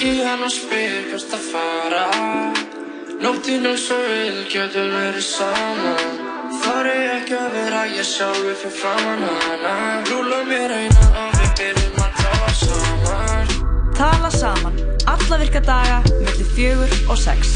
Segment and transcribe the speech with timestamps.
[0.00, 2.04] Ringi hann og spyr hvert að fara.
[3.20, 6.14] Nóttinn eins og vil getur verið saman
[6.62, 9.74] Þar er ekki að vera ég sjálfur fyrir framann hana.
[10.08, 13.52] Rúla mér eina og við byrjum að tala saman.
[13.98, 17.52] Tala saman, alla virka daga, mellum fjögur og sex.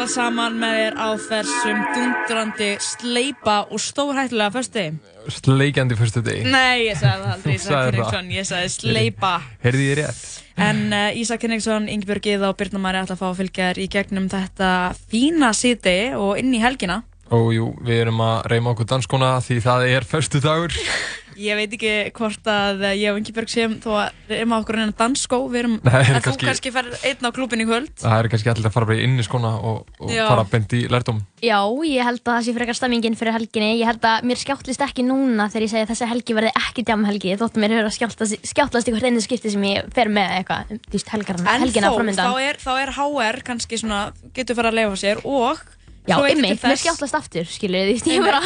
[0.00, 4.84] Tala saman með þér á þessum dundrandi, sleipa og stórhættulega föstu.
[5.28, 6.46] Sleikjandi fyrstu degi.
[6.48, 7.74] Nei, ég sagði það aldrei, Ísak.
[7.90, 9.32] Kynningsson, ég sagði sleipa.
[9.60, 10.22] Heyrði ég rétt?
[10.56, 13.82] En uh, Ísak Kynningsson, Ingebjörg Gíða og Birna Mari ætla að fá að fylgja þér
[13.84, 14.72] í gegnum þetta
[15.12, 17.02] fína síðdegi og inn í helgina.
[17.36, 20.80] Og jú, við erum að reyma okkur danskona því það er fyrstu dagur.
[21.40, 24.56] Ég veit ekki hvort að eh, ég og Ingebjörg séum þó að við erum á
[24.60, 27.66] okkur reyna dansskó, við erum, Nei, en kannski- þú kannski fer einn á klúbin í
[27.68, 27.92] kvöld.
[28.02, 30.82] Það er kannski allir að fara bara inn í skona og, og fara bent í
[30.92, 31.22] lærdóm.
[31.40, 31.56] Já,
[31.88, 33.70] ég held að það sé frekar stemmingin fyrir helginni.
[33.80, 36.84] Ég held að mér skjáttlist ekki núna þegar ég segi að þessi helgi verði ekki
[36.90, 37.34] djamhelgi.
[37.40, 41.54] Þóttu mér að skjáttlast, hvert einu skipti sem ég fer með eitthvað, þú veist, helgarna,
[41.56, 42.40] En helgina þó, þá framöndan.
[42.44, 44.02] er, þá er HR kannski svona,
[44.36, 45.64] getur fara að leifa sér og
[46.08, 48.38] Já, ymmið, mér skjáttlast aftur, skilur þið, ég bara...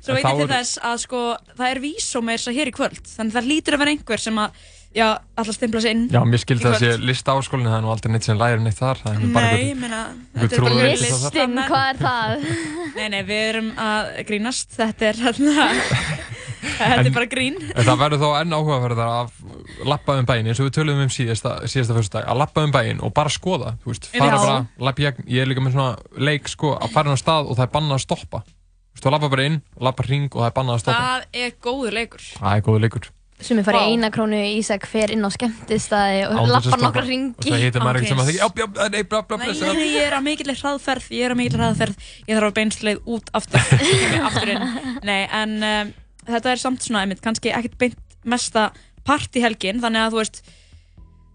[0.00, 1.22] Svo veit ég til þess að sko,
[1.58, 4.22] það er vísó með þess að hér í kvöld Þannig það lítur að vera einhver
[4.22, 5.06] sem að Já,
[5.38, 7.84] alltaf stimpla sig inn Já, mér skildi í að það sé lista áskólinu, það er
[7.84, 8.98] nú aldrei neitt sem lærir neitt þar.
[9.04, 11.04] Það er nú bara Nei, einhver- ég meina einhver þetta er bara trúður list.
[11.04, 12.48] sem það- Listinn, hvað er það?
[12.96, 15.68] Nei, nei, við erum að grínast Þetta er hérna
[16.60, 20.60] Þetta er bara grín En það verður þá enn áhugaverðar að lappa um bæinn, eins
[20.60, 23.74] og við töluðum um síðasta, síðasta fyrstu dag, að lappa um bæinn og bara skoða,
[23.84, 24.40] þú veist, fara Já.
[24.44, 24.58] bara,
[24.88, 27.48] lappa í gegn, ég er líka með svona leik, sko, að fara inn á stað
[27.48, 28.42] og það er bannað að stoppa.
[28.44, 31.08] Þú veist, þú lappa bara inn, lappa hring og það er bannað að stoppa.
[31.08, 33.10] Það er góður leikur Það er góður leikur.
[33.40, 33.86] Sem ég fari Vá.
[33.88, 37.46] í eina krónu Ísak fer inn á skemmtistæði og lappar nokkra Og ringi.
[37.46, 39.86] það heitir maður ekkert sem að þykja, já, já, nei, bla, bla, Nei, bla, nei,
[39.94, 43.32] ég er að mikill hraðferð Ég er að mikill hraðferð Ég þarf að beinsleið út
[43.40, 44.66] aftur Kemur aftur inn
[45.08, 45.92] Nei, en um,
[46.34, 48.70] þetta er samt svona einmitt Kannski ekkert beint mesta
[49.08, 50.42] partyhelgin Þannig að þú veist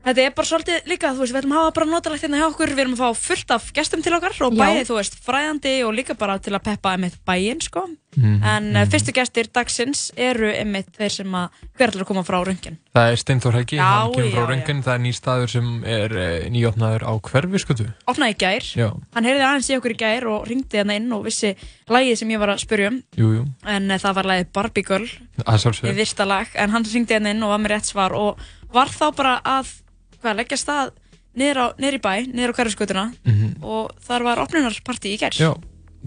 [0.06, 2.48] Þetta er bara svolítið líka, þú veist, við ætlum að hafa bara notalegt hérna hjá
[2.52, 4.60] okkur, við erum að fá fullt af gestum til okkar og Já.
[4.62, 7.88] bæði, þú veist, fræðandi og líka bara til að peppa einmitt bæinn, sko.
[8.16, 12.24] Mhm, En mm fyrstu gestir dagsins eru einmitt þeir sem að hver ætlar að koma
[12.24, 12.78] frá röngin.
[12.96, 15.84] Það er Steinþór Helgi, Já, hann kemur frá já, Röngun, það er nýr staður sem
[15.84, 17.88] er eh, nýopnaður á hverfiskutu.
[18.08, 21.12] Opnaði í gær, Já, hann heyrði aðeins í okkur í gær og ringdi hérna inn
[21.12, 21.56] og vissi
[21.92, 24.86] lagið sem ég var að spyrja um, jú, jú, en uh, það var lagið Barbie
[24.88, 25.10] Girl
[25.44, 25.96] að í sjálfsögðu.
[26.00, 28.40] fyrsta lag, en hann ringdi hérna inn og var með rétt svar og
[28.72, 29.74] var þá bara að,
[30.26, 30.92] hvað, leggja stað
[31.36, 33.64] niður, á, niður í bæ, niður á hverjuskutuna Mhm.
[33.64, 35.36] og þar var opnunarpartí í gær.
[35.36, 35.52] Já,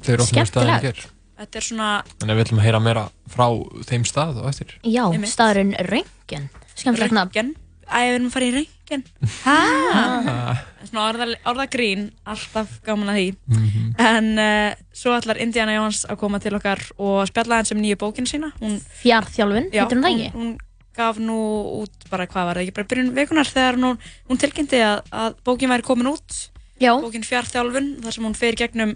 [0.00, 1.06] þeir opnaðu staðin í gerð.
[1.38, 3.46] Þetta er svona, Þannig að við ætlum að heyra meira frá
[3.86, 4.72] þeim stað og eftir.
[4.82, 6.48] Já, staðurinn Röngen.
[6.74, 7.30] Skemmtilegt nafn.
[7.30, 7.54] röngin,
[7.86, 9.04] æ, við erum að fara í röngin.
[9.46, 10.64] Ah.
[10.88, 13.26] Svona orða, orða grín, alltaf gaman að því.
[13.52, 13.88] Mhm.
[14.00, 17.98] En uh, svo ætlar Indiana Jóns að koma til okkar og spjalla hans um nýju
[18.00, 18.52] bókinu sína.
[18.62, 20.32] Hún, Fjarþjálfun, já, heitir hún það hún, ekki?
[20.38, 20.58] hún
[20.98, 21.38] gaf nú
[21.82, 24.00] út, bara hvað var það ekki, bara byrjun vikunar þegar hún,
[24.30, 26.40] hún tilkynnti að, að bókin væri komin út.
[26.78, 28.92] Já, Bókin Fjarþjálfun, þar sem hún fer í gegnum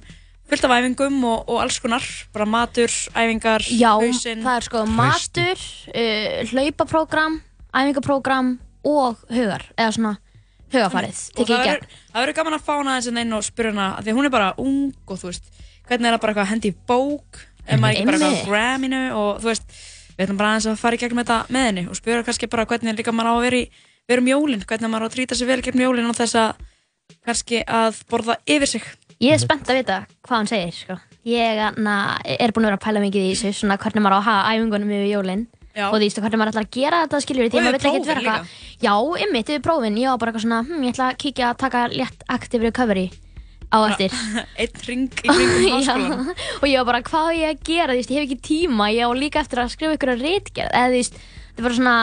[0.51, 2.05] fullt af æfingum og, og alls konar.
[2.35, 4.45] Bara matur, æfingar, já, hausinn.
[4.45, 5.65] það er sko matur,
[5.95, 7.41] uh, hlaupaprógram,
[7.73, 8.53] æfingaprógram
[8.87, 10.15] og hugar, eða svona
[10.73, 14.15] hugafarið, og það verður gaman að fá hana aðeins inn og spyrja hana af því
[14.17, 15.51] hún er bara ung og þú veist
[15.89, 18.33] hvernig er það bara hendi í bók ef maður ekki bara á.
[18.47, 19.77] Gramminu og þú veist
[20.17, 22.67] við ætlum bara aðeins að fara í gegnum þetta með henni og spyrja kannski bara
[22.69, 23.65] hvernig líka maður á að vera í
[24.11, 26.69] vera um jólin, hvernig maður á að trýta sig vel gegnum jólin og þess að
[27.23, 28.91] kannski að borða yfir sig
[29.23, 29.97] Ég er spennt að vita
[30.27, 30.95] hvað hann segir, sko.
[31.31, 31.97] Ég na,
[32.27, 34.55] er búin að vera að pæla mikið í þessu, svona hvernig maður á að hafa
[34.57, 35.45] æfingunum yfir jólinn.
[35.73, 35.85] Já.
[35.87, 38.23] Og þú veist, hvernig maður ætlar að gera þetta, skiljur, því maður vill ekkert vera
[38.25, 38.57] eitthvað.
[38.83, 38.95] Já,
[39.27, 41.85] ymmit, yfir prófin, ég var bara eitthvað svona, hm, ég ætla að kíkja að taka
[41.95, 43.07] létt active recovery
[43.73, 44.13] á eftir.
[44.63, 47.97] einn ring í kringum Já, háskólan og ég var bara, hvað á ég að gera,
[47.97, 50.93] þú ég hef ekki tíma, ég á líka eftir að skrifa ykkur að rítgerð, eða
[50.93, 51.97] þú veist, þetta er bara svona,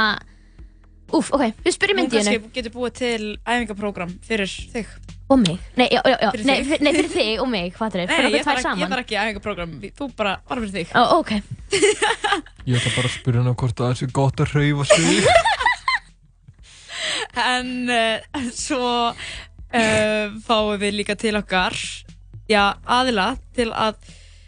[1.19, 2.33] úf, ok, við spyrjum myndið henni.
[2.41, 4.97] kannski getur búið til æfingaprógram fyrir þig
[5.29, 5.59] Og mig.
[5.77, 8.07] Nei, já, já, já, Fyrir nei, fyr- nei, fyrir þig og mig, hvað er Nei,
[8.09, 8.15] það?
[8.17, 11.31] Fyrir ég þarf ekki, æfingaprógram þú bara, bara fyrir þig Ó, ok.
[12.65, 15.29] Ég ætla bara að spyrja hana hvort það er svo gott að hreyfa sig.
[17.45, 18.89] En uh, svo
[19.73, 21.75] uh, fáum við líka til okkar
[22.49, 23.95] já, aðila til að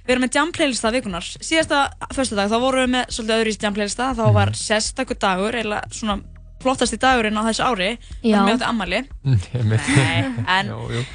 [0.01, 1.83] við erum með jam playlista vikunar síðasta
[2.15, 4.33] föstudag þá vorum við með svolítið öðru í jam playlista þá Mhm.
[4.39, 6.19] var sérstakur dagur eða svona
[6.61, 7.91] flottasti dagurinn á þessu ári
[8.23, 8.37] Já.
[8.37, 9.87] þannig að ammali Ég mitt.
[9.95, 11.05] Nei, en Jú, jú.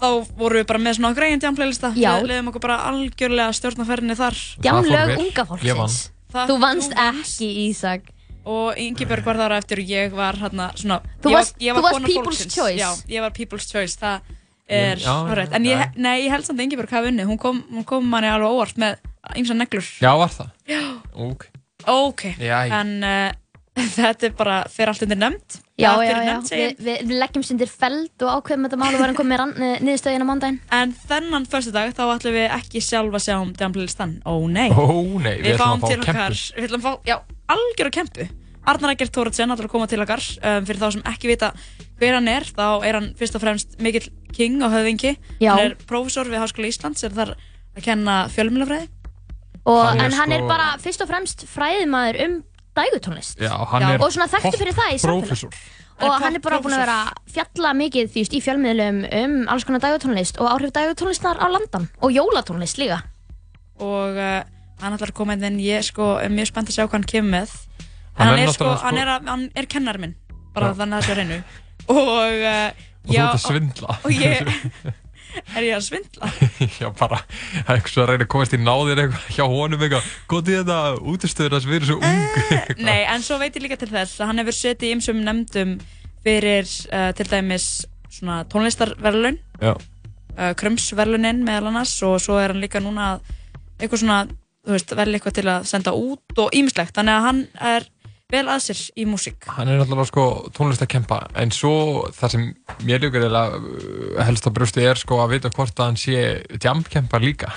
[0.00, 2.14] þá vorum við bara með svona greiðin jam playlista Já.
[2.20, 5.18] við leiðum okkur bara algjörlega stjórnaferðinni þar Já, Það fór lög vel.
[5.26, 5.98] unga fólksins.
[6.30, 8.02] Þú vannst ekki, Ísak.
[8.44, 11.64] Og Ingeborg var þar á eftir og ég var hérna svona Þú ég varst- var,
[11.66, 12.54] ég þú var varst kona People's fólksins.
[12.54, 12.78] Choice.
[12.80, 14.20] já, ég var people's choice það
[14.70, 15.52] er Já, já, horrið.
[15.58, 17.26] En ég, nei, ég held samt að Ingeborg hafi unnið.
[17.26, 19.00] Hún kom, hún kom manni alveg óvart með
[19.36, 19.82] ymsa neglur.
[20.00, 20.50] Já, var það?
[20.70, 20.82] Já.
[21.26, 21.48] Ok.
[21.90, 22.80] Ok, Já, já.
[22.80, 23.32] en uh,
[23.96, 25.58] þetta er bara, fer allt undir nefnd.
[25.80, 26.34] Já, já, já.
[26.44, 27.02] segi Við, ég.
[27.08, 30.58] við, leggjum stundir feld og ákveðum þetta mál og verðum komið með niðurstöðina mándaginn.
[30.76, 34.12] En þennan fyrstu dag þá ætlum við ekki sjálf að sjá um Damblistan.
[34.28, 34.68] Ó nei.
[34.70, 34.86] Ó,
[35.18, 36.60] nei, við, við ætlum fáum að til fá okkar, kempu.
[36.60, 37.16] við ætlum að fá, já,
[37.54, 38.28] algjör að kempu.
[38.70, 40.20] Arnar Eggert Thóratsen ætlar að koma til okkar.
[40.44, 41.52] Um, fyrir þá sem ekki vita
[42.00, 45.14] hver hann er, þá er hann fyrst og fremst mikill king á höfðingi.
[45.40, 45.54] Já.
[45.56, 47.34] Hann er prófessor við Háskóla Íslands, er þar
[47.76, 48.88] að kenna fjölmjölafræði.
[49.70, 52.38] En hann er sko- bara fyrst og fremst fræðimaður um
[52.76, 53.40] dægutónlist.
[53.40, 55.26] Já, hann Já, er og svona þekktur fyrir það í samfélagi.
[55.28, 55.60] prófessor.
[56.00, 59.82] Og Hann er bara búinn að vera fjalla mikið því í fjölmiðlum um alls konar
[59.84, 63.02] dægutónlist og áhrif dægutónlistar á landan og jólatónlist líka.
[63.80, 64.40] og uh,
[64.82, 67.08] hann ætlar að koma inn en ég sko er mjög spennt að sjá hvað hann
[67.14, 67.56] kemur með
[68.20, 70.14] Hann en hann, er er, sko, náttúrulega sko- hann er, að, hann er kennar minn
[70.54, 70.78] bara Já.
[70.80, 71.38] þannig að það sé á hreinu
[71.90, 73.94] og uh, Og þú já, ert að svindla.
[74.04, 74.50] og ég
[75.56, 76.30] er ég að svindla
[76.80, 77.20] Já, bara,
[77.54, 80.10] það er eitthvað að reyna að komast í náðir eitthvað hjá honum eitthvað.
[80.32, 80.78] Góð í þetta
[81.14, 82.26] útistöður að erum svo ung.
[82.50, 82.82] eitthvað.
[82.90, 85.76] nei en svo veit ég líka til þess að hann hefur setið í ymsum nefndum
[86.26, 87.68] fyrir uh, til dæmis
[88.10, 93.32] svona tónlistarverlun uh, krumsverlunin meðal annars og svo er hann líka núna að
[93.80, 94.20] eitthvað svona
[94.70, 97.42] þú veist, velja eitthvað til að senda út og ýmislegt þannig að hann
[97.74, 97.88] er
[98.30, 100.24] vel að sér í músík Hann er náttúrulega sko
[100.54, 102.46] tónlist að kempa en svo það sem
[102.86, 106.22] mér líka uh, helst á brjósti er sko að vita hvort að hann sé
[106.62, 107.50] jamkempa líka.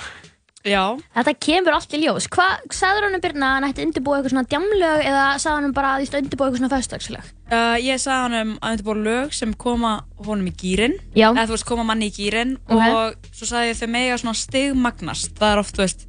[0.64, 2.24] Já, Þetta kemur allt í ljós.
[2.32, 5.66] Hvað sagður hann um byrna að hann ætti að undirbúa eitthvað svona djamlög eða sagði
[5.66, 7.26] hann bara að því að undirbúa eitthvað svona föstudagslög?
[7.52, 9.90] uh, ég sagði hann um að undirbúa lög sem koma
[10.24, 12.80] honum í gýrin eða þú veist, koma manni í gýrin Ok.
[12.80, 16.06] og svo sagði ég þau mega svona stigmagnast það er oft, þú veist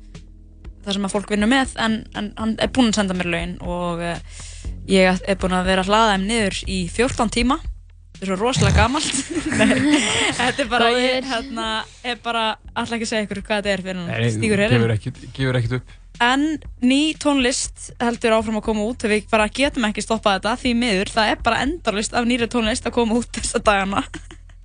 [0.85, 3.55] það sem að fólk vinnur með en, en hann er búinn að senda mér lögin
[3.65, 4.43] og uh,
[4.89, 7.59] ég er búinn að vera að hlaða þeim niður í 14 tíma.
[8.15, 9.17] Þetta er svo rosalega gamalt.
[9.59, 9.99] Nei,
[10.37, 11.67] þetta er bara, ég hérna,
[12.05, 15.59] er bara alltaf ekki að segja ykkur hvað þetta er fyrir hann herrin ekkit, gefur
[15.59, 15.95] ekkit upp.
[16.23, 16.45] En
[16.79, 21.11] ný tónlist heldur áfram að koma út við bara getum ekki stoppað þetta því miður.
[21.11, 24.05] Það er bara endurlist af nýri tónlist að koma út þessa dagana.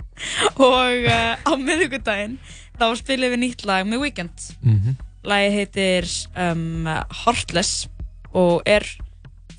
[0.70, 2.38] Og uh, á miðugudaginn
[2.78, 4.50] þá spilum við nýtt lag með Weekend.
[4.62, 4.76] Mm
[5.26, 6.08] lagið heitir
[6.38, 6.88] um,
[7.24, 7.88] Heartless
[8.36, 8.86] og er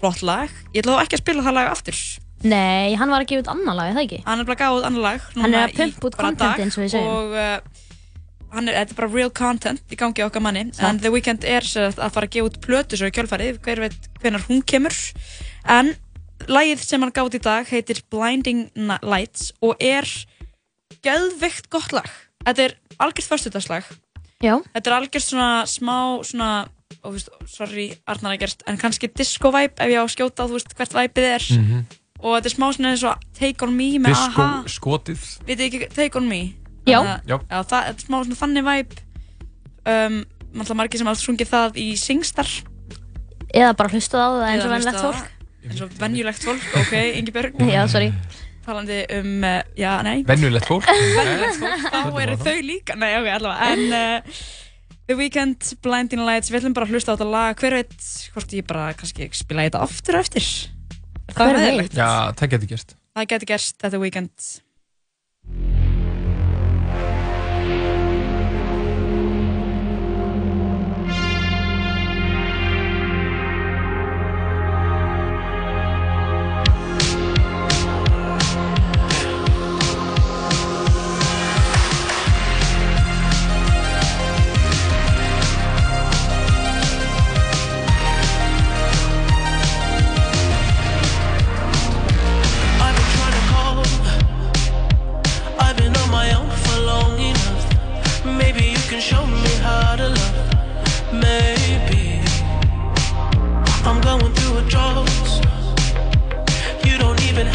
[0.01, 0.51] flott lag.
[0.73, 2.01] Ég ætla þó ekki að spila það lag aftur.
[2.41, 4.19] Nei, hann var að gefa út annan lag, er það ekki?
[4.25, 6.93] hann er bara gáð annar lag Hann er að pumpa út content eins og við
[6.95, 7.11] segjum.
[7.11, 7.81] og uh,
[8.57, 10.63] er, þetta er bara real content í gangi okkar manni.
[10.73, 10.87] Satt.
[10.87, 14.09] en The Weeknd er að fara að gefa út plötu svo í kjölfarið, hver veit
[14.23, 14.97] hvenar hún kemur.
[15.69, 15.93] En
[16.49, 18.71] lagið sem hann gátt í dag heitir Blinding
[19.05, 20.09] Lights og er
[21.05, 22.09] geðveikt gott lag.
[22.41, 23.85] Þetta er algjört föstudagslag
[24.41, 24.55] Já.
[24.73, 26.49] þetta er algjört svona smá svona,
[27.01, 30.45] og, veist, sorry Arnar að gerst en kannski disco vibe ef ég á að skjóta
[30.45, 31.83] á þú veist hvert vibeið er -hmm.
[32.19, 35.21] og þetta er smá svona eins og Take On Me með Disco AHA skotið.
[35.47, 36.41] Vitið ekki Take On Me?
[36.85, 37.21] Já.
[37.27, 37.37] Já.
[37.49, 38.91] Já, það er smá svona þannig væp
[39.85, 42.49] um, Mannlega margir sem hafa sungið það í Singstar
[43.53, 45.31] Eða bara hlustað á það eins og vennlegt fólk.
[45.67, 48.13] eins og venjulegt fólk, ok, Ingi Björg Já, sorry.
[48.71, 50.87] Talandi um, uh, já, nei Venjulegt fólk.
[51.19, 54.41] Venjulegt fólk, þá eru þau líka Nei, ok, allavega En uh,
[55.11, 57.95] The Weeknd, Blinding Lights Við ætlum bara að hlusta á þetta lag Hver veit
[58.35, 61.63] hvort ég bara kannski spila þetta aftur og eftir Er það Hver veit?
[61.67, 61.95] meðilegt?
[61.99, 62.09] Já,
[62.39, 62.97] það getur gerst.
[63.15, 64.49] Það geti gerst þetta Weeknd
[65.51, 65.90] I've been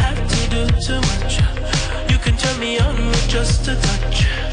[0.03, 1.41] have to do too much.
[2.11, 4.46] You can turn me on with just a touch.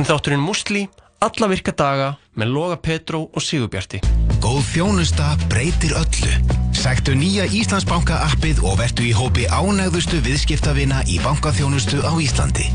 [0.00, 0.82] Morgun þátturinn Musli,
[1.20, 2.06] alla virka daga
[2.40, 3.98] með Loga Petró og Sigurbjarti.
[4.40, 6.38] Góð þjónusta breytir öllu.
[6.72, 12.70] Sæktu nýja Íslandsbanka appið og vertu í hópi ánægðustu viðskiptavina í bankaþjónustu á Íslandi.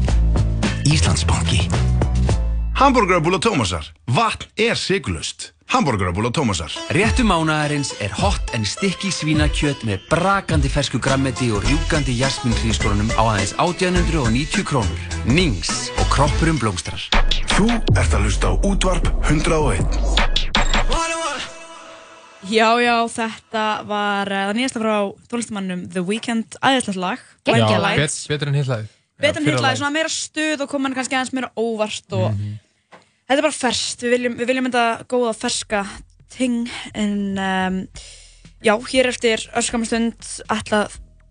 [0.86, 1.65] Íslandsbanki.
[2.77, 3.89] Hamburgerabúla Tómasar.
[4.05, 4.77] Vatn er
[5.65, 5.75] sigurlust.
[5.75, 6.72] Hamburgerabúla Tómasar.
[6.89, 13.10] Réttu mánaðarins er hot en stikki svínakjöt með brakandi fersku grammeti og rjúkandi jasmin hrískorunum
[13.17, 15.00] á aðeins 1890 krónur.
[15.25, 17.01] Nings og kroppurum blómstrar.
[17.55, 19.81] Þú ert að hlusta á útvarp 101.
[22.45, 24.98] Já, já, þetta var uh, það nýjasta frá
[25.31, 27.24] tónlistamannum The Weeknd, aðeinslegt lag.
[27.50, 27.72] Lag.
[27.81, 28.27] Lights.
[28.27, 28.86] Bet, betur en hittlaði.
[29.17, 32.38] Betur en hittlaði, svona meira stuð og kom hann kannski aðeins meira óvart og
[33.25, 35.84] þetta er bara ferskt, við viljum, við viljum þetta góða ferska
[36.36, 36.65] ting
[36.98, 37.79] en um,
[38.65, 40.17] já, hér eftir öskamastund
[40.51, 40.86] ætla,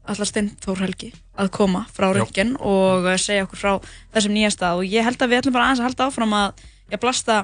[0.08, 1.10] ætla Steinþór Helgi
[1.40, 3.72] að koma frá Röntgen og uh, segja okkur frá
[4.14, 7.02] þessum nýjasta og ég held að við ætlum bara aðeins að halda áfram að ég
[7.02, 7.40] blasta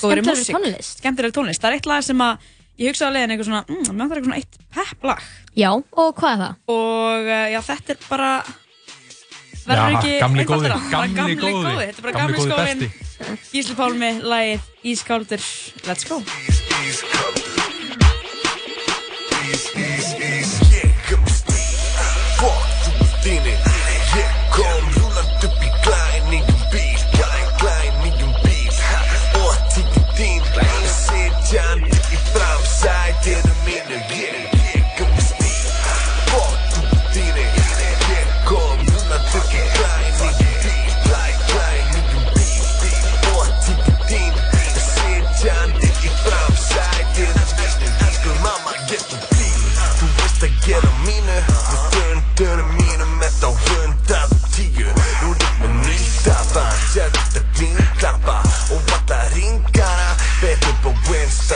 [0.00, 0.54] góðri Skemmtilegri músík.
[0.56, 0.98] tónlist.
[1.02, 2.48] Skemmtilegri tónlist, það er eitt lag sem að
[2.80, 5.24] ég hugsaði að leiðin eitthvað svona, mm, mér vantar eitthvað svona eitt pepp lag
[5.60, 6.54] Já, og hvað er það?
[6.76, 8.30] og uh, já, þetta er bara
[9.70, 10.80] verður ekki gamli einfaldara.
[10.90, 11.76] gamli góði.
[11.84, 12.90] þetta er bara Gamli besti.
[13.52, 15.48] Gísli Pálmi, lagið Ískáldur
[15.86, 16.22] Let's go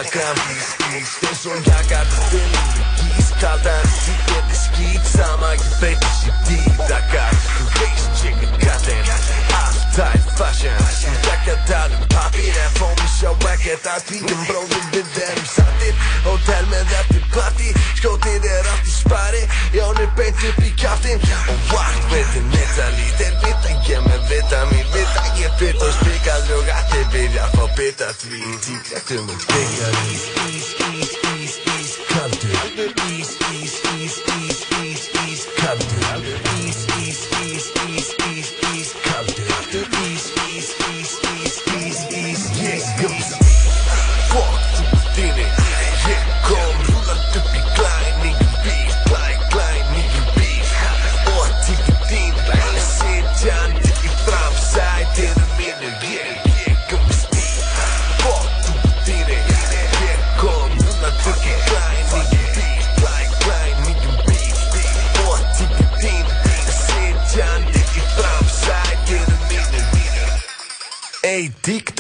[0.05, 0.37] Instagram
[0.95, 7.65] Eins og jagar Finnum ískaldan Því er þið skýt sama Ég veit þessi dýrakar Þú
[7.79, 9.13] veist ég er kallinn
[9.55, 10.77] Alltaf fashion.
[10.99, 15.49] Þú dekka tala um pappir En fá mig sjá ekkert að tvítum bróðum Við erum
[15.55, 17.73] sattir Hótel með eftir party.
[18.01, 19.45] Skjótið er allt í spari
[19.79, 24.65] Jón er beint upp í kjaftin Og vart veitir netta lítir Vita ég með vita
[24.73, 25.63] mín Vita ég
[26.01, 26.94] spikað Og allir byrja
[27.45, 30.84] að fá bita því Tíklættum og byggar Ís,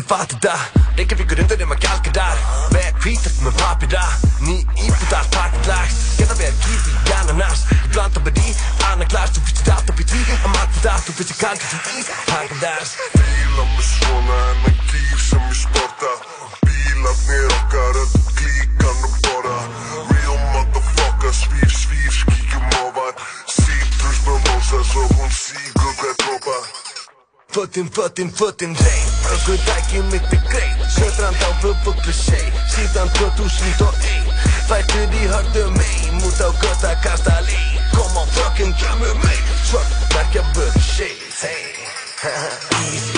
[0.05, 0.61] dík, þú fattir það
[0.97, 2.39] Reykjavíkur undan um að gælka þar
[2.73, 4.05] Veg hvítast með papira
[4.45, 7.65] Ný íbúð allt pakket lags Geta verið kífi í ananas.
[7.71, 8.55] Ég blanda mér í
[8.91, 11.81] annan glas Þú fyrstir allt upp í tí Að marka það, þú fyrstir kallt sem
[11.99, 15.94] ís Pakket das Bíla með svona enn gýr sem ég sporta
[27.75, 34.31] Fötin, fötin, fötin reyn Ökudæki mitt er grein Söðrand á vöfuglu seg Síðan 2001
[34.69, 39.91] Fættur í hörðum ein Út á göta kasta lín Kom á frökkum, kemur mig Svart,
[40.15, 41.19] verkja börn, shit
[42.23, 43.11] Hey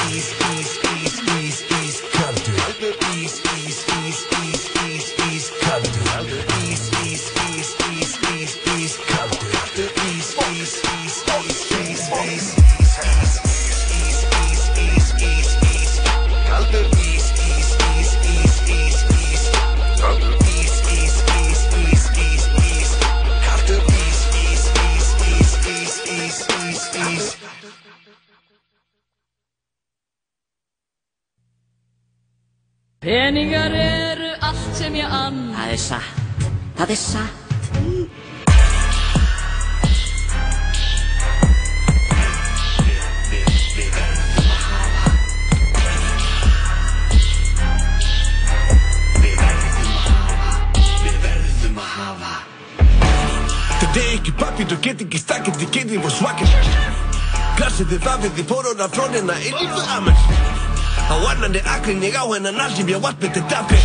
[62.34, 63.84] hennan algjum ég vatt með þetta dapir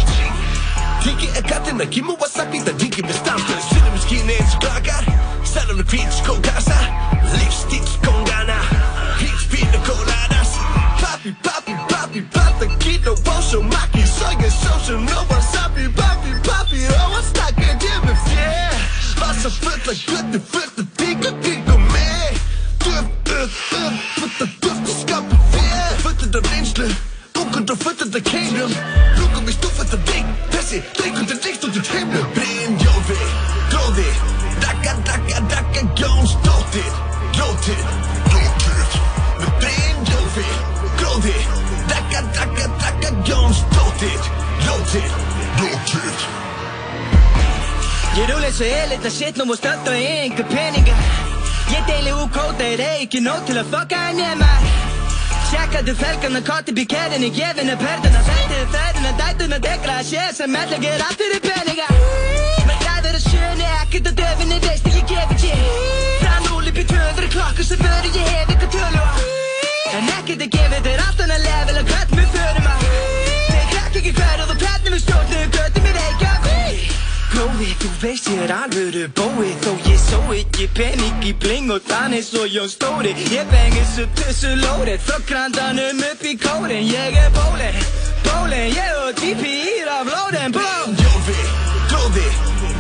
[1.02, 4.54] Tiki er kattina, kimu wasabi, það tiki með stampur Sinnum í skínu eins
[49.22, 50.94] shit nú múst alltaf í einhver peninga
[51.70, 54.50] Ég deili úr kóta er ekki nóg til að en nema
[55.52, 60.82] Sjekkaðu felgarna, kotti bíkerinn í gefinu perðuna Sætið ferðina, dætuna, degra að sé sem allir
[60.82, 61.88] ger allt fyrir peninga
[62.66, 65.54] Men það er að sjöni, ekkert að döfinni veist að ég gef ekki
[66.24, 69.14] Frá 0 upp í 200 klokkur sem fyrir ég hef ykkur tölu á
[70.02, 72.86] En ekkert að gefa þér allt annað level að hvernig við förum að
[73.52, 75.61] Þeir krakk ekki hverð og hvernig við stjórnum í
[77.42, 81.82] Góði, þú veist ég er alvöru bói Þó ég só ekki pening í bling og
[81.88, 83.16] þannig svo Jón Stóri.
[83.34, 86.86] Ég bengi svo tussu lórið Frá krandanum upp í kórin.
[86.86, 87.80] Ég er bólin,
[88.28, 91.40] bólin Ég og DP ír af lóðin Blóm Jófi,
[91.90, 92.28] gróði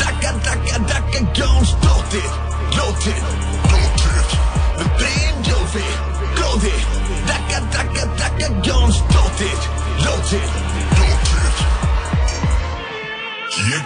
[0.04, 2.30] Dakka, dakka, dakka, Jónsdóttir
[2.78, 3.18] Ljóttir,
[3.66, 4.30] ljóttir
[4.78, 5.61] Með Brynjófi, gróði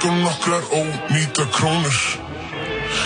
[0.06, 1.98] Á nokkrar ónýta krónur.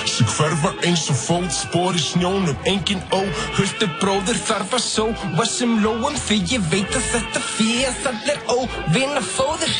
[0.05, 2.57] Sem hverfa eins og fótspor í snjónum.
[2.67, 8.27] Engin óhultu bróður þarf að sóa sem lóum því ég veit að þetta fyrir það
[8.33, 9.77] er óvinna fóður.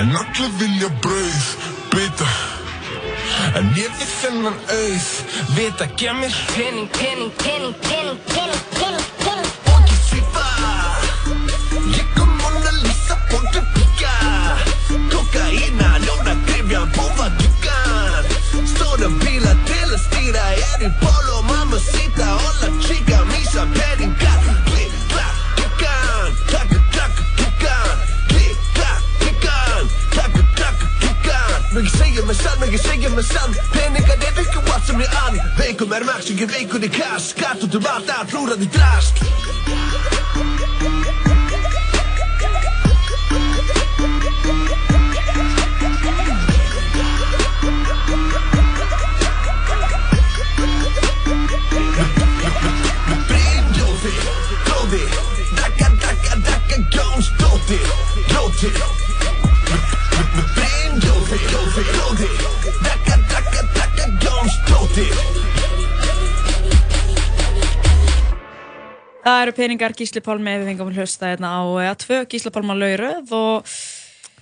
[0.00, 1.52] En allir vilja brauð
[1.92, 2.32] bita.
[3.60, 5.12] En ég við þennan auð
[5.58, 8.93] vita gef mér pening, pening, pening, pening, pening, pening
[16.64, 18.24] grifja, búfa dukkan
[18.66, 25.36] Stóra bíla til að stýra Er í polo, mamacita Hola chica, mísa peningar Klikk, klakk,
[25.56, 32.78] klikkan Klakka, klakka, klikkan Klikk, klakk, klikkan Klakka, klakka, klikkan Mér segja mig sann, mér
[32.78, 36.84] segja mig sann Peningar er ekki hvað sem ég ann Veikum er ég er veikur
[36.84, 39.93] í kass Skatt út um allt að hlúrað í drast
[58.64, 59.34] Ljóttir
[60.34, 62.28] Með Brynjófi, gróði, gróði
[62.80, 65.18] Dakka, dakka, dakka, Jónsdóttir
[69.24, 72.76] Það eru peningar Gísli Pálmi við fengum að hlusta hérna á ja, tvö Gísli Pálma
[72.78, 73.74] lauröð og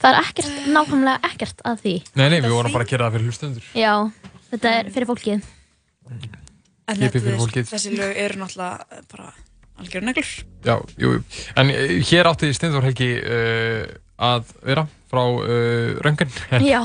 [0.02, 1.92] Það er ekkert, nákvæmlega ekkert að því.
[2.18, 3.92] Nei, nei, við vorum bara að gera það fyrir hlustendur Já,
[4.50, 5.44] þetta er fyrir fólkið.
[6.90, 9.28] en þetta, þessi lög eru náttúrulega bara
[9.82, 10.32] algjör neglur.
[10.66, 11.22] Já, jú, jú.
[11.58, 13.86] En uh, hér átti Steindur Helgi uh,
[14.22, 16.30] að vera frá uh, röngun.
[16.72, 16.78] Já,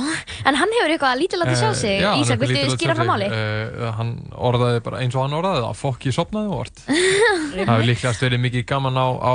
[0.48, 1.98] en hann hefur eitthvað lítið látið sjá sig.
[2.02, 3.28] Já, hann Ísak, hefur viltu skýra frá máli?
[3.32, 3.76] sig.
[3.78, 4.12] Uh, hann
[4.50, 6.82] orðaði bara eins og hann orðaði það, fokk ég sopnaði og orð.
[6.88, 9.34] það hefur líklegast verið mikið gaman á, á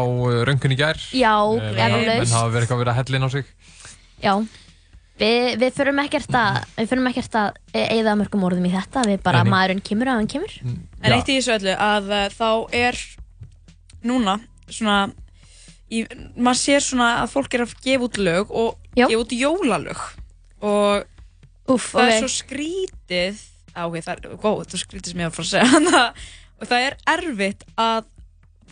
[0.50, 1.00] röngun í gær.
[1.16, 2.18] Já, Eh, eflaust.
[2.18, 3.48] Menn hafa verið eitthvað verið að hellin á sig.
[4.22, 4.34] Já,
[5.22, 9.22] við, við förum ekkert að, við förum ekkert að eigða mörgum orðum í þetta, við
[9.24, 9.50] bara nei.
[9.54, 10.58] maðurinn kemur að hann kemur.
[11.02, 12.48] En eitt í þessu öllu að uh, þá
[12.84, 13.00] er
[14.04, 14.36] núna
[14.72, 15.00] svona
[15.92, 16.02] í,
[16.36, 19.06] maður sér svona að fólk er að gefa út lög og Já.
[19.10, 20.00] gefa út jólalög
[20.62, 21.08] og
[21.72, 22.12] Úff, það ok.
[22.12, 23.42] er svo skrítið
[23.76, 25.70] á, ok, það er, góð, þetta er skrítið sem ég var að fara að segja
[25.76, 26.26] Þannig að-
[26.62, 28.04] og það er erfitt að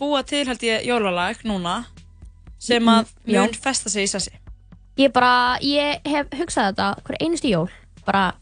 [0.01, 1.75] búa til held ég jólalag núna
[2.61, 3.41] sem að Mm, já.
[3.41, 4.31] mun festa sig í sessi
[4.99, 7.69] Ég bara, ég hef hugsað þetta hver einustu jól,
[8.05, 8.33] bara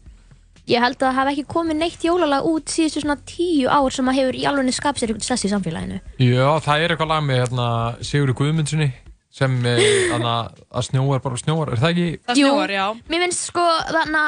[0.70, 4.10] ég held að það hafi ekki komið neitt jólalag út síðustu svona tíu ár sem
[4.10, 6.00] að hefur í alveg skapað sér eitthvað sess í samfélaginu.
[6.22, 7.66] Já, það er eitthvað lag með hérna,
[8.06, 8.90] Sigurður Guðmundssoni
[9.30, 10.34] sem eh, hana,
[10.74, 12.06] að snjóar bara snjóar, er það ekki?
[12.26, 12.86] Það snjóar, já.
[13.12, 14.22] Mér finnst sko þarna,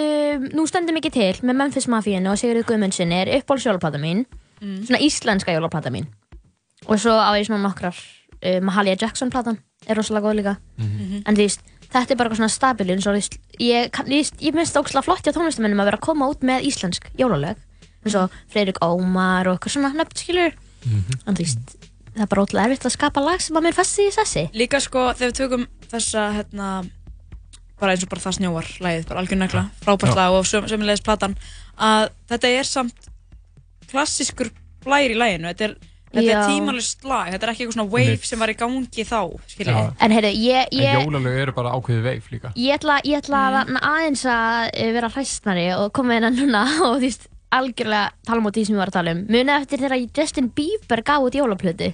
[0.00, 4.24] um, nú stendur mikið til með Memphis Mafíinu og Sigurður Guðmundssoni er uppáhalds jólaplata mín,
[4.56, 4.86] Mm.
[4.88, 6.06] svona íslenska jólaplata mín.
[6.88, 7.92] Og svo á ég svona nokkrar,
[8.40, 10.54] uh, Mahalia Jackson platan er rosalega góð líka.
[10.80, 11.22] Mhm.
[11.26, 11.60] En þú veist,
[12.02, 13.98] þetta er bara eitthvað svona stabilun, svo ég, ég,
[14.42, 17.58] ég finnst það ógslag flott hjá tónlistamennum að vera að koma út með íslensk jólalög.
[18.06, 20.52] eins og Freirik Ómar og eitthvað svona nöfn skilur
[20.86, 21.72] en þú veist,
[22.14, 24.44] það er bara ótrúlega erfitt að skapa lag sem að mér festi í sessi.
[24.54, 26.68] Líka sko þegar við tökum þessa hérna
[27.80, 31.04] bara eins og bara það snjóar lagið, bara algjör negla, frábært lag og söm, sömulegis
[31.04, 31.36] platan
[31.76, 33.10] að þetta er samt
[33.90, 34.52] klassískur
[34.86, 35.76] blær í laginu, þetta er,
[36.12, 36.36] þetta Já.
[36.38, 38.28] er tímalist lag, þetta er ekki eitthvað svona wave Einmitt.
[38.30, 39.20] sem var í gangi þá,
[39.52, 39.76] skiljið.
[39.76, 39.92] Já.
[40.06, 42.52] en heyrðu, ég, En ég, jólalög eru bara ákveðið veif líka.
[42.56, 43.80] ég ætla, ég ætla mm.
[43.82, 48.42] aðeins að eh, vera hræstnari og koma inn að núna og þú veist, algjörlega tala
[48.42, 51.26] um út því sem ég var að tala um munið eftir þegar Justin Bieber gaf
[51.26, 51.92] út jólaplötu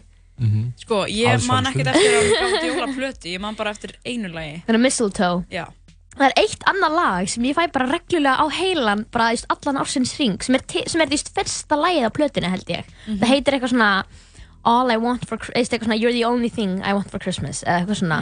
[0.81, 4.62] Sko, ég Að man ekkert eftir að gáði jólaplötu, ég man bara eftir einu lagi.
[4.66, 5.66] þannig Mistletoe Já.
[6.12, 9.81] Það er eitt annað lag sem ég fæ bara reglulega á heilan bara veist, allan
[9.81, 12.90] ársins ring sem er, sem er veist, fyrsta lagið á plötunni held ég.
[13.09, 13.92] Það heitir eitthvað svona
[14.62, 17.64] All I want for Christmas eitthvað svona You're the only thing I want for Christmas
[17.64, 18.20] eða eitthvað svona.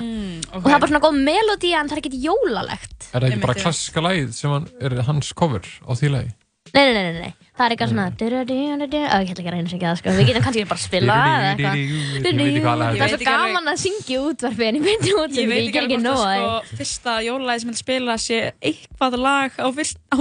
[0.55, 2.97] Og það er bara svona góð melodía en það er ekkert jólalegt.
[3.11, 6.33] Er það ekki bara klassiska lagið sem hann, er hans cover á því lagi?
[6.71, 7.40] nei, nei, nei, nei, nei.
[7.57, 9.01] Það er eitthvað svona du-du-du-du-du.
[9.01, 10.09] Ó, ég ætla ekki að reyna að syngja það sko.
[10.17, 13.27] við getum kannski bara að spila það eða eitthvað ekki það er það svo ekki
[13.31, 15.99] gaman að syngja í útvarfi en ég myndi Ég útvarfi, veit ég ekki ger ekki
[16.05, 18.39] nóg að að sko, fyrsta jólalagi sem hann spila sé
[18.71, 20.17] eitthvað lag á, fyrst, á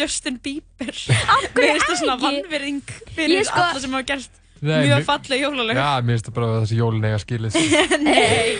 [0.00, 0.90] Justin Bieber.
[0.90, 2.24] Mér finnst það svona ekki?
[2.26, 2.82] vannverðing
[3.14, 5.76] fyrir sko- alla sem hafa gert mjög falleg jólalög.
[5.76, 7.52] Já, mér finnst það bara að þessi jólin eiga skilið.
[8.08, 8.50] Nei,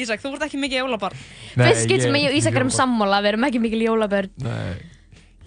[0.00, 1.18] Ísak, þú ert ekki mikið jólabarn.
[1.58, 2.14] Fyrst sem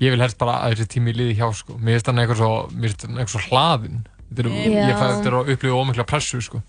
[0.04, 1.78] ég og ekki ég vil helst bara að þessi tími liði hjá sko.
[1.80, 2.52] Mér finnst hann eitthvað svo.
[4.34, 6.62] Þetta er, ég fæ þetta er að upplifa ómikla pressu sko.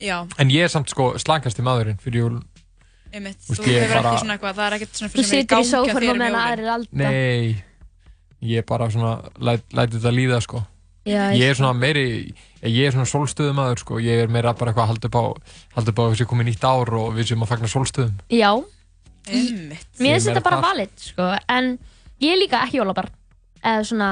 [0.00, 2.42] Já, En ég er samt sko slakasti maðurinn fyrir jól.
[3.12, 3.38] einmitt.
[3.44, 5.44] Þú ég hefur bara- ekki svona eitthvað, það er ekkert svona fyrir sem er í
[5.44, 6.46] í og um meðan jólin.
[6.50, 7.64] aðrir alda Nei,
[8.42, 10.66] ég er bara svona, læt, læt þetta líða sko.
[11.04, 13.94] Já, Ég er svona meiri, ég er svona sólstöðum maður sko.
[14.00, 15.24] Ég er meira bara eitthvað að halda upp á,
[15.74, 18.14] halda upp á að við séum komið nýtt ár og við séum að fagna sólstöðum.
[18.30, 18.52] já,
[19.28, 19.86] Einmitt.
[20.00, 20.62] Mér Ég finnst þetta bara það.
[20.62, 21.78] valid, sko, en
[22.20, 23.12] ég er líka ekki jólabarn,
[23.64, 24.08] eða svona,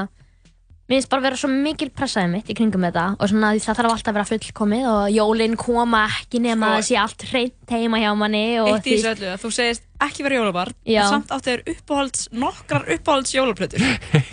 [0.89, 3.77] mér finnst bara vera svo mikil pressaði mitt í kringum þetta og svona því það
[3.79, 7.25] þarf alltaf að vera fullkomið og jólinn koma ekki nema Sko- að það sé allt
[7.29, 11.01] hreint heima hjá manni Eitt í þessu öllu, að þú segist ekki vera jólabarn, Já.
[11.03, 13.83] en samt áttu þér uppáhalds, nokkrar uppáhalds jólaplötur.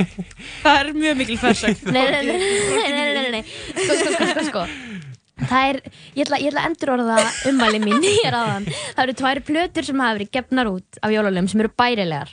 [0.62, 1.90] það er mjög mikil fersögn.
[1.96, 3.42] Nei, nei, nei, nei, nei, nei, nei,
[3.82, 4.64] sko, sko, sko, sko, sko.
[5.46, 5.78] Það er,
[6.16, 7.16] ég ætla, ég ætla að endur orða
[7.50, 8.68] ummæli mín hér aðan.
[8.70, 12.30] Það eru tvær plötur sem hafa verið gefnar út af jólalögum sem eru bærilegar.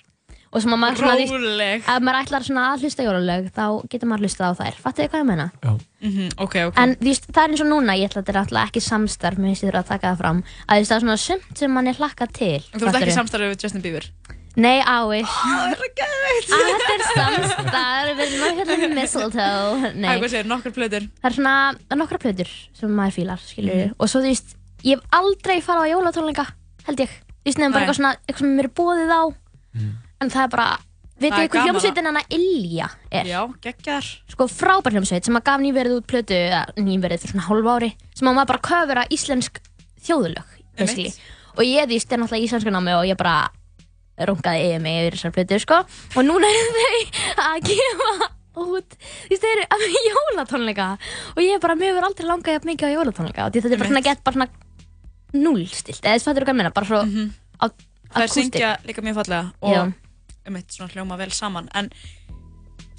[0.53, 1.81] Og sem að maður svona, Róleg.
[1.89, 4.75] ef maður ætlar svona að hlusta á jólalög, þá getur maður hlustað á þær.
[4.83, 5.47] Fattu þið hvað ég meina?
[6.03, 6.77] Mhm, ok, ok.
[6.77, 8.81] En þú veist, það er eins og núna, ég ætla að þetta er alltaf ekki
[8.85, 11.17] samstarf, mér finnst ég þurfa að taka það fram, að þú veist, það er svona
[11.23, 12.53] sumt sem mann er hlakkað til.
[12.53, 13.03] En þú ert fattarðu?
[13.07, 14.05] ekki samstarfið við Justin Bieber?
[14.53, 15.23] Nei, ái.
[15.25, 16.49] Það er ekki aðveit.
[16.53, 19.93] Að þetta er samstarf, við erum að hérna mistletoe.
[19.97, 20.09] Nei.
[20.19, 21.07] Hvað segir, nokkrar plötur?
[21.23, 21.55] Það er svona
[21.97, 23.95] nokkra plötur sem maður fílar, skilur Mhm.
[23.97, 24.53] Og svo þú veist,
[24.85, 26.45] ég hef aldrei farið á jólatónleika,
[26.85, 27.09] held ég
[27.43, 27.87] Þú veist, nefnum bara Nei.
[27.89, 29.23] eitthvað svona, eitthvað sem mér er bóðið á
[30.23, 30.67] En það er bara,
[31.19, 33.27] veitu Það er ykkur gaman hljómsveitin hana Ilja er?
[33.27, 34.09] Já, geggjar.
[34.31, 37.89] Sko frábær hljómsveit sem að gaf nýverið út plötu, eða nýverið fyrir svona hálf ári
[38.13, 39.59] Sem að maður bara köfura íslensk
[40.03, 41.12] þjóðulög, basically.
[41.57, 43.36] Og ég þú veist, er náttúrulega í íslensku námi og ég bara
[44.29, 45.79] rungaði yfir mig yfir þessar plötur, sko.
[46.17, 48.29] Og núna eru þau að gefa
[48.63, 48.97] út
[49.29, 50.89] því þeir eru að jólatónleika.
[51.33, 53.47] Og ég er bara, mér hefur aldrei langað jafn mikið á jólatónleika.
[53.47, 54.51] Og því þetta er bara svona gett bara svona
[55.33, 57.31] núlstilt, eða þú fattur hvað ég meina, bara svo mm -hmm.
[58.13, 59.45] Það er syngja líka mjög fallega.
[59.62, 59.93] Já.
[60.47, 61.69] Um eitt svona hljóma vel saman.
[61.75, 61.89] En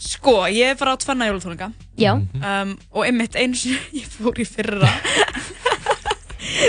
[0.00, 1.70] sko, ég er bara á tvenna jólatónleika.
[2.00, 4.90] Já, Um, og einmitt einu sinni, ég fór í fyrra.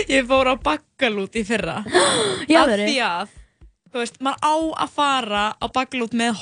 [0.09, 1.81] ég fór á bakkalút í fyrra.
[2.49, 3.33] Já, Af því að,
[3.91, 6.33] þú veist, maður á að fara á bakkalút með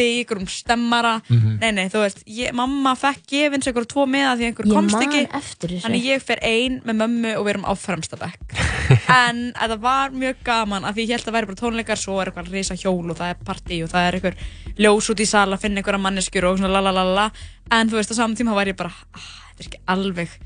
[0.00, 1.20] hópi, ykkur um stemmara.
[1.28, 1.58] Mhm.
[1.60, 4.92] Nei, nei, þú veist, ég, mamma fekk gefins ykkur tvo meða því einhver ég komst
[4.92, 5.22] man ekki.
[5.32, 8.56] eftir þessu Þannig ég fer ein með mömmu og við erum á fremsta bekk.
[9.20, 12.20] en þetta var mjög gaman af því ég held að það væri bara tónleikar, svo
[12.20, 14.36] er eitthvað risa hjól og það er partí og það er eitthvað
[14.80, 17.30] ljós út í sal að finna einhverja manneskjur og svona lalalala.
[17.70, 20.38] En þú veist, á saman tíma var ég bara, ah, þetta er ekki alveg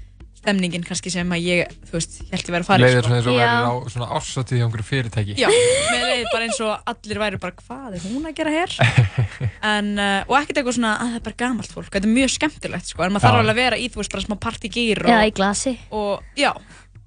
[0.45, 3.09] stemningin kannski sem að ég, þú veist, held ég væri að fara í, Leiðir sko.
[3.09, 3.45] svona eins og Já.
[3.45, 5.37] verður á svona ársatíð hjá einhverju fyrirtæki.
[5.41, 8.77] Já, mér leiði bara eins og allir væri bara, hvað er hún að gera hér?
[9.75, 12.35] en, uh, og ekkert eitthvað svona, að það er bara gamalt fólk, þetta er mjög
[12.37, 13.29] skemmtilegt, sko, en maður Já.
[13.31, 16.39] þarf alveg að vera í, þú veist, bara smá partygýr og, Eða í glasi og
[16.39, 16.53] já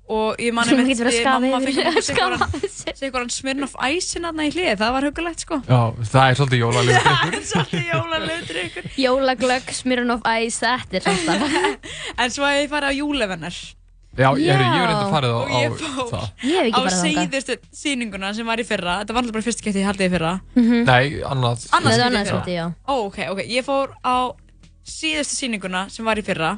[0.07, 4.17] og ég man Maður einmitt getur verið að við skafa mamma sig eitthvað Smirnoff Ice
[4.17, 5.57] hérna í hlið, það var hugulegt sko.
[5.67, 5.79] Já,
[6.11, 11.57] það er svolítið jólalegu það er svolítið jólalautur ykkur Jólaglögg, Smirnoff Ice, þetta er samstarf
[12.23, 13.59] en svo hef ég farið á júlevennar
[14.17, 16.23] Já, ég, hef reynda farið á, og á ég fór það.
[16.41, 17.27] Ég hef á ekki farið þangað.
[17.27, 18.95] síðustu sýninguna sem var í fyrra.
[19.03, 20.31] Þetta var alltaf bara fyrst gett ég haldið í fyrra.
[20.57, 21.67] Nei, annað.
[21.77, 22.31] Annað Það skipti annað í fyrra.
[22.31, 22.65] svolítið, já
[22.95, 24.17] ok, ok, ég fór á
[24.89, 26.55] síðustu sýninguna sem var í fyrra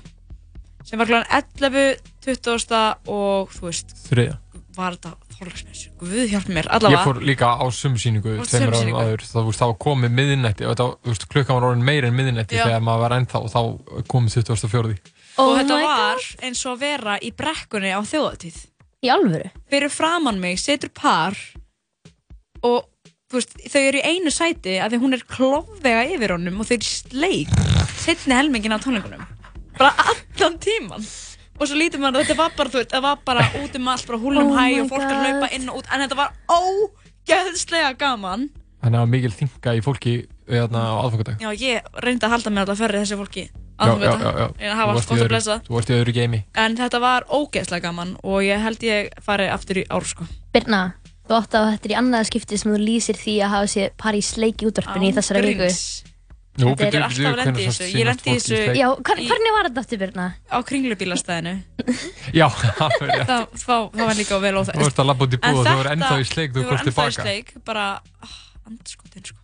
[0.87, 1.99] sem var 11,
[2.35, 4.37] 20 og þú veist Þriðja.
[4.77, 8.79] var þetta Þorlagsnes, guð hjálp mér Ég allavega, fór líka á sumsýningu Fórstu tveimur árum
[8.79, 9.03] sumsýningu?
[9.05, 11.85] áður, þá þú veist, það var komið miðnætti og þetta, þú veist, klukkan var orðin
[11.87, 12.63] meira en miðnætti Já.
[12.67, 13.61] þegar maður var ennþá og þá
[14.11, 14.97] komið 24.
[15.39, 18.59] og þetta var eins og að vera í brekkunni á þjóðatíð
[18.99, 19.47] Í alvöru?
[19.71, 21.37] Fyrir framann mig setur par
[22.67, 22.83] og
[23.31, 26.67] þú veist, þau eru í einu sæti að því hún er klofvega yfir honum og
[26.67, 27.53] þau eru í sleik
[28.03, 29.23] setni helmingin á tónleikunum
[29.79, 31.05] bara allan tíman
[31.59, 33.87] og svo lítur maður að þetta var bara, þú veist, það var bara út um
[33.93, 36.17] allt, bara húlum Oh hæ my og fólk að hlaupa inn og út en þetta
[36.19, 40.11] var ógeðslega gaman Þannig að það var mikil þinga í fólki
[40.49, 41.41] hérna á aðfangadag.
[41.43, 43.43] Já, ég reyndi að halda mér alltaf ferri þessu fólki
[43.79, 44.47] Já, já, já, já.
[44.59, 46.39] Ég Þú hafa varst allt gott að blessa Þú varst í öðru geimi.
[46.63, 50.81] En þetta var ógeðslega gaman og ég held ég fari aftur í ár sko Birna,
[51.27, 53.91] þú átt að þetta er í annað skipti sem þú lýsir því að hafa séð
[53.99, 55.69] par í sleik í útvarpinu í Án þessari viku.
[56.59, 57.87] Nú, Þetta er alltaf að lenda í þessu.
[57.95, 58.73] Ég lendi í þessu-?
[58.77, 60.25] Já, hvern, hvernig var þetta aftur Birna?
[60.51, 61.53] Á kringlubílastæðinu
[62.39, 63.33] Já, það var rétt.
[63.63, 65.93] það, var líka vel óþægt Þú varst að labba út í búð og þú voru
[65.93, 67.25] ennþá í sleik, þú Þau voru komst ennþá í tilbaka.
[67.27, 67.85] sleik, bara,
[68.27, 68.35] ah,
[68.69, 69.39] andskotin sko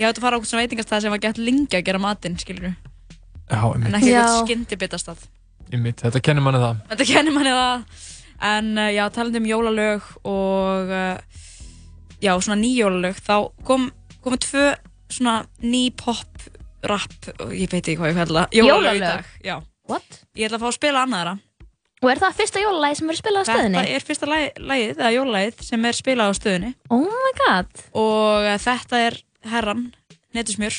[0.00, 2.72] Ég átti að fara á svona veitingastæð sem var gett lengi að gera matinn, skilur
[2.72, 3.94] Já, En einmitt.
[4.00, 4.18] ekki Já.
[4.24, 5.24] eitthvað skyndibitastað
[5.74, 6.80] Einmitt, þetta kennir manni það.
[6.90, 8.02] Þetta kennir manni það
[8.44, 11.44] En uh, já, talandi um jólalög og uh,
[12.20, 13.86] já, svona nýjólalög þá kom,
[14.24, 14.72] komu tvö
[15.12, 16.42] svona ný pop
[16.90, 17.14] rap,
[17.54, 19.32] ég veit ekki hvað ég fælla Jólalög Jólalög?
[19.44, 19.56] já
[19.88, 20.20] What?
[20.36, 21.34] Ég ætla að fá að spila annaðra
[22.04, 23.78] Og er það fyrsta jólalagi sem verður spilað á stöðinni?
[23.80, 27.84] Þetta er fyrsta lagi- lagið, eða jólalagið sem er spilað á stöðinni Oh my god
[27.96, 29.18] Og uh, þetta er
[29.52, 29.84] herran,
[30.36, 30.78] netusmjör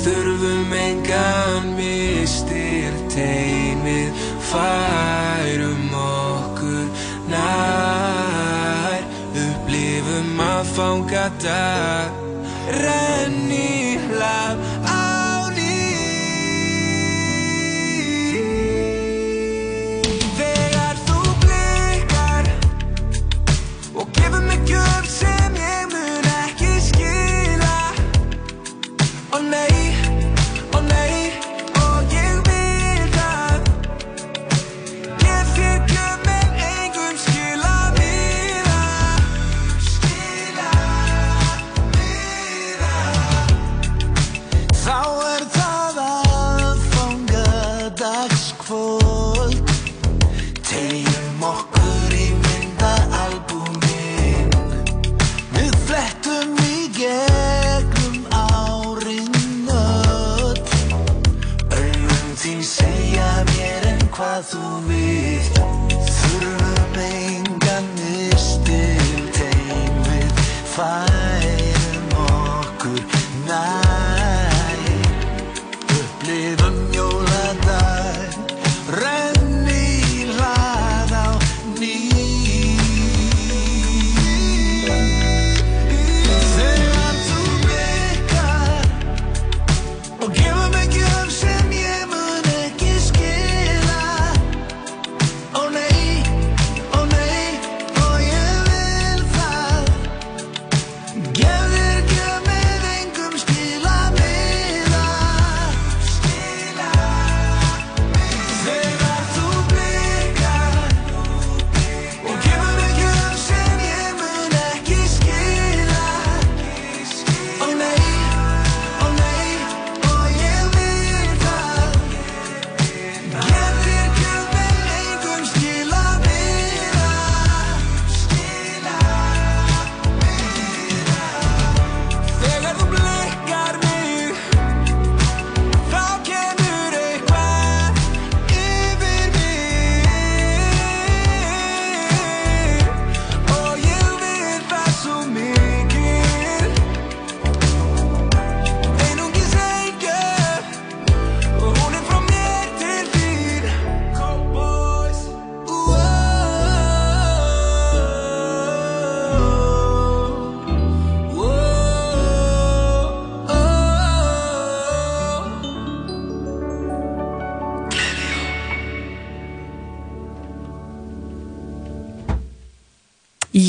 [0.00, 6.86] Þurfum engan mistir teimið Færum okkur
[7.32, 9.04] nær.
[9.44, 12.20] Upplifum að fanga dag
[12.70, 14.58] Renni hlað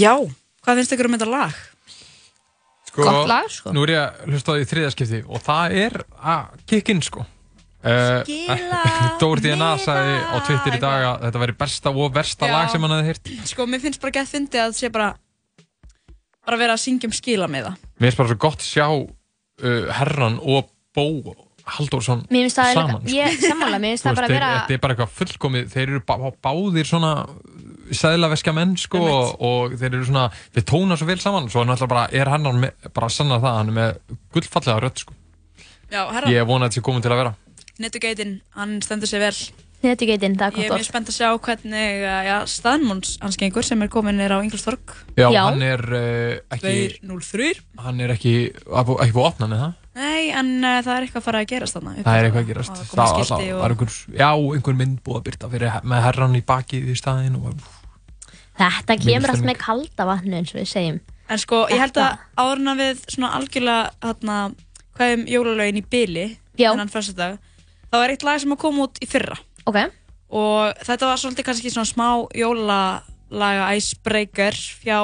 [0.02, 0.14] Já,
[0.66, 1.60] hvað finnst ykkur um þetta lag?
[2.92, 3.72] Sko, Gott lag, sko.
[3.76, 7.04] Nú er ég að hlusta á því í þriðaskipti og það er að kikk inn
[7.06, 7.24] sko.
[7.82, 8.22] Uh,
[9.22, 12.54] Dóri DNA sagði á Twitter í dag að þetta væri besta og versta Já.
[12.54, 13.32] lag sem hann hefði heyrt.
[13.50, 15.08] Sko, mér finnst bara gett fyndið að það sé bara
[16.46, 18.86] bara vera að syngja um skila með það Mér finnst bara svo gott að sjá
[18.92, 21.06] uh, Herran og Bó
[21.72, 23.02] Halldórsson Mér finnst það, saman.
[23.02, 23.16] sko.
[23.16, 26.04] ég sammála, mér finnst það bara vera þeir, þetta er bara eitthvað fullkomið, þeir eru
[26.10, 27.12] bá, báðir svona
[27.98, 31.92] sæðlaveska menn sko og, og þeir eru svona, þeir tóna svo vel saman svo náttúrulega
[31.94, 35.18] bara er hann með, bara að sanna það, hann er með gullfallega rödd sko.
[35.92, 37.34] Já, herra, Ég vona að þetta sé komin til að vera.
[37.82, 39.36] Netugeitin, hann stendur sig vel
[39.82, 43.66] Netugeitin, það er Ég er mjög spennt að sjá hvernig uh, já, staðnmóns hans gengur
[43.66, 47.48] sem er komin er á Ingolstorg Já, hann er uh, ekki, 203
[47.82, 49.74] hann er ekki, ekki búið að opna með það.
[49.98, 52.52] Nei, en uh, það er eitthvað að fara að gerast þarna Það er eitthvað að
[52.52, 52.78] gerast.
[52.78, 56.06] Það Það, komið það, og var einhver, já, einhver mynd búið að byrta fyrir, með
[56.06, 57.66] herran í bakið í staðinn og
[58.60, 61.00] Þetta kemur allt með kalda vatnu eins og við segjum.
[61.32, 64.38] En sko, ég held að áruna við svona algjörlega hérna,
[64.98, 66.26] hvað um jólalögin í byli
[66.60, 67.32] þennan fyrsta
[67.92, 69.38] þá er eitt lag sem að koma út í fyrra.
[69.62, 69.92] Okay.
[70.34, 74.98] og þetta var svolítið kannski svona smá jólalaga icebreaker fjá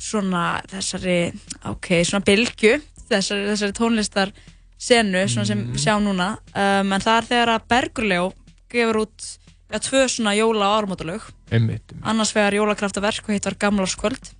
[0.00, 1.32] svona þessari
[1.66, 2.76] ok, svona bylgju
[3.10, 4.32] þessari, þessari tónlistar
[4.80, 6.30] senu svona sem við sjáum núna.
[6.54, 8.22] Um, en það er þegar að Bergurljó
[8.70, 9.26] gefur út
[9.72, 11.92] ja, tvö svona jóla ármótalög einmitt.
[12.02, 14.32] annars vegar jólakraftaverk og hitt var Gamlarskvöld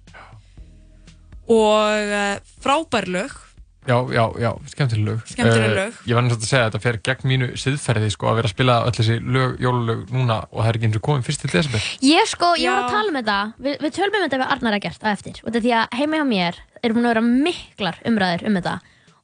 [1.51, 3.31] og uh, frábær lög
[3.89, 5.21] Já, já, já, skemmtileg lög.
[5.25, 5.95] Skemmtileg Eh, lög.
[6.05, 8.53] Ég var náttúrulega að segja að þetta fer gegn mínu siðferði sko að vera að
[8.53, 11.51] spila öll þessi lög, jólulög núna og það er ekki eins og komið fyrst til
[11.55, 11.87] desember.
[12.05, 12.85] Ég sko, ég var Já.
[12.85, 15.41] að tala um þetta Við, við tölum um þetta við Arnar að gert á eftir
[15.41, 18.61] og þetta er því að heima hjá mér er búin að vera miklar umræður um
[18.61, 18.75] þetta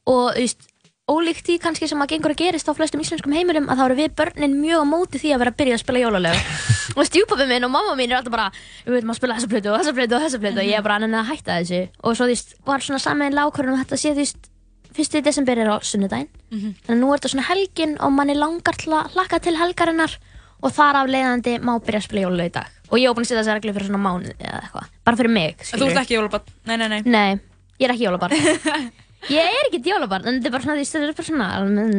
[0.07, 0.67] og þú veist,
[1.07, 3.95] ólíkt því kannski sem að gengur að gerist á flestum íslenskum heimilum að þá eru
[3.95, 6.37] við börnin mjög á móti því að vera að byrja að spila jólalög.
[6.97, 8.47] Og stjúpappi minn og mamma mín er alltaf bara
[8.83, 10.59] við veitum að spila þessa plötu og þessa plötu og þessa plötu.
[10.59, 11.81] Og ég er bara að að hætta þessu.
[12.03, 14.41] Og svo veist, var svona saman lágkvörðun og þetta sé þú veist,
[14.97, 16.31] fyrsti desember er á sunnudaginn.
[16.51, 16.69] Mhm.
[16.83, 20.13] þannig að nú er þetta svona helgin og manni langar til að hlakka til helgarinnar
[20.63, 22.67] og þar af leiðandi má byrja að spila jólalög í dag.
[22.91, 23.27] Og ég er búin
[28.27, 28.91] að
[29.31, 30.95] ég er ekki jólabarn Ég er ekki jólabarn, en þetta er bara svona, þú veist,
[30.95, 31.97] þetta er bara svona almenn,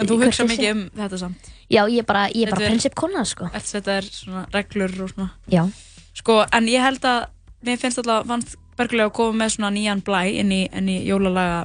[0.00, 1.50] En þú hugsa mikið um þetta samt?
[1.70, 3.50] Já, ég er bara, ég er bara prinsipkona, sko.
[3.54, 5.28] Eftir þetta er svona reglur og svona?
[5.52, 5.62] Já.
[6.20, 7.28] Sko, en ég held að
[7.66, 10.96] mér finnst alltaf vant bergulega að koma með svona nýjan blæ inn í, inn í
[11.04, 11.60] jólalaga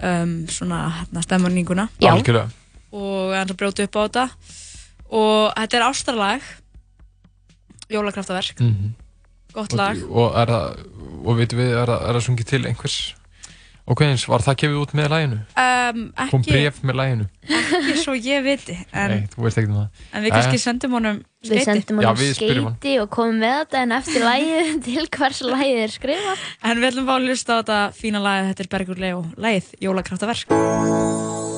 [0.00, 2.14] um, svona hérna stemmurninguna Já.
[2.14, 2.48] Algjörlega.
[2.92, 4.26] og hann að brjóta upp á þetta.
[5.12, 6.50] Og þetta er ástarlag
[7.92, 8.60] jólakraftaverk.
[8.60, 8.92] Mhm.
[9.52, 9.98] gott lag.
[10.08, 10.78] Og, og er það,
[11.26, 12.98] og veitum við, er það, er það sungið til einhvers
[13.84, 15.36] Ok, eins, var það gefið út með læginu?
[15.58, 17.24] um, Kom ekki, bref með læginu?
[17.50, 20.04] ekki svo ég viti en, Nei, þú veist ekki um það.
[20.14, 20.62] en við kannski Jæja.
[20.68, 22.76] sendum honum Við skeyti sendum Já, honum við hann.
[22.78, 26.88] skeiti og komum með þetta en eftir lægið til hvers lægið er skrifað en við
[26.92, 31.51] ætlum að fá að hlusta á þetta fína lag þetta er Bergur Leo, lagið Jólakraftaverk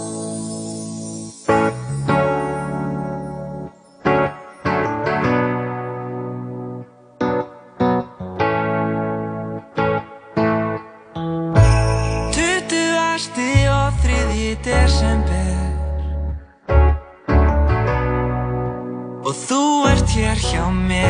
[20.65, 21.04] hér hjá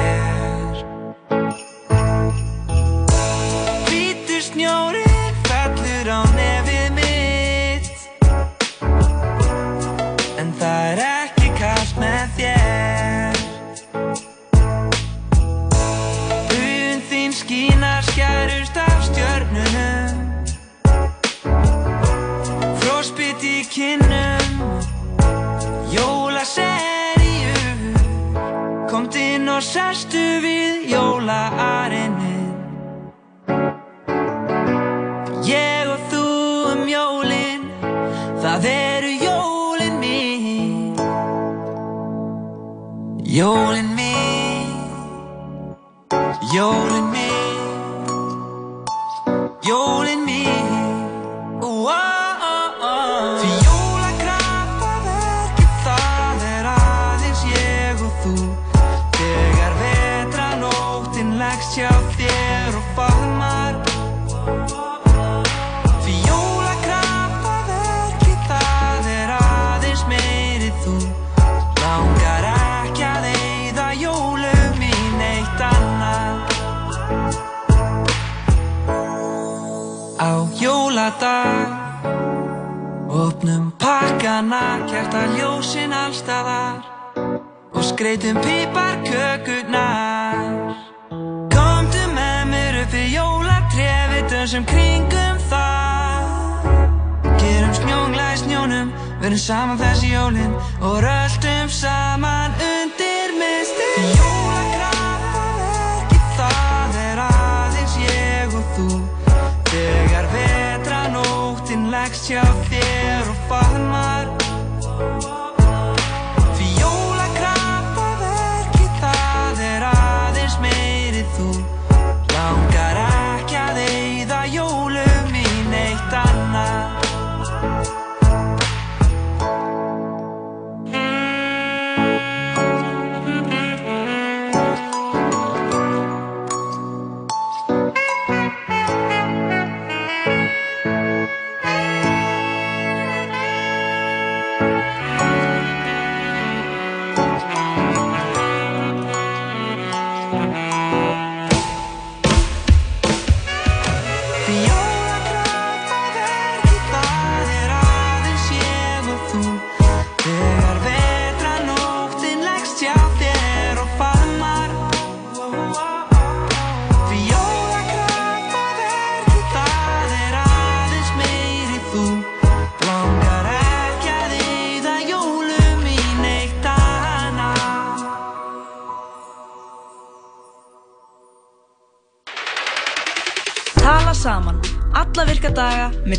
[112.30, 112.42] your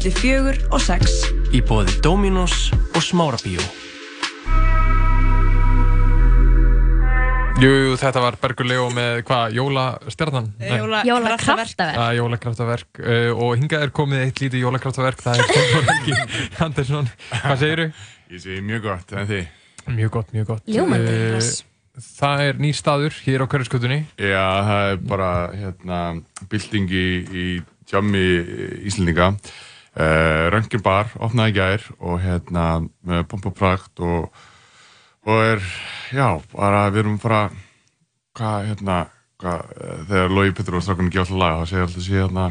[0.06, 1.26] daga, milli fjögur og sex.
[1.53, 3.62] Í bóði Dominos og Smárabíó.
[7.56, 10.49] Jú, jú, þetta var Bergur Leo með hvað, Jólastjarnan?
[10.60, 10.74] Nei.
[10.78, 11.84] Jóla- Jólakraftaverk.
[12.18, 15.45] Jólakraftaverk uh, og hingað er komið eitt lítið jólakraftaverk það er
[15.86, 16.18] Helgi
[16.66, 17.86] Andersson hvað segiru?
[18.36, 19.47] Ég segi mjög gott, en þið?
[19.95, 21.16] Mjög gott, mjög gott Ljómandi.
[21.16, 21.53] Eh,
[21.95, 25.99] Það er nýr staður hér á Hverjaskötunni Já, það er bara hérna,
[26.51, 27.45] bylting í, í
[27.88, 28.24] tjammi
[28.84, 29.30] Íslendinga
[29.95, 32.65] uh, Röngin bar, opnaði gær og hérna
[33.05, 34.29] með pompa og prakt og,
[35.25, 35.63] og er,
[36.15, 37.41] já, bara við erum bara
[38.35, 38.99] hvað, hérna
[39.41, 42.45] hvað, eh, þegar Lói Petru og strákunni gefa alltaf laga þá segir alltaf sé hérna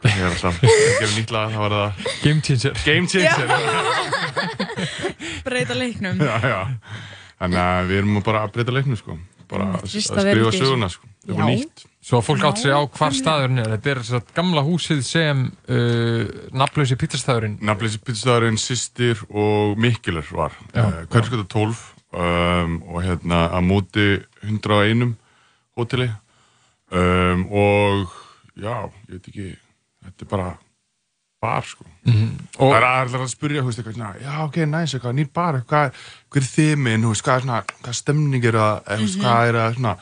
[0.00, 0.60] hvað segir alltaf,
[1.00, 1.90] gefa nýtt laga þá var það
[2.24, 3.48] Game changer Game changer
[5.46, 6.20] Breyta leiknum.
[6.20, 6.60] já, já.
[7.40, 9.14] Þannig að við erum bara að breyta leiknum sko.
[9.50, 11.08] Bara að að skrifa söguna sko.
[11.24, 11.84] það er bara nýtt.
[12.00, 13.72] Svo að fólk átt sig á hvar staðurinn er.
[13.74, 16.22] Þetta er þess að gamla húsið sem uh,
[16.56, 20.56] nafnlausi pizzastæðurinn Nafnleysi pizzastæðurinn Sistir og Mikkeler var.
[20.72, 20.86] Já.
[20.86, 21.84] uh, Hverskölda 12
[22.16, 24.08] um, og hérna að móti
[24.46, 25.12] 101
[25.78, 26.08] hóteli.
[26.90, 28.16] Um, og
[28.58, 29.50] já, ég veit ekki
[30.00, 30.48] þetta er bara
[31.40, 32.48] bar sko Mhm.
[32.58, 35.58] og það er allir að spyrja, þú veist, eitthvað já, ok, næs, eitthvað, nýr bar,
[35.68, 35.92] hvað
[36.30, 36.46] hver er
[37.12, 39.24] veist, hvað er svona, hvað stemning er það, eða, þú veist, Mhm.
[39.24, 39.94] hvað er það svona,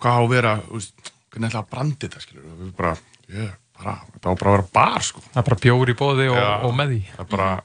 [0.00, 2.96] hvað á að vera, þú veist, hvernig ætla að brandi þetta, skilur, við bara,
[3.32, 6.26] ég, bara, þetta á bara að vera bar, sko Það er bara bjór í bóði
[6.30, 6.60] og, Já.
[6.64, 7.62] og með því það er bara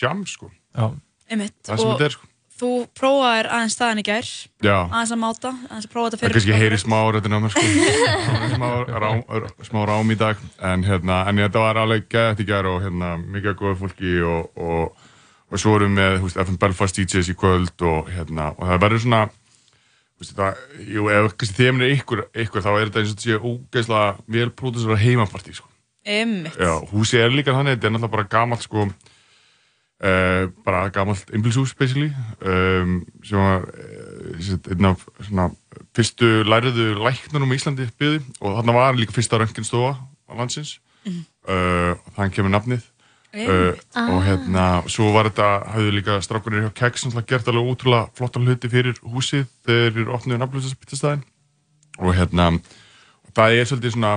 [0.00, 0.90] jam, sko Já.
[1.30, 2.26] Það sem Og þetta er, sko
[2.60, 4.26] Þú prófaðir aðeins staðan í gær.
[4.60, 4.74] Já.
[4.92, 6.34] Aðeins að máta, aðeins að prófa þetta Það fyrir.
[6.36, 7.62] kannski heyri smá röddinn á mér sko
[8.56, 8.68] smá,
[9.00, 9.22] rám,
[9.64, 13.14] smá rám í dag en, hérna, en þetta var alveg gæðið í gær og hérna,
[13.22, 15.06] mikið góða fólki og, og,
[15.48, 18.68] og svo erum við með þú veist, FM Belfast DJs í kvöld og, hérna, og
[18.68, 20.60] það verður svona þú veist, það,
[20.98, 24.36] jú, ef kannski þeim er ykkur, ykkur þá er þetta eins og þetta sé ógeðslega
[24.36, 25.70] vel pródusera heimapartí sko.
[26.04, 26.60] Einmitt.
[26.60, 28.84] Já, húsi er líka þannig, þetta er náttúrulega bara gamalt sko
[30.00, 32.08] Uh, bara gamalt einbilshús basically.
[32.40, 35.50] Um, sem var uh, einn af svona,
[35.96, 40.78] fyrstu læriðu læknunum í Íslandi byggði og þarna var líka fyrsta röntgenstofa á landsins.
[41.04, 41.20] Mhm.
[41.48, 42.88] uh, og þannig kemur nafnið.
[43.30, 43.84] Uh, Einmitt.
[43.94, 48.40] og hérna svo var þetta, hafðu líka strákunir hjá Keks náttúrulega gert alveg ótrúlega flotta
[48.42, 51.22] hluti fyrir húsið þegar þeir eru opnið nafnlöðsastæðin
[52.00, 54.10] og hérna og það er svolítið svona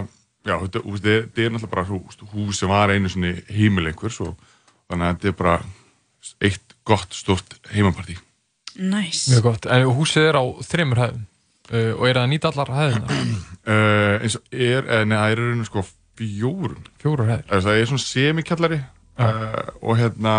[0.47, 4.33] já, þetta, þetta er náttúrulega bara hús, sem var einu svona heimil einhvers og
[4.93, 5.57] þannig að þetta er bara
[6.47, 8.15] eitt gott, stort heimapartí.
[8.79, 9.25] Næs.
[9.29, 11.25] Mjög gott, en húsið er á þreymur hæðum.
[11.73, 13.19] Uh, og er það að nýta allar hæðina?
[13.67, 15.83] uh, eins og er, eh, nei, það er í rauninu sko
[16.19, 17.45] fjórun Fjórar hæðir.
[17.53, 20.33] Það er svona semikjallari uh, og hérna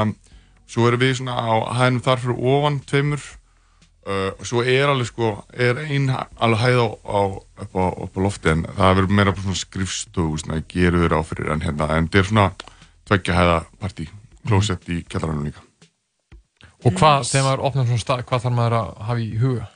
[0.70, 3.24] svo erum við svona á hæðinum þar fyrir ofan tveimur.
[4.04, 7.20] Uh, og svo er alveg sko er ein hæ- alveg hæð á, á,
[7.64, 11.14] upp, á, upp á lofti en það verður meira bara svona skrifstofu svona gerur þér
[11.16, 12.44] á fyrir en hérna en þetta er svona
[13.08, 14.10] tveggja hæða partí
[14.48, 15.64] klósett í kjallaranum líka.
[16.84, 19.68] Og hvað, þegar maður opnar svona stað, hvað þarf maður að hafa í huga?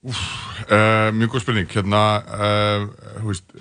[0.00, 1.68] Uh, mjög góð spurning.
[1.70, 2.86] Hérna uh,
[3.20, 3.54] þú veist,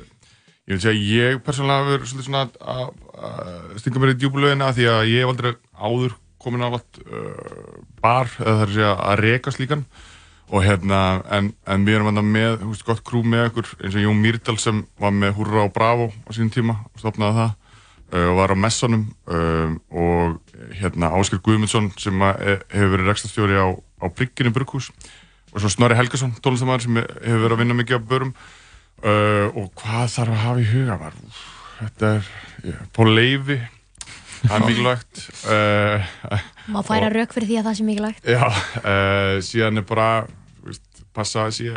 [0.66, 2.86] ég vil segja ég persónulega hafa verið svolítið svona að,
[3.30, 7.84] að stinga mér í djúbulöginna því að ég hef aldrei áður komin á allt uh,
[8.00, 9.86] bar eða það er að segja að reka slíkan.
[10.50, 11.00] Og hérna,
[11.30, 14.24] en, en við erum þarna með, þú veist, gott krú með okkur eins og Jón
[14.24, 17.59] Myrdal sem var með Hurra og Bravo á sínum tíma og stopnaði það
[18.10, 20.40] og var á messanum um, og
[20.80, 24.90] hérna Ásker Guðmundsson sem að, e, hefur verið rekstastjóri á, á Brygginu Brugghús
[25.54, 28.34] og svo Snorri Helgason, tónlistamæður sem hefur verið að vinna mikið á börum.
[29.00, 31.16] Og hvað þarf að hafa í huga var,
[31.80, 32.28] þetta er
[32.68, 33.58] yeah, på leifi
[34.44, 35.24] það er mikilvægt.
[36.70, 38.30] Má færa rauk fyrir því að það sé mikilvægt.
[38.30, 38.46] Já,
[38.84, 40.10] uh, síðan er bara
[40.66, 41.74] veist, passa að sé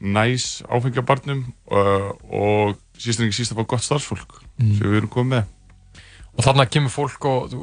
[0.00, 4.72] næs áfengjabarnum uh, og síðan er ekki síst að fá gott starfsfólk Mm.
[4.78, 5.52] sem við erum komið með
[6.36, 7.54] Og þarna kemur fólk og,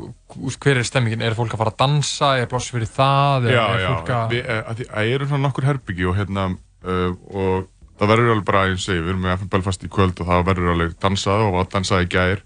[0.58, 1.22] hver er stemmingin?
[1.22, 2.32] Er fólk að fara að dansa?
[2.42, 3.52] Er pláss fyrir það?
[3.54, 4.32] Já, er já, að...
[4.32, 7.68] við, eh, að að ég eru svona nokkur herbyggi og hérna uh, og
[8.00, 10.48] það verður alveg bara, og segi, við erum með FM Belfast í kvöld og það
[10.50, 12.42] verður alveg dansað og dansað í gær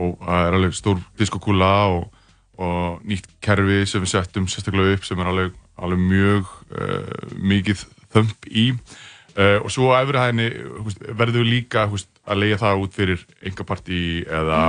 [0.00, 2.26] og það er alveg stór diskokúla og,
[2.60, 7.86] og nýtt kerfi sem við settum sérstaklega upp sem er alveg, alveg mjög uh, mikið
[8.10, 12.10] þömp í uh, og svo á efri hæðinni þú veist, verður við líka þú veist,
[12.30, 14.60] að leiða það út fyrir engapartí eða,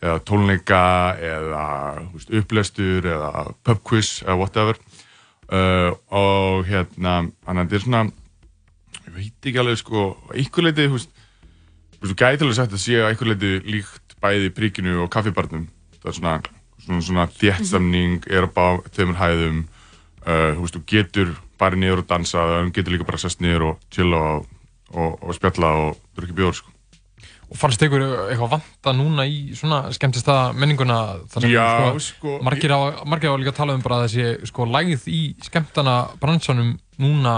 [0.00, 0.82] eða tónleika
[1.18, 1.64] eða
[2.12, 4.80] veist, upplestur eða pubquiz eða whatever.
[5.44, 8.04] Uh, og hérna þannig að þetta er svona
[9.04, 11.10] ég veit ekki alveg sko einhver leiti þú veist,
[12.00, 15.66] þú gæti alveg sagt að sé einhver leiti líkt bæði príkinu og kaffibarnum.
[16.00, 16.34] Það er svona,
[16.80, 19.64] svona, svona þéttstamning er á bá tveimur hæðum.
[20.24, 23.70] Uh, þú veist, þú getur bara niður og dansa þú getur líka bara sest niður
[23.70, 24.46] og chilla og,
[24.94, 26.73] og, og spjalla og drukja bjór sko.
[27.50, 30.98] Og fannst ykkur eitthvað vanta núna í svona skemmtist það menninguna
[31.30, 34.46] þar sem Já, sko, sko, margir, á, margir á líka að tala um bara þessi
[34.50, 37.34] sko lægð í skemmtana bransanum núna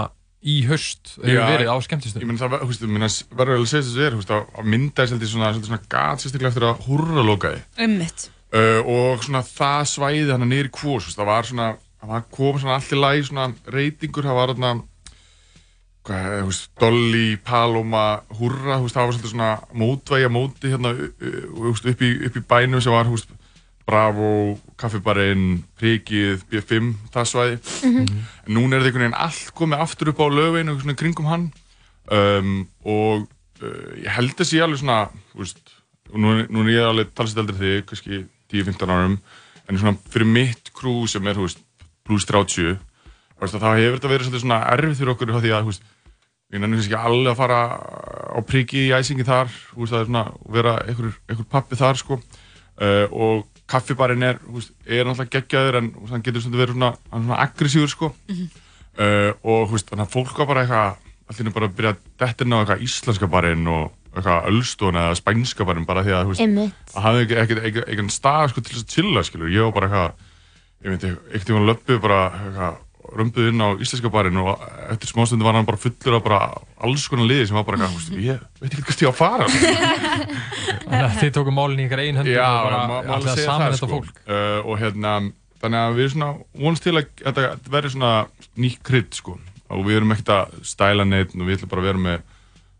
[0.47, 3.93] í haust hefur verið á skemmtistum Ég menn það meina, verður alveg að segja þess
[3.93, 7.23] að það er, veist, að- að mynda svolítið svona, svona gat sérstaklega eftir að hurra
[7.25, 7.61] lokaði.
[7.87, 8.27] Ummitt.
[8.53, 11.65] Uh, og svona það svæði hann niður í kvós, veist, það var svona,
[11.99, 14.71] það var komið svona allt í lagi svona reytingur, það var þarna,
[16.07, 22.39] hvað, veist, Dolly, Paloma, Hurra, það var svolítið svona mótvægja móti hérna, upp í, upp
[22.39, 23.33] í bænum sem var, veist,
[23.87, 27.59] Bravo, Kaffibarinn, Prikið, B5, það svæði.
[27.87, 28.17] Mhm.
[28.47, 31.29] En núna er þetta einhvern veginn allt komið aftur upp á lögveinu og svona kringum
[31.31, 31.45] hann
[32.11, 33.27] um, og
[33.63, 34.99] uh, ég held að sé alveg svona,
[35.37, 35.61] veist,
[36.11, 39.17] og nú, nú er ég alveg talsett eldri þig, kannski 10-15 árum,
[39.67, 41.63] en svona fyrir mitt krú sem er, veist,
[42.07, 45.39] plus 30, þú veist, að það hefur þetta verið svolítið svona erfið fyrir okkur þá
[45.39, 45.87] því að, veist,
[46.53, 47.59] ég nefnir kannski ekki alveg að fara
[48.31, 50.23] á priki í æsingi þar, veist, það er svona,
[50.55, 51.17] vera einhver,
[51.51, 56.45] pappi þar, sko, uh, og kaffibarinn er, veist, er náttúrulega geggjaður en veist, hann getur
[56.45, 60.63] svona verið svona, svona aggressífur, sko, uh, og, þú veist, þannig að fólk var bara
[60.63, 63.85] eitthvað, allir bara að byrja að detta inn á eitthvað íslenska barinn og
[64.15, 66.95] eitthvað ölstón eða spænska barinn bara því að, þú veist, Einmitt.
[66.95, 70.27] að hafði ekki stað sko, til þess að chilla, skilur, ég var bara eitthvað,
[70.79, 72.79] ég veit ekki, ekkert tíma löppu bara eitthvað,
[73.17, 76.39] römbuð inn á íslenska barinn og eftir smástundu var hann bara fullur af bara
[76.83, 79.47] alls konar liði sem var bara eitthvað, ég veit ekki hvert ég á að fara.
[80.87, 83.79] Þannig að þið tókum málinn í ykkar einn hendur Já, og bara segja saman þetta
[83.81, 83.89] sko.
[83.91, 85.13] fólk uh, og hérna,
[85.61, 86.31] þannig að við erum svona
[86.63, 88.11] vonast til að þetta verði svona
[88.63, 89.37] nýtt krydd sko
[89.67, 92.25] og við erum ekkert að stæla neitt og við ætlum bara að vera með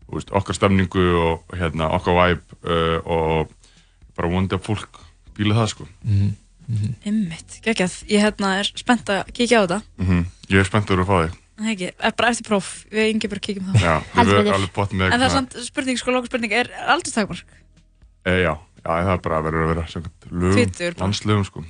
[0.08, 3.56] veist, okkar stemningu og hérna, okkar vibe uh, og
[4.16, 5.02] bara vonandi að fólk
[5.36, 6.30] bíla það sko Mhm.
[6.68, 7.94] Ummitt, geggjað.
[8.12, 9.78] Ég hérna er spennt að kíkja á þetta.
[10.02, 12.68] mm Ég er spenntur að fá þig Það ekki, er bara eftir próf.
[12.92, 13.80] Við yngi bara kíkjum það.
[13.82, 16.70] Já, við erum alveg bótt með En það er samt spurning, sko, lóka spurning, er
[16.94, 17.56] aldurstakmark?
[18.28, 20.94] e, já, já, það er bara að verður að vera bara.
[21.02, 21.64] landslögum sko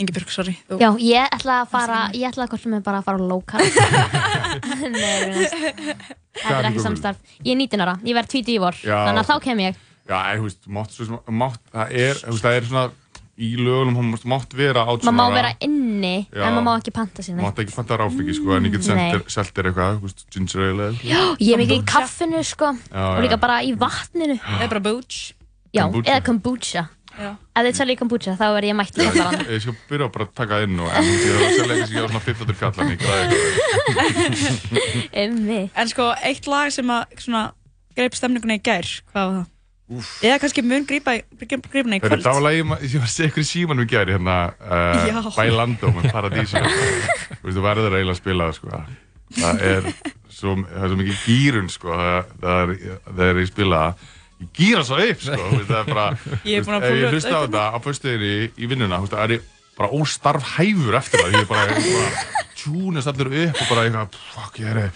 [0.00, 0.54] Ingi Björg, sorry.
[0.70, 0.78] Þú.
[0.80, 3.60] Já, ég ætla að fara, ég ætla að hvort sem er bara að fara local.
[4.94, 5.44] Nei,
[6.40, 7.18] Hvað er er ekki samstarf.
[7.44, 8.96] Ég er 19 ára, ég verð 20 í vor, Já.
[9.06, 9.76] þannig að þá kem ég.
[10.08, 10.96] Já, en, þú veist, mátt,
[11.42, 12.86] mátt, það er, þú veist, það er svona
[13.40, 16.42] í lögunum, þú mátt- vera átján Maður má vera inni, Já.
[16.46, 17.46] en maður má ekki panta sér neitt.
[17.46, 18.84] Mátt ekki fanta ráfengi, sko, en ég get
[19.32, 21.08] selt þér eitthvað, ginger ale eitthvað.
[21.08, 24.36] Já, ég er mikið í kaffinu, sko, Já, og líka bara í vatninu.
[24.60, 25.32] Eða bara booch.
[25.72, 26.10] Já, Kombucha.
[26.12, 26.88] eða kombucha.
[27.12, 27.30] Já.
[27.56, 29.46] Ef þið selja kombucha, þá er ég mætt í kallarann.
[29.48, 32.04] Ég skal byrja bara að taka það inn og ég er selja eitthvað sem ég
[32.04, 33.36] á svona 15 kallan í græði.
[35.24, 35.60] Ummi.
[35.82, 37.42] En sko, eitt lag sem að svona
[37.96, 39.48] greip stemninguna í gær, hvað var það?
[40.22, 42.24] Eða kannski mun grípa, grípuna í Það kvöld.
[42.26, 45.92] það var lagi, ég var að segja ykkur í símanum í gæri hérna, uh, Bailando
[45.96, 46.62] með Paradísa.
[47.42, 48.82] Þú verður eiginlega að spila það, sko.
[49.38, 49.88] Það er
[50.32, 52.74] svo, það er svo mikið gýrun, sko, það, það er,
[53.06, 54.04] það er ég spila það.
[54.42, 56.06] Ég gýra svo upp, sko, það er bara,
[56.52, 59.90] Ég veist, ég hlusta á þetta á föstuðinni í vinnuna, þú veist, það er bara
[59.96, 64.90] óstarfhæfur eftir það, ég er bara, tjúnast allir upp og bara fuck, ég er,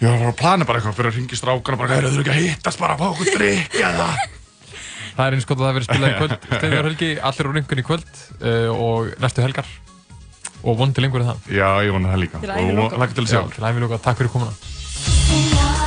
[0.00, 2.34] ég var bara að plana bara eitthvað fyrir að ringi strákana, bara, "Heyrðu, eru ekki
[2.34, 4.08] að hittast bara, fá okkur drikk eða.
[5.14, 7.82] Það er eins gott að það verið spilað í kvöld Steinar Helgi, allir á ringun
[7.82, 9.68] í kvöld uh, og næstu helgar
[10.64, 11.48] og vonandi lengur en það.
[11.52, 12.42] Já, ég vona það líka.
[12.42, 12.50] Til
[13.14, 14.02] til til æviloka.
[14.08, 15.83] Takk fyrir komuna.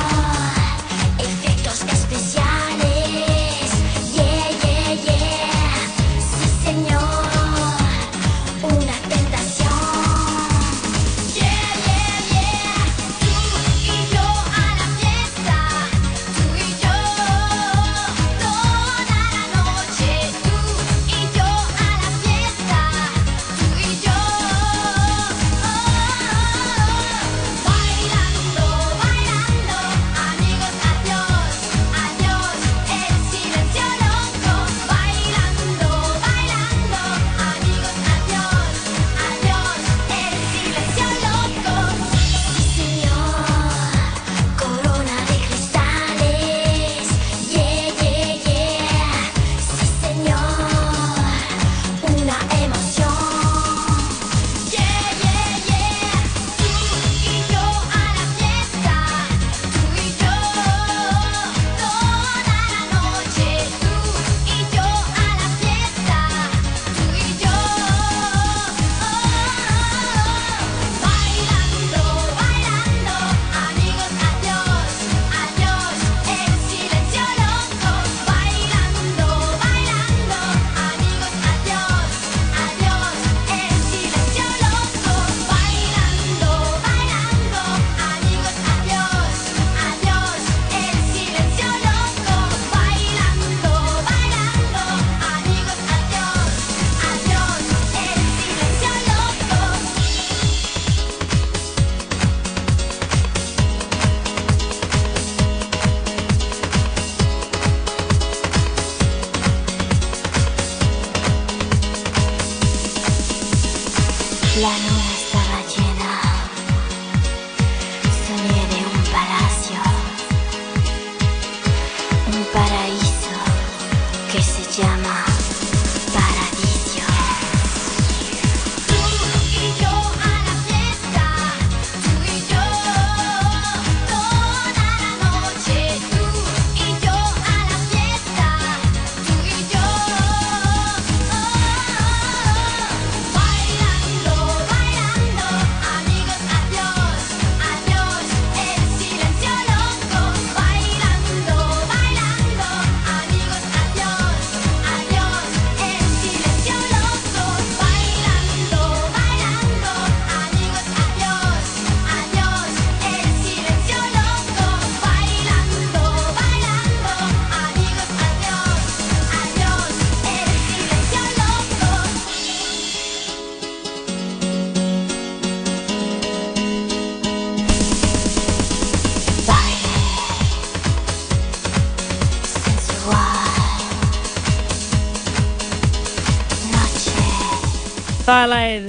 [188.48, 188.86] Lagið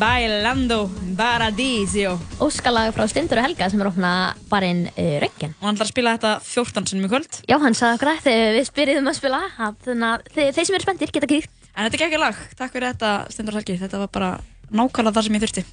[0.00, 0.78] Bailando
[1.18, 2.14] Paradisio.
[2.42, 4.12] Óskalag frá Steindur og Helga sem er opna
[4.50, 5.54] barinn uh, Röggen.
[5.60, 7.40] Og hann ætlar að spila þetta 14 sinum í kvöld.
[7.50, 10.68] Já, hann sagði okkur að þegar við spyrjum að spila, að þannig að þeir, þeir
[10.70, 11.52] sem eru spenntir geta kýrt.
[11.70, 12.40] En þetta er ekki lag.
[12.58, 13.78] Takk fyrir þetta, Stendur Helgi.
[13.80, 14.30] Þetta var bara
[14.70, 15.66] nákvæmlega það sem ég þurfti.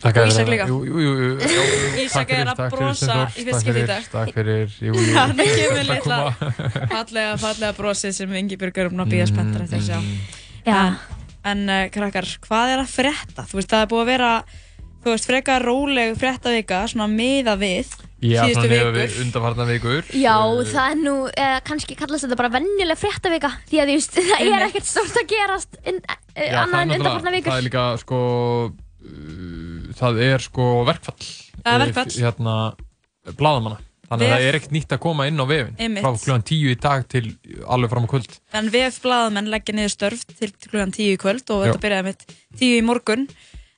[0.00, 0.66] Takk Og fyrir Ísak líka.
[0.70, 1.30] Jú, jú, jú.
[1.44, 1.64] jú.
[2.06, 4.10] Ísak er að brosa í fyrsta Takk skipti í fyrir, dag.
[4.14, 5.06] Takk fyrir, jú, jú.
[5.12, 6.84] Já, það kemur Takk litla koma.
[6.94, 11.19] fallega, fallega brosið sem Ingibjörg er um að býða spenntar eftir að sjá.
[11.40, 11.50] Já.
[11.52, 13.46] En, uh, krakkar, hvað er að frétta?
[13.48, 14.30] Þú veist, það er búið að vera,
[15.00, 17.88] þú veist, frekar róleg fréttavika, svona miða við
[18.20, 18.98] Já, síðustu þannig að vikur.
[18.98, 20.10] við undanfarnar vikur.
[20.20, 20.36] Já,
[20.68, 24.52] það er nú, eða kannski kallast þetta bara venjuleg fréttavika því að þú veist, það
[24.58, 26.00] er ekkert stórt að gerast uh,
[26.36, 27.50] Já, annað en undanfarnar vikur.
[27.54, 28.20] Það er líka, sko,
[29.08, 31.30] uh, það er sko verkfall.
[31.60, 32.18] Það er eh, verkfall.
[32.20, 32.58] Hérna,
[33.40, 33.80] bladamanna.
[34.10, 35.74] Þannig að Vef- það er ekkert nýtt að koma inn á vefin.
[35.78, 36.02] Einmitt.
[36.02, 37.24] Frá klukkan tíu í dag til
[37.70, 38.32] alveg fram á kvöld.
[38.58, 42.24] En VF blaðamenn leggja niður störf til klukkan 10 í kvöld og þetta byrjaði með
[42.58, 43.28] 10 í morgun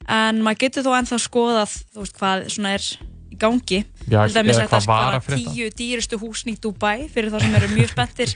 [0.09, 2.87] en maður getur þó ennþá skoðað þú veist hvað svona er
[3.33, 3.79] í gangi
[4.11, 5.53] Já, til dæmis eða hvað að var að frétta.
[5.55, 8.33] 10 dýrustu húsn í Dubai fyrir þá sem eru mjög spenntir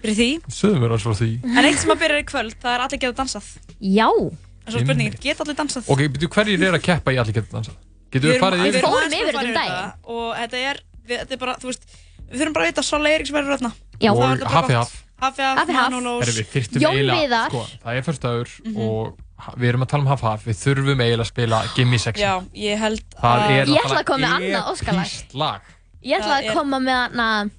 [0.00, 1.28] fyrir því Sögum við alls frá því.
[1.44, 3.50] en eitt sem að byrja í kvöld, það er allir geta dansað
[3.84, 5.86] Já en svo spurningin, geta allir dansað?
[5.92, 7.76] Ok, betur hverjir er að keppa í allir getur dansað?
[8.10, 8.80] Getur við farið við yfir?
[8.80, 9.92] erum Fórum yfir um daginn.
[10.10, 11.86] og þetta er, við, þetta er bara, þú veist
[12.30, 14.10] við þurfum bara að vita að Sola Eiríks verður þarna Já.
[14.12, 14.72] Og Hafi.
[14.74, 14.92] Haf.
[15.20, 17.48] Hafi Haf, Hafi Herri, við þyrftum Jón eiginlega, Viðar.
[17.50, 18.76] sko, það er fyrstaður Mhm.
[18.86, 21.98] og ha- við erum að tala um Haf Haf, við þurfum eiginlega að spila Gimme
[21.98, 22.22] Sexy.
[22.22, 25.04] Já, ég held Það er Ég ætla að koma með annað óskalag.
[25.04, 25.60] epískt lag.
[26.02, 27.50] Ég ætla að koma með hana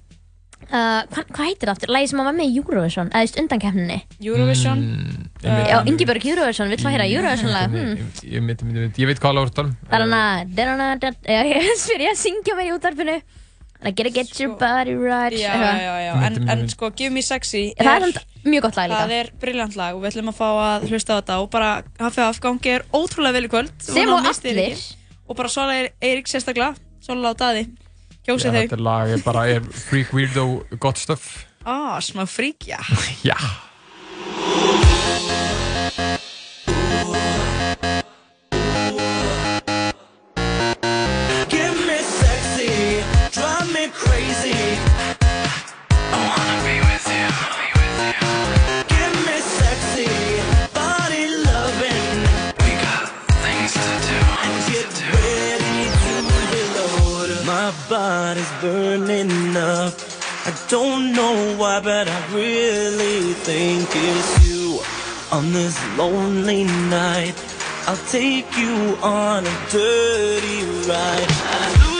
[0.68, 1.92] Uh, hvað, hvað heitir það aftur?
[1.92, 3.98] Lægi sem var með í Eurovision, eða í undankeppninni.
[4.22, 4.82] Eurovision.
[4.86, 8.10] Mm, Já, Ingeborg Eurovision, vill það heyra Eurovision lag hmm.
[8.22, 12.68] Ég, veit hvað alveg voru Það er að Já, ég spyr ég að syngja mér
[12.68, 13.16] í útvarpinu.
[13.82, 17.22] And I gotta get your body right Já, já, já, en, en sko Give Me
[17.22, 19.00] Sexy Það er mjög gott lag líka.
[19.00, 21.70] Það er briljant lag og við ætlum að fá að hlusta á þetta og bara
[21.98, 24.84] hafið afgangi er ótrúlega vel í kvöld Sem og að allir.
[25.26, 27.66] Og bara Sola Eirík sérstaklega Sola á daði
[28.22, 30.46] Kjósið Þetta þau er lag er bara er freak weirdo
[30.82, 31.30] gott stöf
[31.62, 32.78] Á, smá frík, já.
[33.28, 33.38] Já
[58.32, 59.92] body's burning up.
[60.46, 64.80] I don't know why, but I really think it's you.
[65.32, 67.34] On this lonely night,
[67.86, 71.91] I'll take you on a dirty ride.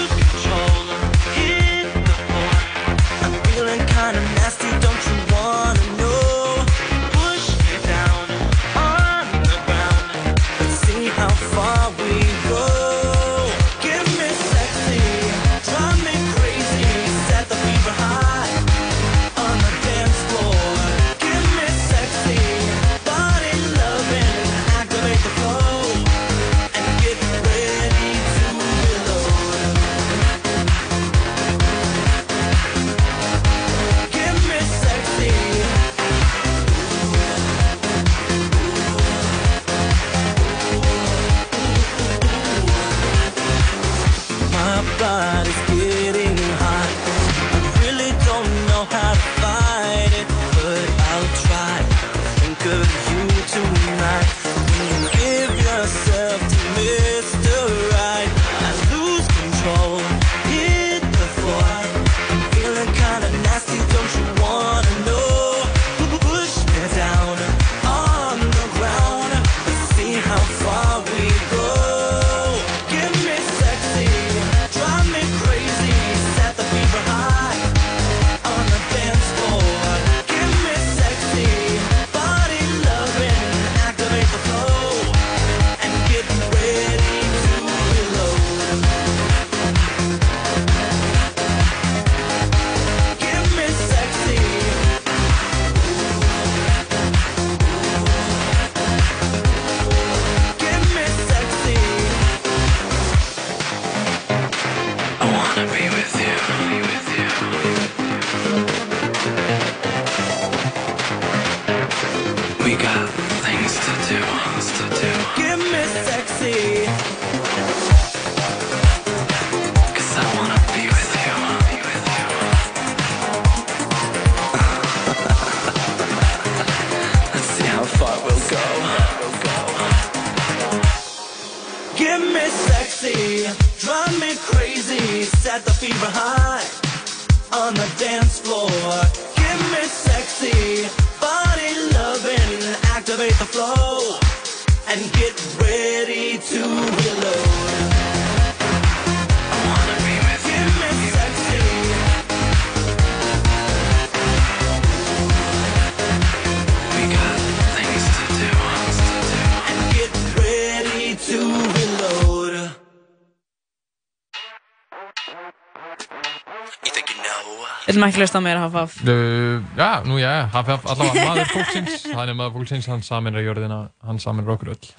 [167.82, 172.04] Við ætlum ekki að á meira hafaf Uh, já, nú já, HFF, allavega maður fólksins,
[172.14, 174.90] hann er maður fólksins, hann saminra jörðina, hann saminra okkur öll.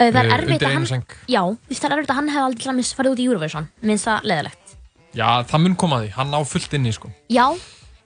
[0.00, 1.04] Það er erfitt að hann.
[1.30, 4.26] Já, það er erfitt að hann hefði aldrei dæmis farið út í Eurovision minnst það
[4.32, 4.74] leðilegt
[5.16, 7.12] Já, það mun koma að því, hann á fullt inni, sko.
[7.32, 7.46] Já,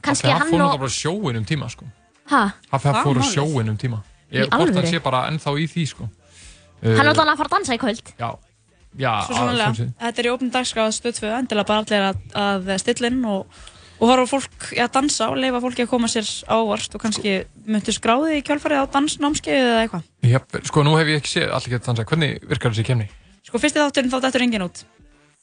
[0.05, 1.89] kannski HFF hann fór og náttúrulega bara á sjóin um tíma, sko.
[2.31, 4.05] Ha, HFF Það fór sjóin um tíma.
[4.31, 6.07] Í Ég, hvort hann sé bara ennþá í því, sko.
[6.85, 7.11] Hann
[8.97, 12.23] í Já, já, Svo sannlega, þetta er í opnum dagskraf stöðföðu, endilega bara allir að,
[12.35, 13.47] að stilla inn og,
[14.01, 17.01] og horfa á fólk ja, að dansa og leifa fólki að koma sér ávart og
[17.05, 17.35] kannski
[17.71, 20.07] myndu skráði í kjálfarið á dansnámskeið eða eitthvað.
[20.33, 22.05] Jep, sko, nú hef ég ekki séð allir gett dansa.
[22.09, 23.07] Hvernig virkar þessi kemni?
[23.47, 24.83] Sko fyrsti þátturinn þá dættur engin út.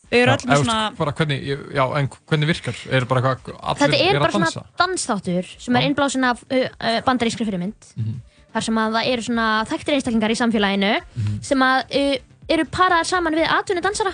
[0.08, 1.42] Þau eru Já, eða, svona, bara hvernig,
[1.76, 2.78] já, en hvernig virkar?
[2.96, 7.00] Er bara hvað, allir Þetta er bara svona dansþáttur sem er innblásin af uh, uh,
[7.04, 8.14] bandarískri fyrirmynd Mhm.
[8.56, 11.42] þar sem að það eru svona þekktir einstaklingar í samfélaginu Mhm.
[11.44, 12.16] sem að uh,
[12.50, 14.14] eru paraðar saman við atvinni dansara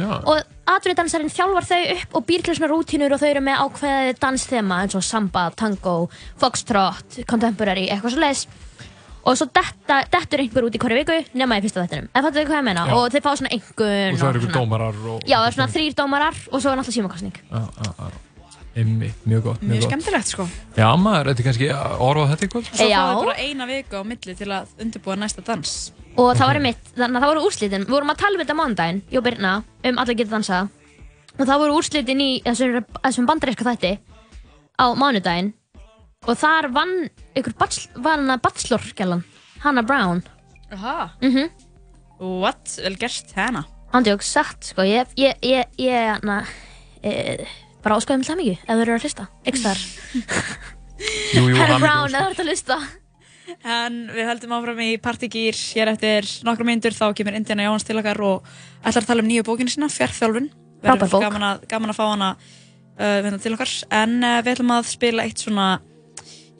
[0.00, 0.16] Já.
[0.24, 0.38] og
[0.70, 4.78] atvinnudansarinn þjálfar þau upp og býr til svona rútínur og þau eru með ákveðið dansþema
[4.84, 5.94] eins og samba, tango,
[6.40, 8.46] foxtrot, contemporary, eitthvað svo leiðis
[9.20, 12.40] og svo detta, dettur einhver út í hverju viku nema í fyrsta þettinum, en fattu
[12.40, 12.94] þið hvað ég meina Já.
[12.96, 15.20] og þeir fá svona einhvern Og það eru svona- dómarar og...
[15.28, 18.10] Já, það er svona þrýr dómarar og svo er náttúrulega já.
[18.80, 20.44] Einmitt, mjög gott, mjög Mjög skemmtilegt sko.
[20.78, 21.70] Já, maður, þetta er kannski
[22.06, 22.68] orðað þetta í kvöld?
[22.70, 25.72] Svo fáum við bara eina viku á milli til að undirbúa næsta dans.
[26.18, 28.58] Og það var einmitt, þannig að það voru úrslitin við vorum að tala um þetta
[28.58, 29.54] mánudaginn, ég og Birna
[29.90, 30.60] um allir geta dansa
[31.38, 33.92] og það voru úrslitin í þessum, þessum bandaríska þætti
[34.80, 35.52] á mánudaginn
[36.28, 36.94] og þar vann
[37.38, 39.24] ykkur bachelor, vann að bachelor-gælan
[39.64, 40.22] Hannah Brown
[40.72, 41.10] Aha.
[41.22, 41.50] mhm
[42.20, 42.76] What?
[42.76, 43.62] Vel gert hana.
[43.96, 46.42] Andjók, satt, sko, ég, ég, ég, ég, na,
[47.02, 47.46] e,
[47.82, 49.80] bara áskoðum það mikið, ef þú eru að hlusta, ekki þar.
[51.32, 52.78] Jú, jú, Hannah Brown, ef þú ert að hlusta.
[53.64, 57.98] En við höldum áfram í partygýr hér eftir nokkrum myndur þá kemur Indiana Jóns til
[58.00, 58.48] okkar og
[58.84, 60.50] ætlar að tala um nýju bókinu sína, Fjárþjálfun.
[60.80, 61.24] Frábær bók.
[61.26, 63.72] Gaman að, gaman að fá hana uh, hérna til okkar.
[64.02, 65.68] En uh, við ætlum að spila eitt svona,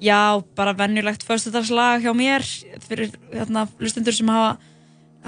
[0.02, 0.20] já,
[0.58, 2.46] bara venjulegt föstudagslag hjá mér
[2.88, 4.58] fyrir hérna, hlustundur sem hafa,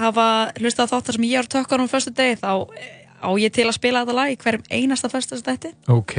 [0.01, 0.27] hafa
[0.59, 2.93] hlustað á þáttar sem ég er á tökkanum á föstudegi þá eh,
[3.23, 5.73] á ég til að spila þetta lag í hverjum einasta föstudagstætti.
[5.93, 6.17] Ok.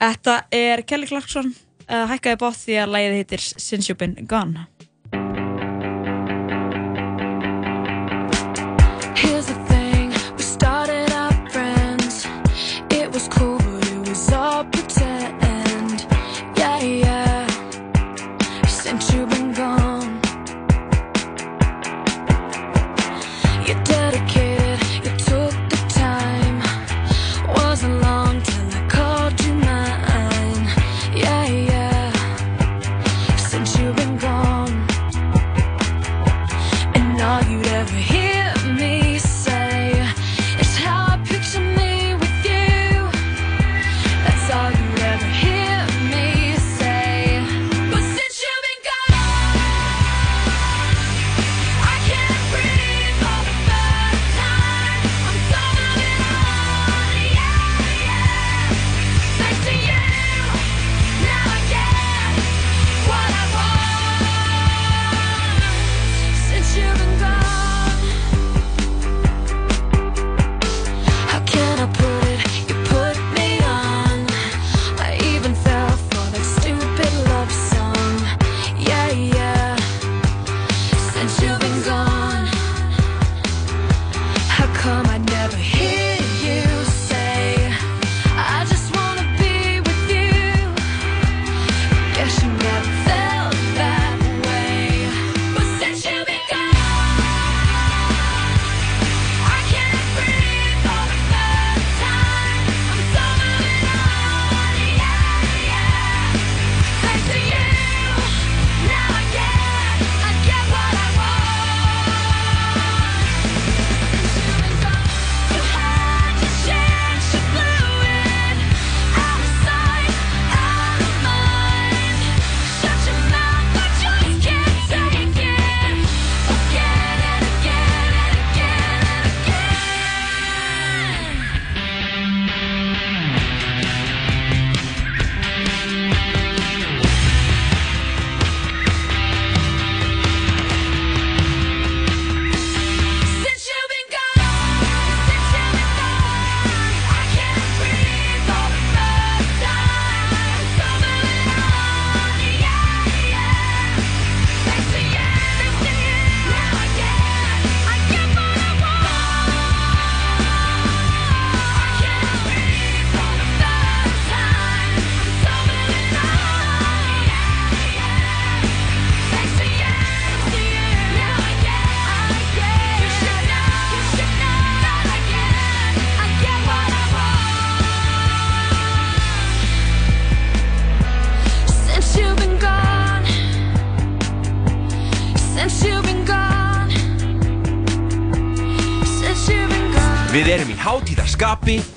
[0.00, 1.52] Þetta er Kelly Clarkson
[1.90, 4.66] uh, hækkaði bótt því að lagið heitir Since You've Been Gone.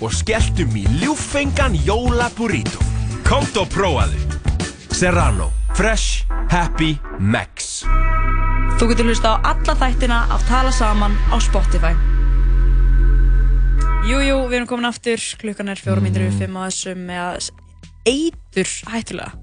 [0.02, 2.80] Og skelltum í ljúffengan jóla burrito.
[3.28, 4.20] Komt og prófaðu.
[4.96, 5.50] Serrano.
[5.78, 6.26] Fresh.
[6.50, 6.96] Happy.
[7.20, 7.84] Max.
[8.80, 11.92] Þú getur hlusta á alla þættina af Tala Saman á Spotify.
[14.10, 17.50] Jú, jú, við erum komin aftur, klukkan er fjóra mínir yfir fimm á þessum með
[18.10, 19.34] eitur hættulega.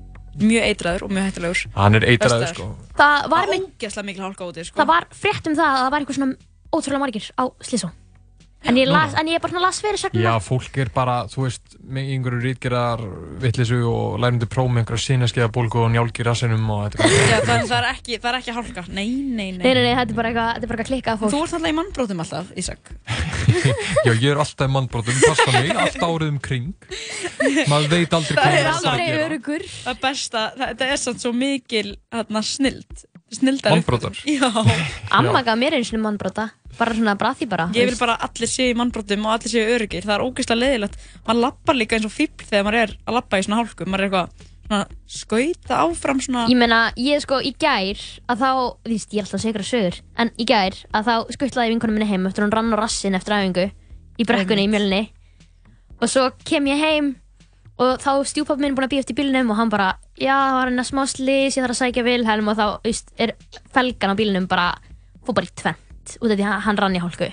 [0.40, 1.60] Mjög eitraður og mjög hættulegur.
[1.76, 2.66] Hann er eitraður, sko.
[2.96, 3.52] Það var Það
[4.08, 4.24] mikil
[4.66, 4.80] sko.
[4.80, 6.36] það var frétt um það að það var eitthvað svona
[6.72, 7.92] ótrúlega margir á Slísó.
[8.66, 10.24] En ég, las, en ég er bara svona las fyrir sögnuna.
[10.26, 13.02] Já, fólk er bara, þú veist, með einhverju rítgerðar
[13.42, 17.38] vittlisu og lærundi próf með einhverja sinnaskeiða bólgu og njálgi í rassinum og þetta Já,
[17.46, 18.86] það, það, er ekki, það er ekki hálka.
[18.90, 19.62] Nei, nei, nei.
[19.62, 21.32] Nei, nei, nei, þetta er bara eitthvað, þetta er bara eitthvað klikkað fólk.
[21.32, 22.82] Þú ert alltaf í mannbrótum alltaf, Ísak.
[24.06, 26.72] Já, ég er alltaf í mannbrotum, passa mig, allt árið um kring
[27.70, 29.66] Maður veit aldrei hvað er það er að gera örugur.
[29.86, 32.42] Það besta, það, það er samt svo mikil hérna,
[36.76, 36.80] sinni mannbrota.
[36.80, 37.68] Bara svona braði bara.
[37.74, 40.04] Ég vil bara að allir séu í mannbrotum og allir séu öryggir.
[40.04, 41.00] Það er ógeðslega leiðilegt.
[41.26, 43.86] Man lappar líka eins og fíbl þegar maður er að lappa í svona hálku.
[43.86, 46.46] Maður er eitthvað svona skauta áfram svona.
[46.50, 48.50] Ég meina, ég sko í gær að þá,
[48.82, 52.10] þú veist, ég er alltaf segra sögur, en í gær að þá skuttlaði vinkonum minni
[52.10, 53.68] heim eftir hún rann á rassin eftir æfingu
[54.16, 55.02] í brekkunni í mjölni
[56.00, 57.14] og svo kem ég heim
[57.76, 60.70] og þá stjúpappi minn búinn að býja eftir bílnum og hann bara, já, það var
[60.70, 63.36] hérna smá slís, ég þarf að sækja Vilhelm og þá, veist, er
[63.74, 64.70] felgan á bílnum bara,
[65.24, 67.28] fór bara í tvent út af því að hann rann í hálku.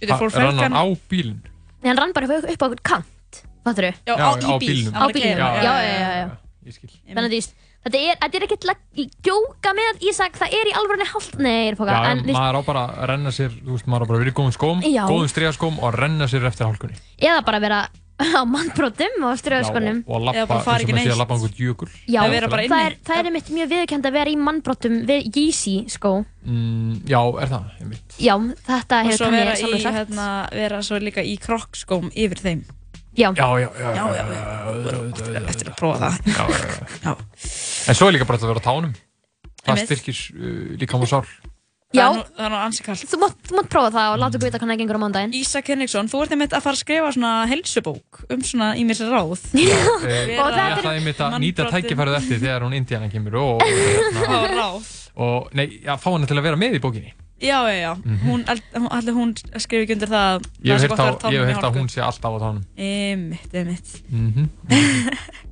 [0.00, 1.40] Rann hann á bílinn?
[1.82, 3.92] Nei, hann rann bara upp, upp á okkur kant, fattur þú?
[4.08, 4.82] Já, á- í bíl.
[4.92, 6.30] Á var að bílnum, já, já, já, já.
[6.66, 6.90] Ég skil.
[7.08, 7.54] Þannig að þú veist,
[7.84, 11.52] þetta er, þetta er ekkert að djóka með Ísak, það er í alvörunni hálft, nei,
[11.52, 13.86] ég er Já, fóka, en þú veist, maður á bara að renna sér, þú veist,
[13.88, 15.02] maður á bara að vera í góðum skóm, Já.
[15.08, 16.96] góðum stríðaskóm og að renna sér eftir hálkunni.
[17.20, 17.80] eða bara vera
[18.38, 20.02] á mannbrotum og ströðskonum.
[20.06, 21.88] og að lappa, eins og með því að lappa einhvern jökul.
[22.06, 22.36] Já, það
[22.80, 26.12] er, það er einmitt mjög viðkjönd að vera í mannbrotum við Yeezy skó.
[26.44, 28.18] Mm, já, er það, einmitt.
[28.20, 28.34] Já,
[28.68, 29.98] þetta Og hefur svo vera, ég í, sjálfur sagt.
[30.00, 32.64] hérna, vera svo líka í krokkskóm yfir þeim.
[33.18, 33.32] Já.
[33.34, 33.90] Já, já, já.
[33.96, 35.40] Já, já, já.
[35.50, 36.18] Eftir að prófa það.
[36.30, 37.14] Já, já, já.
[37.90, 38.92] En svo er líka bara að vera á tánum.
[39.60, 39.90] Það Einmitt.
[39.90, 41.24] styrkir uh, líka á sál.
[41.92, 42.04] Já.
[42.06, 43.00] Það er nú- það er nú ansi kallt.
[43.10, 45.32] Þú mátt, mátt prófa það og láta okkur vita hvernig það gengur á mándaginn.
[45.34, 49.40] Ísak Henriksson, þú ert einmitt að fara að skrifa svona helsubók um svona ímis ráð.
[49.54, 53.56] Eh, Og Ég það ætlaði einmitt að nýta tækifærið eftir þegar hún Indiana kemur og,
[53.56, 54.86] og, hérna, ráð?
[55.16, 57.12] og nei, já, fá hana til að vera með í bókinni.
[57.40, 57.94] Já, já, já.
[58.04, 58.18] Mhm.
[58.28, 58.44] Hún,
[58.90, 62.02] allir hún skrifi ekki undir það að Ég hef á- að ég að hún sé
[62.04, 62.64] alltaf á tánum.
[62.78, 64.02] Einmitt, einmitt.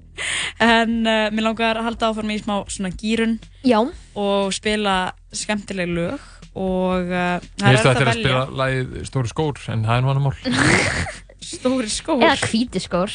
[0.64, 3.78] En uh, mér langar að halda áfram í smá svona gýrun Já.
[4.18, 4.96] og spila
[5.34, 6.26] skemmtileg lög
[6.58, 10.06] og uh, Ég veist að þetta er að spila lagið Stóri skór, en það er
[10.06, 10.94] nú annar mál.
[11.54, 12.22] Stóri skór?
[12.24, 13.12] Eða hvíti skór.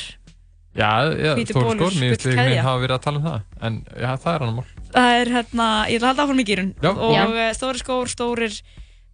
[0.74, 2.38] Já, já, Hvíti Stóri bolur, skór, mér finnst gullkeðja.
[2.38, 3.43] einhvern veginn hafa verið að tala um það.
[3.68, 4.70] En já, það er annar mál.
[4.93, 6.89] Það er hérna, ég ætla að halda áfram í gýrun Já.
[6.93, 7.24] og Já.
[7.28, 8.56] uh, stóri skór, stórir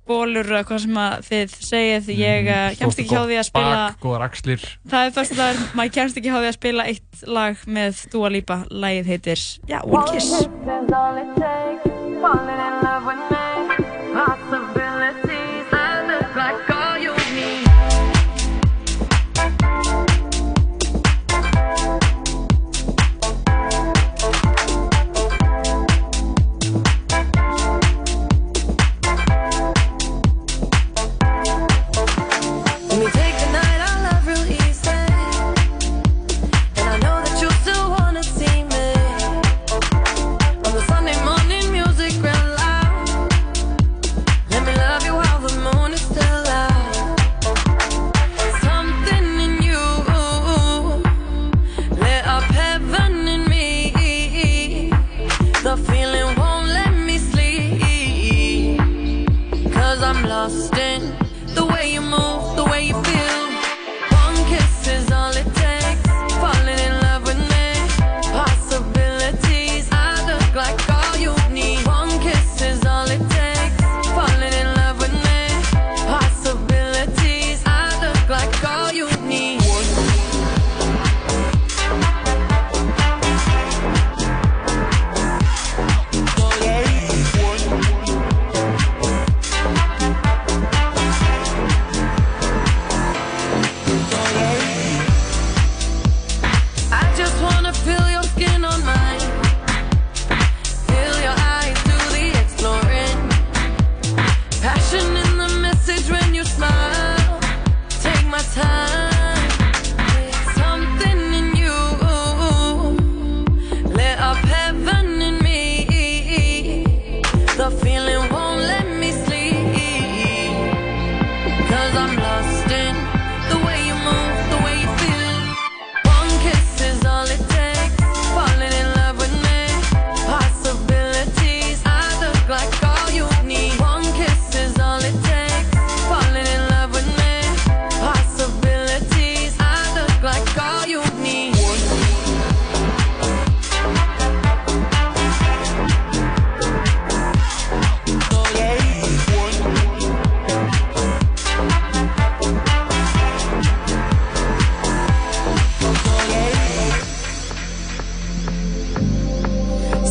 [0.09, 3.75] bólur, uh, hvað sem að þið segið, ég uh, kemst ekki hjá því að spila
[3.77, 3.99] Bak.
[4.89, 8.33] Það er fyrst að maður kemst ekki hjá því að spila eitt lag með Dua
[8.33, 10.33] Lipa, lagið heitir, já, One Kiss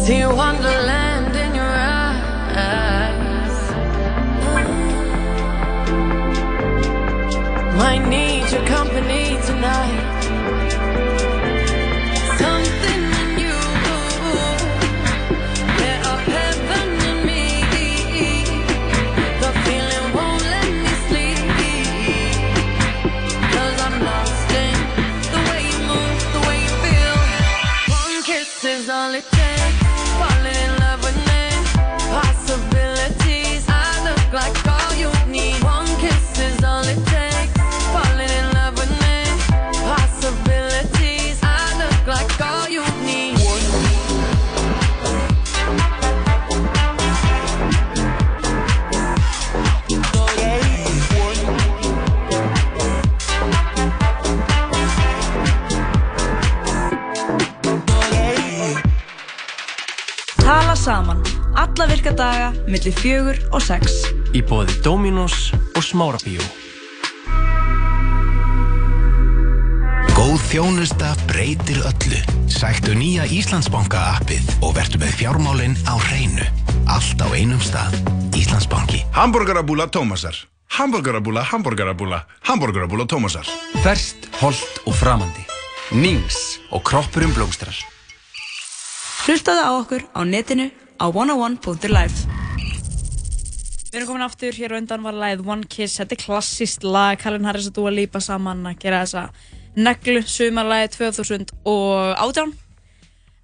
[0.09, 1.75] See wonderland in your
[2.57, 3.57] eyes.
[4.55, 4.67] Mm.
[7.77, 10.08] Might need your company tonight.
[62.19, 63.93] Alla virka daga, milli fjögur og sex
[64.35, 66.43] Í bóði Dominos og Smárabíó
[70.19, 72.19] Góð þjónusta breytir öllu.
[72.51, 76.43] Sæktu nýja Íslandsbanka appið og vertu með fjármálinn á hreinu.
[76.91, 77.95] Allt á einum stað.
[78.35, 79.05] Íslandsbanki.
[79.15, 80.35] Hamburgerabúla Tómasar.
[80.75, 83.47] Hamburgerabúla, hamburgerabúla, hamburgerabúla Tómasar.
[83.87, 85.47] Ferskt, holdt og framandi.
[85.95, 87.79] Nings og kroppurum blómstrar.
[89.23, 90.67] Hlustaðu á okkur á netinu
[90.99, 92.27] á 101.life
[93.89, 97.17] Við erum komin aftur, hér á undan var lagið One Kiss, þetta er klassíst lag,
[97.23, 99.23] Calvin Harris og Dua Lipa saman að gera þessa
[99.79, 102.53] neglu sumarlagi 2018.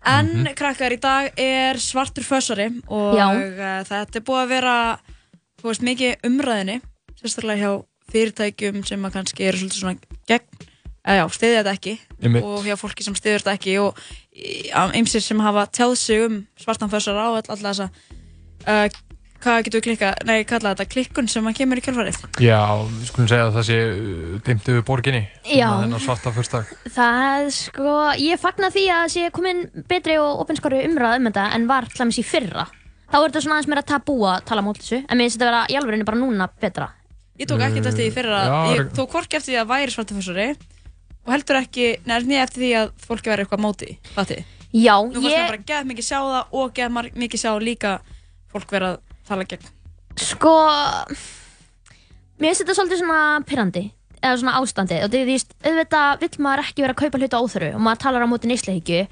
[0.05, 0.55] En Mhm.
[0.55, 3.26] krakkar, í dag er svartur fössari og Já.
[3.32, 4.98] uh, þetta er búið að vera,
[5.62, 6.81] þú veist, mikið umræðinni,
[7.22, 9.98] sérstaklega hjá fyrirtækjum sem að kannski eru svolítið svona
[10.28, 10.44] gegn,
[11.06, 12.44] eða já, stiðja þetta ekki Einmitt.
[12.44, 13.97] og hjá fólki sem stiður þetta ekki og
[14.35, 17.89] ymsir sem hafa tjáð sig um svartan fössara og all, alla þessa
[18.66, 19.02] uh,
[19.44, 23.11] hvað getur við klikka, nei, kalla þetta klikkun sem að kemur í kjálfarið Já, við
[23.11, 25.69] skulum segja að það sé uh, dimmt yfir borginni Já.
[25.82, 27.94] þennan svarta fyrstdag Það sko,
[28.24, 32.20] ég fagna því að sé komin betri og opinskori umræð um þetta en var hlæmis
[32.20, 32.66] í fyrra.
[33.12, 35.51] Þá er þetta svona aðeins meira tabú að tala mót þessu, en mér finnst þetta
[35.51, 36.89] vera í alvörinu bara núna betra.
[37.39, 39.94] Ég tók ekkert eftir því í fyrra, Já, ég tók hvorki eftir því að væri
[39.94, 40.48] svarta fössari
[41.26, 44.44] og heldur ekki, neða eftir því að fólki væri eitthvað móti, fatið?
[44.74, 47.92] Já, Nú fannst ég- mér bara geð mikið sjá það og geð mikið sjá líka
[48.52, 48.98] fólk vera að
[49.28, 49.68] tala gegn.
[50.16, 50.55] Sko,
[52.40, 53.84] mér finnst þetta svolítið svona pyrrandi,
[54.24, 57.40] eða svona ástandi og því þú veist, auðvitað vill maður ekki vera að kaupa hluta
[57.44, 59.02] óþöru og maður talar á móti neyslehyggju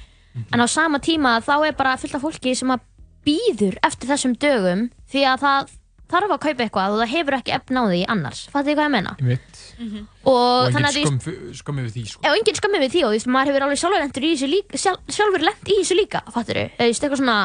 [0.53, 2.81] en á sama tíma þá er bara fullt af fólki sem að
[3.27, 5.75] býður eftir þessum dögum því að það
[6.13, 8.95] þarf að kaupa eitthvað og það hefur ekki efn á því annars, fattu hvað ég
[8.97, 9.13] meina?
[9.21, 9.52] Mitt.
[9.83, 12.23] Og, og þannig engin að þú veist, skömm, skömm yfir því sko.
[12.25, 14.51] Já, engin skömmi við því og þú veist, maður hefur alveg sjálfur lentur í þessu
[14.53, 16.67] líka, sjálf, sjálfur lent í þessu líka, fattur þú?
[16.77, 17.39] Þú veist, eitthvað svona,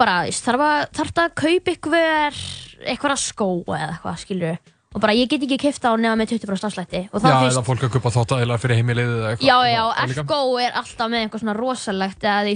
[0.00, 2.42] bara, þú veist, þarf að, þarf að kaupa eitthvað,
[2.84, 4.60] eitthvað skó eða eitthvað, skilur
[4.90, 7.62] og bara, ég get ekki kipta á nema með 20% afslætti og Já, það eða
[7.68, 10.14] fólk að kupa þóttæðilega fyrir heimilið eða eitthvað Já, já, Það.
[10.16, 12.48] Elko er alltaf með eitthvað svona rosalegt eða eða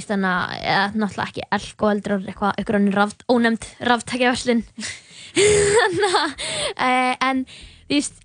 [2.58, 4.64] eitthvað önnur raft, ónefnd ráftækjaverslun
[5.34, 8.20] Eh, en þú veist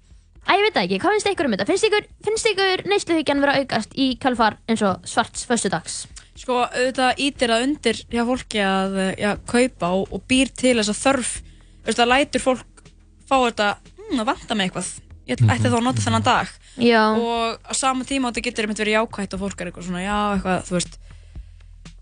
[0.50, 1.68] að ég veit það ekki, hvað finnst ykkur um þetta?
[1.70, 6.00] Finnst ykkur, finnst ykkur neysluhyggjan vera að aukast í kjálfar eins og svarts föstudags?
[6.40, 10.96] Sko, auðvitað ítir það undir hjá fólki að já, kaupa og, og býr til þessa
[10.96, 11.36] þörf
[11.80, 12.82] Þú veist, það lætur fólk
[13.30, 14.90] fá þetta hm, það vantar mig eitthvað
[15.30, 17.04] ég ætti þá að nota þennan dag Já.
[17.14, 20.18] og á sama tíma þetta getur einmitt verið jákvætt og fólk er eitthvað svona, já,
[20.36, 20.98] eitthvað, þú veist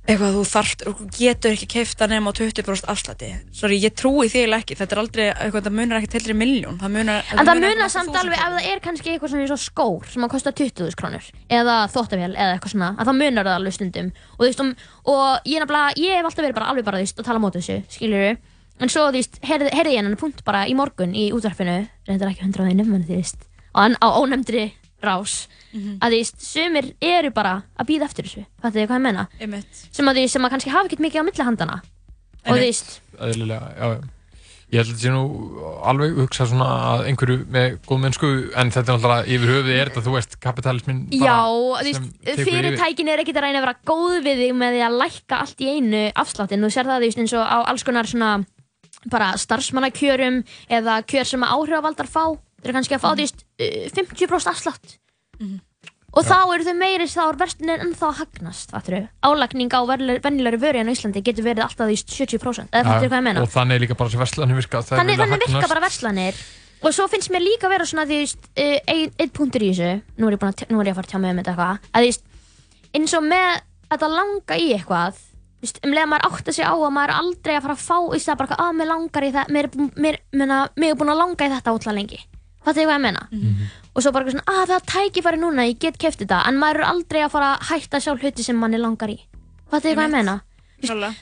[0.08, 0.84] eitthvað þú þarft,
[1.18, 3.30] getur ekki keifta nema á 20% afslætti.
[3.56, 6.78] Sorry, ég trúi því eiginlega ekki, þetta er aldrei eitthvað, það munar ekki til miljón,
[6.80, 9.56] það munar En það munar munar samt alveg ef það er kannski eitthvað svona eins
[9.56, 11.26] og skór sem að kosta 20.000 krónur
[11.60, 14.10] eða þóttavél eða eitthvað svona að það munar það alveg stundum.
[14.38, 14.72] Og þú veist um,
[15.12, 17.44] og ég nefnilega, ég hef alltaf verið bara alveg bara þú veist að tala á
[17.44, 18.32] móti þessu, skiljuru
[18.78, 21.78] en svo þú veist, heyrði heyrði ég hennan punkt bara í morgun í útvarpinu,
[22.08, 22.64] reyndar ekki 100
[24.00, 24.08] á
[25.78, 25.98] rás Mhm.
[26.02, 29.28] að veist, sumir eru bara að býða eftir þessu, fattu þið hvað ég menna
[29.92, 31.82] sem að veist, sem að kannski hafa ekkert mikið á milli handana
[32.48, 32.58] og
[33.78, 34.04] já.
[34.68, 35.22] Ég held að þetta sé nú
[35.88, 39.88] alveg hugsa svona að einhverju með góð mennsku en þetta er náttúrulega yfir höfuði er
[39.88, 41.38] þetta, þú veist, kapitalismin Já,
[42.36, 42.44] yfir.
[42.52, 45.58] fyrirtækin er ekkert að reyna að vera góð við þig með því að lækka allt
[45.64, 46.60] í einu afsláttinn.
[46.68, 48.46] Þú sér það veist, eins og á alls konar svona
[49.10, 52.36] bara starfsmannakjörum eða kjör sem að áhrifavaldar fá.
[52.36, 54.98] Þeir eru kannski að fá veist uh, 50% afslátt.
[56.18, 58.76] Og þá eru þau meiri, þá er verslunin ennþá að hagnast.
[59.28, 63.20] Álagning á venjulegri vöru en á Íslandi getur verið alltaf veist 70%, eða fattur hvað
[63.20, 63.44] ég meina?
[63.44, 66.42] Og þannig líka bara sem verslanir virka þannig, þannig virka bara verslanir
[66.82, 70.30] og svo finnst mér líka vera svona því uh, ein, einn punktur í þessu nú
[70.30, 72.06] er ég, að, nú er ég að fara að tjá mig um þetta eitthvað að
[72.06, 72.28] veist,
[72.98, 73.50] eins og með
[73.88, 76.96] að það langa í eitthvað þú veist, um leið að maður átta sig á að
[76.98, 79.70] maður aldrei að fara að fá í það bara að mér langar í það mér,
[79.98, 82.22] mér, mér, mér er búin að langa í þetta ótrúlega lengi
[82.68, 83.24] fattu þið hvað ég menna
[83.94, 86.44] og svo bara eitthvað svona, að það er tækifæri núna, ég get keft þetta.
[86.48, 89.18] En maður er aldrei að fara að hætta að sjá hluti sem manni langar í.
[89.72, 90.36] Fattu þið hvað ég menna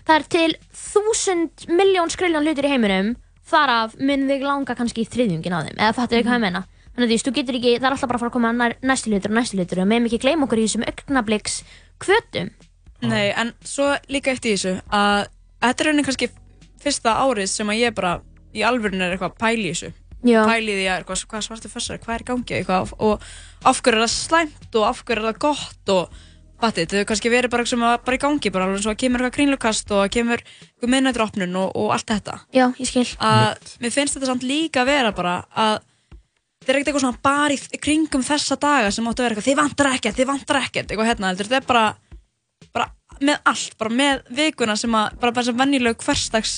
[0.04, 3.14] það er til þúsund miljón skriljón hlutir í heiminum
[3.46, 5.78] þar af mun þig langa kannski í þriðjungin á þeim.
[5.80, 6.64] Eða fattu þið hvað ég menna
[6.96, 8.52] þannig að þú veist, þú getur ekki, það er alltaf bara að fara að koma
[8.56, 11.58] nær, næstu hlutur og næstu hlutur og meðum ekki gleyma okkur í þessum augnabliks
[12.00, 12.52] kvötum.
[13.04, 15.28] Nei, en svo líka eitt í þessu að
[15.66, 16.30] þetta er raunin kannski
[16.86, 18.14] fyrsta árið sem að ég bara
[18.56, 19.92] í alvörun er eitthvað að pæli í þessu
[20.26, 20.42] Já.
[20.48, 22.56] pæli í því að eitthvað, hvað svartu fessar, hvað er í gangi?
[22.60, 23.26] Eitthvað, og
[23.66, 26.22] af hverju er það slæmt og af hverju er það gott og
[26.66, 29.22] þetta hefur kannski verið bara sem að bara í gangi bara alveg svo að kemur
[29.22, 32.38] eitthvað krínlukast og að kemur eitthvað minnætturopnun og, og allt þetta.
[32.56, 33.06] Já, ég skil.
[33.20, 37.24] Að mér finnst þetta samt líka að vera bara að þetta er ekkert eitthvað svona
[37.28, 40.62] bara í kringum þessa daga sem áttu að vera eitthvað þið vantar ekkert, þið vantar
[40.64, 41.86] ekkert eitthvað hérna, heldur, þetta er bara
[42.74, 42.88] bara
[43.22, 46.56] með allt, bara með vikuna sem að, bara þess að venjulegu hverstags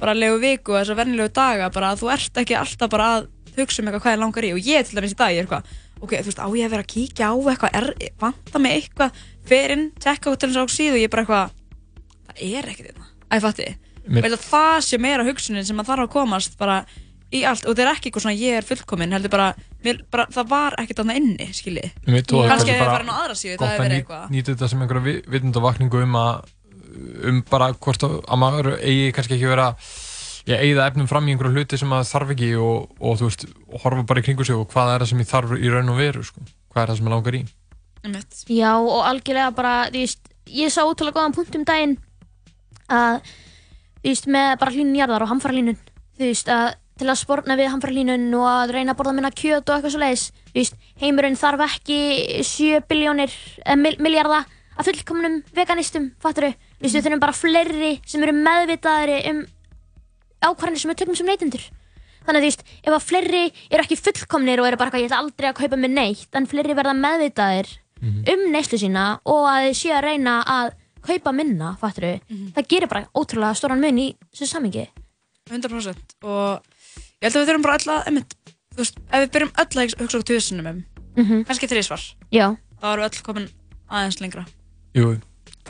[0.00, 3.28] bara legu viku, þess að venjulegu daga bara að þú ert ekki alltaf bara að
[3.56, 4.52] hugsa um eitthvað hvað er langar í.
[4.56, 6.72] Og ég til dæmis í dag, ég er eitthvað ok, þú veist, á ég að
[6.74, 7.76] vera að kíkja á eitthvað?
[7.76, 7.88] Er,
[8.22, 9.20] vanta mig eitthvað,
[9.50, 11.54] fer inn tekka út til þess að síðu og ég er bara eitthvað
[12.30, 13.68] það er ekkert þetta, að ég fatti
[14.10, 16.78] Mér- það sé meira hugsunin sem að þarf að komast bara
[17.30, 17.66] í allt.
[17.68, 19.50] Og þetta er ekki eitthvað svona ég er fullkomin, heldur bara,
[19.84, 21.90] mér, bara það var ekkert þarna inni, skiljið
[22.40, 24.32] og kannski bara hefur farið á aðra síðu, það að verið eitthvað
[27.30, 29.72] um bara hvort að, að maður eigi kannski ekki vera
[30.48, 33.44] ég eigða efnum fram í einhverju hluti sem maður þarf ekki og, og þú veist,
[33.82, 36.00] horfa bara í kringu sig og hvað er það sem ég þarf í raun og
[36.00, 36.44] veru sko?
[36.70, 37.42] hvað er það sem ég langar í.
[38.54, 41.96] Já, og algjörlega bara, veist, ég sá útrúlega góðan punkt um daginn
[42.90, 43.26] að,
[44.00, 45.80] þú veist, með bara hlínun jarðar og hamfarlínun,
[46.16, 49.70] þú veist, að til að sporna við hamfarlínun og að reyna að borða minna kjöt
[49.70, 52.00] og eitthvað svo leiðis, þú veist, heimurinn þarf ekki
[52.44, 54.42] 7 biljónir, eða mil, miljarda
[54.76, 59.42] að fullkomnum veganistum, fattur þau, þú veist, við þurfum bara fleiri sem eru meðvitaðari um
[60.40, 61.64] ákvarðanir sem við tökum sem neytendur.
[62.24, 65.10] Þannig að þú veist, ef að fleiri eru ekki fullkomnir og eru bara eitthvað, ég
[65.10, 67.70] ætla aldrei að kaupa mér neitt, en fleiri verða meðvitaðir
[68.00, 70.70] um neyslu sína og að þau séu að reyna að
[71.04, 72.06] kaupa minna, fattur
[72.56, 74.86] það gerir bara ótrúlega stóran mun í þessu samingi
[75.50, 76.62] 100% og
[77.20, 78.34] ég held að við þurfum bara öll að einmitt,
[78.72, 80.80] þú veist, ef við byrjum öll að hugsa okkur tvisunum um
[81.20, 81.44] Mhm.
[81.44, 82.00] kannski þrísvar
[82.32, 82.56] Já.
[82.80, 83.48] þá erum við öll komin
[83.90, 84.44] aðeins lengra.
[84.94, 85.20] Jú,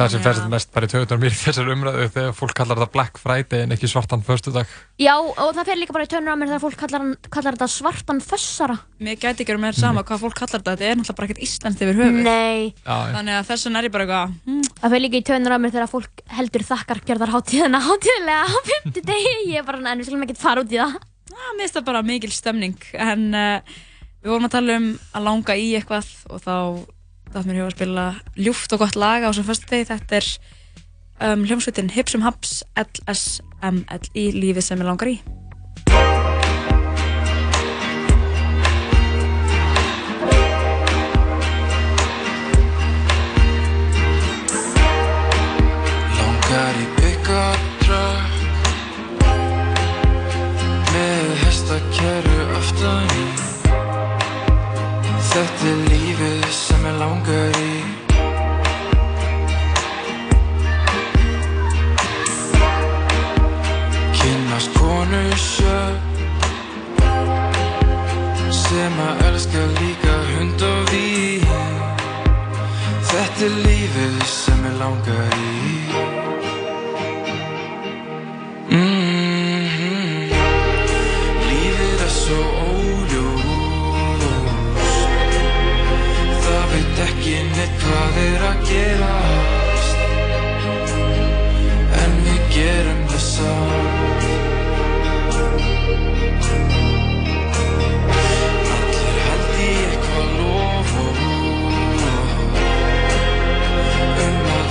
[0.01, 0.25] það sem Já.
[0.27, 3.65] færst mest bara í töðunar mér í þessar umræðu þegar fólk kallar þetta Black Friday
[3.65, 4.71] en ekki svartan föstudag.
[5.01, 8.23] Já, og það fer líka bara í á mér þegar fólk kallar, kallar þetta svartan
[8.25, 8.77] fössara.
[9.01, 11.45] Mér gæti ekki verið með sama hvað fólk kallar þetta þetta er náttúrulega bara ekkert
[11.47, 12.23] íslenskt yfir höfuð.
[12.25, 12.73] Nei.
[12.81, 15.59] Já, þannig að þess vegna er ég bara eitthvað hm, Það fer líka í á
[15.61, 18.59] mér þegar fólk heldur þakkar gerðar hátíðina hátíðlega á
[18.89, 19.35] 50 degi.
[19.51, 20.97] Ég er bara, en við skulum ekki fara út í það.
[21.31, 22.79] Að, mér finnst það bara mikil stemning.
[22.97, 23.77] En uh,
[24.23, 26.57] við vorum að tala um að langa í eitthvað og þá
[27.31, 30.31] þátt mér hefur að spila ljúft og gott lag á sem fyrstu degi þetta er
[31.21, 35.21] um, hljómsveitin Hipsum Haps LSML í lífið sem ég langar í.
[46.19, 46.89] Langar í
[47.85, 48.39] truck
[50.91, 53.29] Með hestakerru aftan í.
[55.31, 57.73] Þetta er lífið sem ég langar í
[64.17, 65.81] Kynnast konu sjö
[68.51, 69.90] Sem að elska líka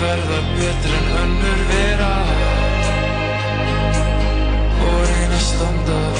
[0.09, 2.13] verða betur en önnur vera.
[4.87, 6.18] Og reyna að standa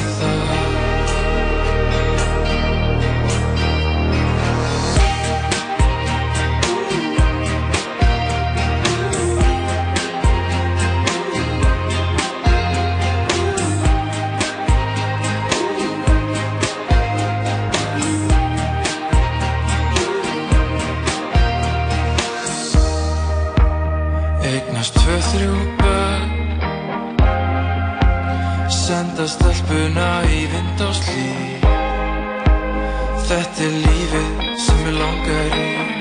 [29.19, 31.25] Senda stelpuna í vind á slí
[33.27, 34.29] Þetta er lífið
[34.63, 35.98] sem ég langar í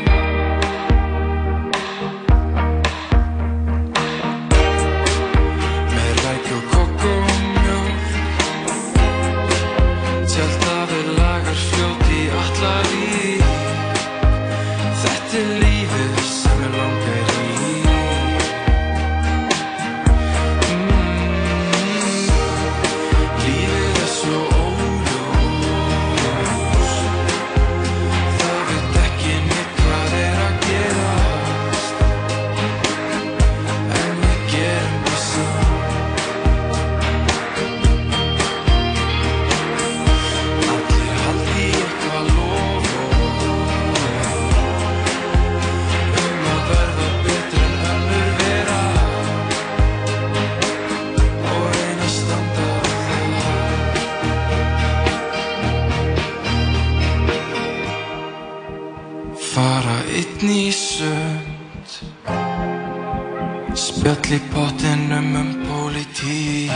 [64.29, 66.73] Spjall í pottinum um pólitík.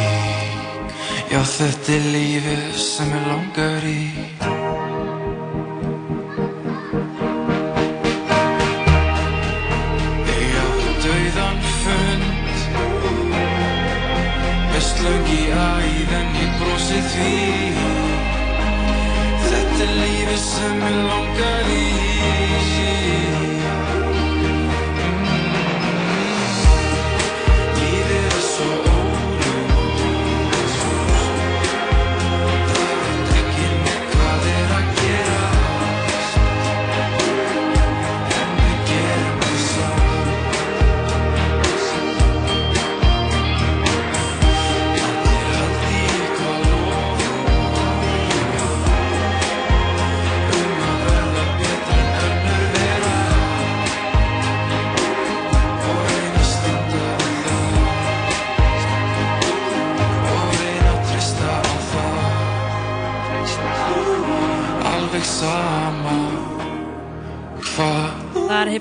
[1.28, 3.96] Já, þetta er lífið sem ég langar í.
[10.30, 10.66] Ég á
[11.04, 12.56] dauðan fund.
[14.72, 17.36] Með slöng í æð en ég brosi því.
[19.44, 22.11] Þetta er lífið sem ég langar í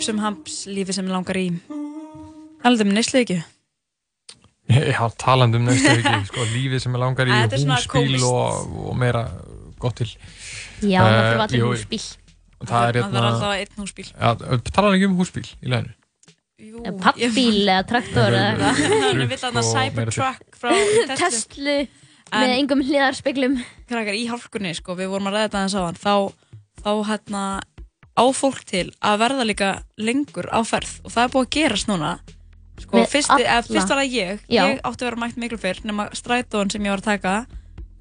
[0.02, 1.48] Það er hipsum hamps lífi sem langar í.
[2.66, 3.36] Með neyslu ekki.
[4.72, 8.26] Já, talandi um næstu ekki, sko, lífið sem er langar í er kómískt.
[8.26, 9.22] og, og meira
[9.82, 10.08] gott til.
[10.82, 12.02] Já, það Eh, allir jú, húsbíl.
[12.66, 14.08] Það er alltaf einn húsbíl.
[14.10, 15.94] Já, talaðu ekki um húsbíl í læginu.
[17.02, 19.02] Pappbíl eða traktor eða eitthvað.
[19.06, 20.74] Hann vill hann að Cybertruck frá
[21.14, 21.78] Tesla.
[22.32, 23.60] Með engum hliðarspeglum.
[23.90, 26.16] Krakkar, í hálkunni, sko, við vorum að ræða þetta aðeins á hann, þá,
[26.82, 27.46] þá hérna,
[28.18, 31.90] á fólk til að verða líka lengur á ferð og það er búið að gerast
[31.92, 32.12] núna.
[32.82, 34.62] Sko, fyrst, eða, fyrst var það ég, Já.
[34.66, 37.34] ég átti að vera mætt miklu fyrr, nema strætóin sem ég var að taka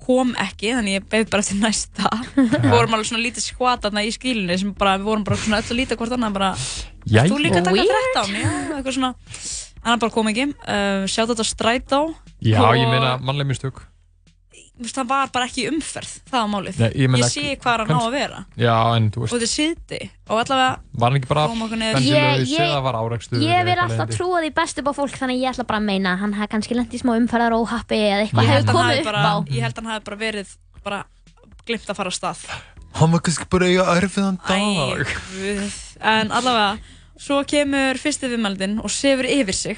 [0.01, 2.09] kom ekki, þannig ég beð bara til næsta.
[2.41, 5.69] við vorum alveg svona lítið skvatarna í skílunni sem bara, við vorum bara svona öll
[5.69, 6.51] að líta hvort annað bara,
[7.05, 7.93] þú líka að taka Weird.
[8.17, 9.13] 13, já, eitthvað svona.
[9.81, 12.01] En hann bara kom ekki, uh, sjátt þetta strætó.
[12.41, 13.85] Já, og- ég meina mannleg mistök.
[14.81, 16.79] Það var bara ekki í umferð, það var málið.
[16.81, 18.39] Nei, ég meina- sé hvað hann á að vera.
[18.57, 19.99] Já, en þú Og veist, þetta er síðdi.
[20.31, 21.43] Og allavega, var hann ekki bara
[22.01, 23.39] Ég- ég- eða var árekstur?
[23.45, 25.85] Ég vil alltaf trúa því best upp á fólk þannig að ég ætla bara að
[25.85, 28.77] meina að hann hafði kannski lent í smá umferðar óhappi eða eitthvað ég hefur hann
[28.77, 29.35] hafi komið upp bara, á.
[29.53, 31.05] ég held hann hafi bara verið, bara
[31.67, 32.39] glimt að fara á stað.
[32.95, 35.07] Hann var kannski bara eiga erfiðan dag.
[36.01, 36.79] En allavega,
[37.19, 39.77] svo kemur fyrsti viðmældin og sefur yfir sig.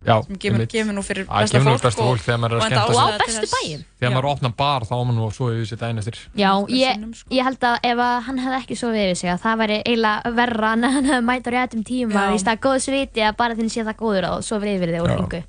[0.00, 1.92] Já, Sem kemur nú fyrir besta fólk.
[1.92, 3.00] fólk þegar maður er að skemmta sig.
[3.00, 3.80] Á bestu bæjum.
[4.00, 6.20] Þegar maður opnar bar þá maður nú að sofa yfir sér daginn eftir.
[6.40, 7.28] Já, ég, sko.
[7.36, 10.32] ég held að ef að hann hefði ekki sofið yfir sig að það væri eiginlega
[10.40, 13.58] verra en að hann hefði mætt á réttum tíma í stað góðs viti að bara
[13.58, 15.42] þinn sé það góður og sofið yfir þig og hringu.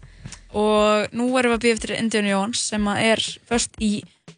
[0.51, 3.91] Og nú erum við að býja eftir Indiana Jones sem að er först í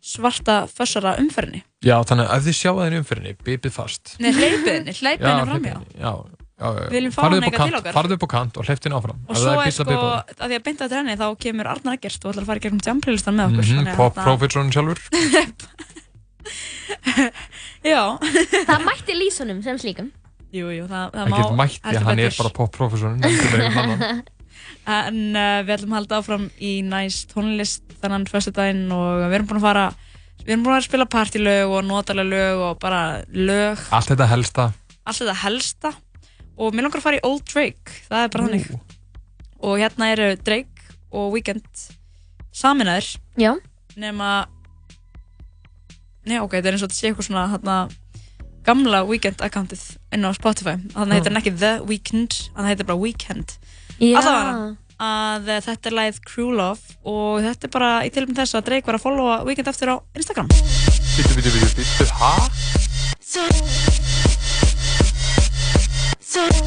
[0.03, 1.64] svarta fössara umferðinni.
[1.81, 4.14] Já, þannig að ef þið sjáu þeirri umfyrinni, bipið fast.
[4.22, 7.93] Nei, hleypið hleypið Við viljum fá Farðu hana upp á eitthvað kant- til okkar.
[7.97, 9.17] Farðu upp á kant og hleypt henni áfram.
[9.27, 9.97] Og svo það er sko, að
[10.47, 12.84] því að beinta þetta henni, þá kemur Arnar Eggert og ætlar að fara í gegnum
[12.88, 13.65] jamplaylistan með okkur.
[13.73, 14.99] Þannig að Pop Profitson sjálfur.
[17.84, 18.01] Já.
[18.67, 20.11] Það mætti lýsunum sem slíkum.
[20.53, 22.39] Jú, jú, það, það Það má getur mætt, heldur því hann er betur.
[22.43, 23.13] bara Pop Profitson.
[24.84, 29.35] En uh, við ætlum að halda áfram í næst tónlist þennan fyrstu daginn og við
[29.38, 29.84] erum búin að fara,
[30.43, 32.99] við erum búin að spila partylög og notalega lög og bara
[33.31, 34.65] lög, Allt þetta helsta.
[35.07, 35.89] allt þetta helsta
[36.57, 38.69] og mér langar að fara í Old Drake, það er bara þannig.
[39.63, 41.85] Og hérna eru Drake og Weekend
[42.53, 43.09] saminæður.
[43.39, 43.51] Já.
[43.99, 44.30] Nema,
[46.27, 47.80] nei ok, þetta er eins og þetta sé eitthvað svona hérna,
[48.67, 50.77] gamla Weekend accountið inn á Spotify.
[50.93, 53.57] Þannig heitir hann ekki The Weekend, þannig heitir bara Weekend.
[53.99, 54.17] Já.
[54.21, 54.73] Allavega
[55.03, 58.67] að eh, þetta er lagið Crew Love og þetta er bara í tilbyrjum þess að
[58.69, 60.51] Drake var að followa Weekend eftir á Instagram.
[60.53, 62.34] Býttu, býttu, býttu, býttu, hæ?
[66.34, 66.64] Taking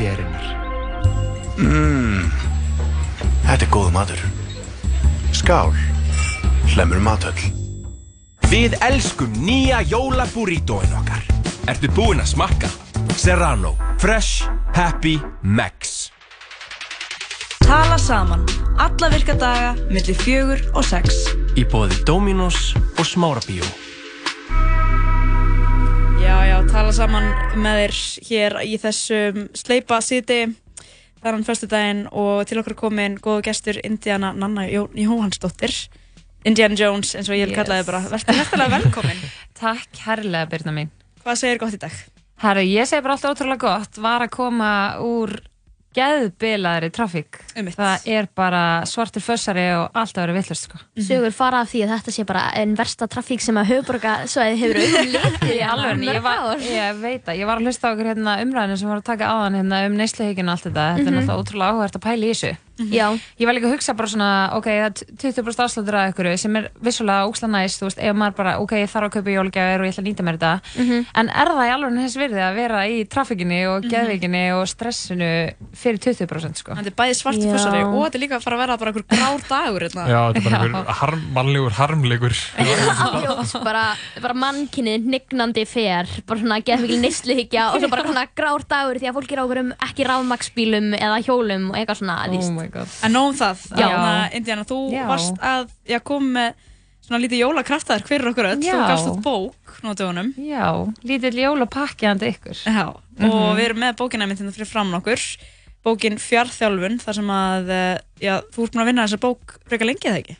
[0.00, 0.44] framtíðarinnar.
[1.60, 2.30] Mmm,
[3.44, 4.22] þetta er góð matur.
[5.36, 5.72] Skál,
[6.72, 7.40] hlemur matöll.
[8.50, 11.22] Við elskum nýja jólaburrítóin okkar.
[11.68, 12.70] Ertu búinn að smakka?
[13.16, 13.76] Serrano.
[14.00, 14.48] Fresh.
[14.74, 15.20] Happy.
[15.42, 16.10] Max.
[17.60, 18.46] Tala saman.
[18.80, 21.28] Alla virka daga, milli fjögur og sex.
[21.54, 23.66] Í bóði Dominos og Smárabíó.
[26.90, 27.26] Tala saman
[27.62, 27.92] með þér
[28.26, 30.38] hér í þessum sleipa síti
[31.22, 35.70] þennan föstudaginn og til okkur er komin góðu gestur Indiana Nanna Jó Jóhannsdóttir
[36.42, 37.52] Indiana Jones eins og ég yes.
[37.52, 37.58] Yes.
[37.60, 39.22] kallaði bara Vertu hærtalega velkomin
[39.60, 40.90] Takk herrlega Birna mín
[41.22, 41.94] Hvað segir gott í dag?
[42.42, 44.72] Herru, ég segi bara alltaf ótrúlega gott var að koma
[45.06, 45.36] úr
[45.96, 47.38] geðbilaðri trafík.
[47.74, 50.78] Það er bara svartur fössari og allt að vera villust sko.
[51.02, 53.70] Sögur fara af því að þetta sé bara einn versta trafík sem að
[54.46, 57.90] að hefur auðvitað litið í alveg, ég, var, ég veit að ég var að hlusta
[57.90, 60.88] á okkur hérna, umræðinu sem var að taka áðan hérna, um neysluhyggjuna og allt þetta,
[60.96, 61.20] þetta er Mhm.
[61.20, 62.52] náttúrulega ótrúlega áhugavert að pæla í þessu
[62.88, 63.12] Já.
[63.38, 66.56] Ég var líka að hugsa bara svona, ok, það er 20% afsláttur að ykkur sem
[66.56, 69.80] er vissulega óksla næst, þú veist, ef maður bara, ok, ég þarf að kaupa jólagjafir
[69.80, 71.06] og ég ætla að nýta mér þetta Mhm.
[71.14, 73.90] en er það í alveg þess virði að vera í trafikkinni og Mhm.
[73.90, 75.30] geðvikinni og stressinu
[75.76, 76.72] fyrir 20% sko?
[76.74, 77.52] Þetta er bæði svartur Já.
[77.54, 80.04] fössari og þetta er líka að fara að vera bara einhver grár dagur hérna.
[80.08, 82.34] Já, þetta er bara einhver harm, mannlegur harmleikur.
[82.56, 88.26] Já, bara, bara mannkinni hnignandi fer bara svona geða mikil neysluhyggja og svo bara svona
[88.34, 89.44] grár dagur því að fólk er á
[93.04, 93.64] En nóg um það.
[93.76, 95.06] Anna, Indiana, þú Já.
[95.08, 96.54] varst að já, koma með
[97.06, 98.74] svona lítið jólakraftaðir fyrir okkur öll, Já.
[98.74, 100.34] þú gafst út bók dögunum.
[100.38, 100.66] Já,
[101.02, 103.56] lítill jólapakki handa ykkur Já, og Mhm.
[103.56, 105.20] við erum með bókina einmitt hérna fyrir framan okkur,
[105.84, 107.98] bókin Fjarþjálfun, þar sem að, eh,
[108.52, 110.36] þú ert búin að vinna þessa bók frekar lengi eða ekki?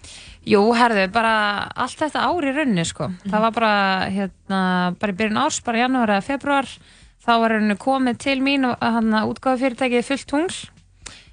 [0.47, 3.11] Jú, herðu, bara allt þetta ár í rauninni sko.
[3.29, 6.67] Það var bara, hérna, bara í byrjun árs, bara janúar eða februar
[7.21, 10.69] þá var rauninni komið til mín og hann að útgáfa fyrirtækið fullt tungl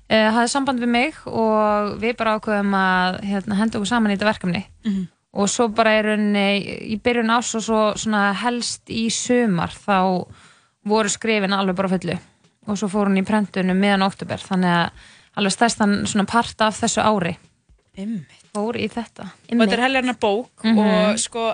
[0.09, 4.17] uh, hafði samband við mig og við bara ákveðum að hérna, henda okkur saman í
[4.17, 5.07] þetta verkefni Mhm.
[5.37, 6.47] og svo bara í rauninni
[6.93, 10.25] í byrjun árs og svo svona helst í sumar þá
[10.87, 12.17] voru skrifin alveg bara fullu
[12.67, 14.89] og svo fór hún í prentunum meðan oktober þannig að
[15.37, 17.35] alveg stærstan svona part af þessu ári
[17.97, 18.43] Einmitt.
[18.53, 20.79] fór í þetta Og þetta er helgarna bók Mhm.
[20.79, 21.53] og sko,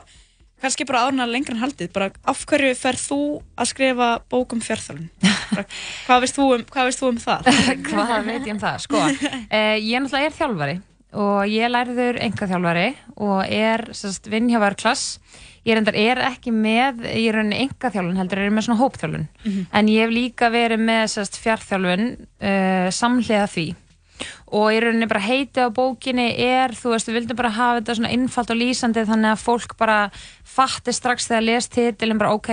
[0.64, 3.20] kannski bara árna lengra en haldið, bara af hverju ferð þú
[3.60, 5.10] að skrifa bók um Fjarþjálfun?
[5.52, 5.66] Bara,
[6.08, 7.52] hvað um, hvað veist þú um það?
[7.92, 8.82] Hvað veit ég um það?
[8.88, 9.04] Sko,
[9.60, 10.78] eh, ég náttúrulega er þjálfari
[11.14, 12.88] og ég lærður engaþjálfari
[13.22, 15.20] og er sérst, vinn hjá Vörklass
[15.64, 19.68] ég reyndar er ekki með í rauninni engaþjálfun heldur er ég með svona hópþjálfun Mhm.
[19.78, 23.68] en ég hef líka verið með sérst, fjárþjálfun uh, samhliða því
[24.54, 27.96] og í rauninni bara heiti á bókinni er, þú veist, við vildum bara hafa þetta
[27.98, 29.98] svona innfalt og lýsandi þannig að fólk bara
[30.54, 32.52] fatti strax þegar les titilin bara ok,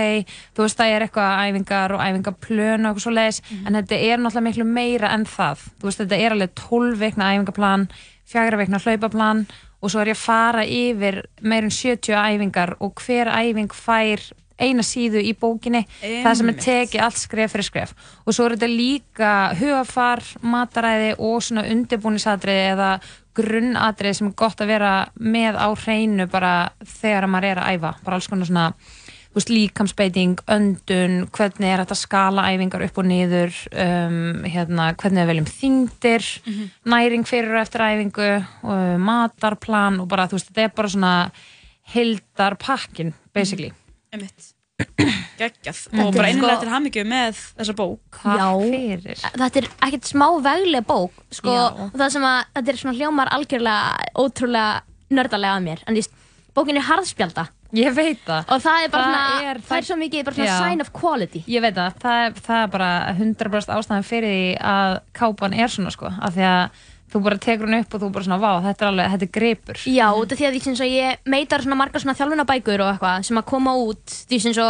[0.57, 4.23] þú veist, það er eitthvað æfingar og æfingaplön og eitthvað svo leiðis en þetta er
[4.23, 5.67] náttúrulega miklu meira en það.
[5.77, 7.87] Þú veist, þetta er alveg 12 veikna æfingaplan
[8.31, 9.45] fjagra veikna hlaupaplan
[9.81, 14.23] og svo er ég að fara yfir meir en 70 æfingar og hver æfing fær
[14.61, 17.95] eina síðu í bókinni það sem er tekið allt skref fyrir skref.
[18.25, 22.91] Og svo er þetta líka hugafar, mataræði og svona undirbúnisatriði eða
[23.37, 26.55] grunnatriði sem er gott að vera með á hreinu bara
[26.99, 27.95] þegar maður er að æfa.
[28.05, 28.67] Bara alls konar svona
[29.31, 35.47] líkamsbeiting, öndun hvernig er þetta skala æfingar upp og niður um, hérna, hvernig við veljum
[35.47, 36.27] þingdir
[36.83, 38.29] næring fyrir og eftir æfingu
[38.67, 41.31] og matarplan og bara þú veist, þetta er bara svona
[41.93, 43.71] hildar pakkin basically
[44.11, 44.49] Einmitt.
[45.41, 45.77] Geggjað.
[45.91, 48.19] Þetta Og bara sko- innlega til hamingju með þessa bók.
[48.25, 49.21] Já, fyrir.
[49.37, 51.63] þetta er ekkert smá vegleg bók sko, Já.
[51.85, 54.81] og það sem að þetta er svona hljómar algjörlega ótrúlega
[55.11, 56.05] nördalega að mér en því
[56.57, 58.49] bókin er harðspjalda Ég veit það.
[58.51, 60.57] og það er bara Það svona, er- það er svo mikið bara svona Já.
[60.65, 64.49] sign of quality Ég veit það, það, er- það er bara 100% ástæðan fyrir því
[64.73, 66.81] að kápan er svona sko, af því að
[67.11, 69.33] þú bara tekur hún upp og þú bara svona, vá, þetta er alveg, þetta er
[69.37, 69.79] gripur.
[69.91, 73.25] Já, út af því að því sem ég meitar svona margar svona þjálfunabækur og eitthvað
[73.27, 74.67] sem að koma út því sem svo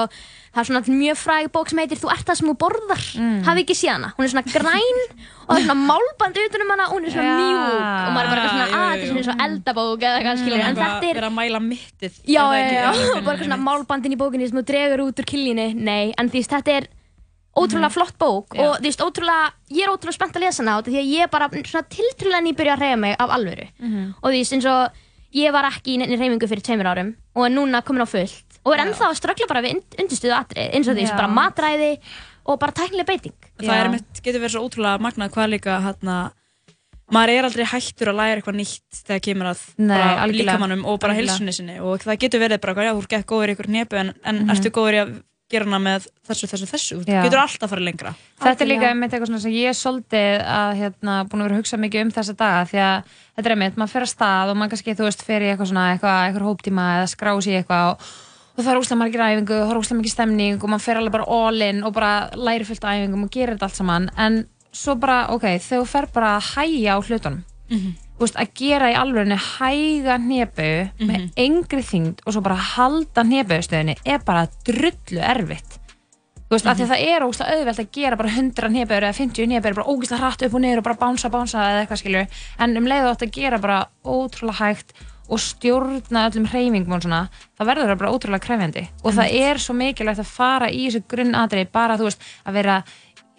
[0.51, 3.43] það er svona mjög fræg bók sem heitir Þú ert það sem þú borðar Mm.
[3.47, 4.99] hafi ekki séð hana, hún er svona græn
[5.47, 7.38] og það er svona málband utan um hana hún er svona Já.
[7.39, 7.72] mjúk
[8.07, 10.41] og maður er bara svona að jú, þetta er svona eins og eldabók eða eitthvað
[10.41, 12.13] skilur en þetta er Verið að mæla mittið.
[12.27, 12.91] Já, já, já, Já,
[13.26, 16.43] bara eitthvað svona málbandin í bókinni sem þú dregur út úr kiljunni, nei, en því
[16.51, 16.88] þetta er
[17.55, 17.95] ótrúlega Mhm.
[17.97, 20.93] flott bók og þú veist, ótrúlega, ég er ótrúlega spennt að lesa hana út af
[20.93, 24.13] því að ég er bara svona tiltrúlega nýbyrja að reyja mig af alvöru Mhm.
[24.23, 24.91] og þú veist, eins og
[25.33, 28.43] ég var ekki í nefnir reymingu fyrir tveimur árum og er núna komin á fullt
[28.65, 31.15] og er ennþá að ströggla bara við und- undirstöðu atrið, eins og því, Já.
[31.17, 31.97] bara matræði
[32.45, 36.31] og bara tæknileg beiting Það er mitt, getur verið svo ótrúlega magnað hvað líka hérna,
[37.11, 40.45] maður er aldrei hættur að læra eitthvað nýtt þegar kemur að Nei, bara algjörlega.
[40.57, 41.27] líkamannum og bara Algjörlega.
[41.27, 43.97] heilsunni sinni og það getur verið bara, já, þú ert gett góður í ykkur nepu
[43.99, 44.49] en, en Mhm.
[44.49, 47.21] ertu góður í að gera hana með þessu, þessu, þessu, þú Já.
[47.25, 48.13] getur alltaf að fara lengra.
[48.41, 51.57] Þetta er líka einmitt eitthvað svona sem ég er svolítið að hérna, búin að vera
[51.57, 54.51] að hugsa mikið um þessa daga því að þetta er einmitt, maður fer að stað
[54.51, 57.55] og maður kannski, þú veist, fer í eitthvað svona eitthvað, eitthvað hóptíma eða skrás í
[57.59, 58.09] eitthvað og,
[58.55, 61.01] og það er úslega margir æfingu og það er úslega mikið stemning og maður fer
[61.01, 64.09] alveg bara all in og bara læri fullt æfingum og gerir þetta allt saman.
[64.17, 68.89] En svo bara, ok, þú fer bara að hæja á hlutunum þú veist, að gera
[68.91, 70.72] í alvegni hæga hnebu
[71.07, 75.77] með engri þyngd og svo bara halda hnebuðstöðinni er bara drullu erfitt.
[76.52, 79.18] Þú veist, af því að það er ógæslega auðvelt að gera bara 100 hnebuður eða
[79.22, 82.23] 50 hnebuður bara ógæslega hratt upp og niður og bara bánsa, bánsa eða eitthvað skilju
[82.65, 84.91] en um leið þú átt að gera bara ótrúlega hægt
[85.31, 87.22] og stjórna öllum hreyfingum og svona,
[87.56, 88.84] það verður það bara ótrúlega krefjandi.
[89.06, 92.81] Og það er svo mikilvægt að fara í þessu grunnadri, bara þú veist að vera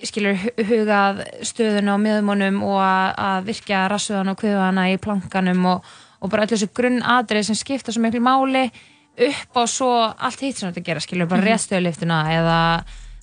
[0.09, 0.39] skilur
[0.69, 5.93] hugað stöðuna á miðumunum og að, virkja rassuðan og kviðana í plankanum og,
[6.23, 8.67] og bara öll þessu grunnadrið sem skipta svo miklu máli
[9.13, 12.59] upp á svo allt hitt sem þetta gera, skilur bara mm réttstöðuliftuna eða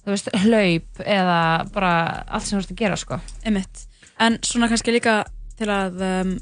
[0.03, 1.39] þú veist, hlaup eða
[1.73, 1.93] bara
[2.27, 3.19] allt sem að gera sko.
[3.45, 3.85] Einmitt.
[4.19, 5.21] En svona kannski líka
[5.59, 6.33] til að um,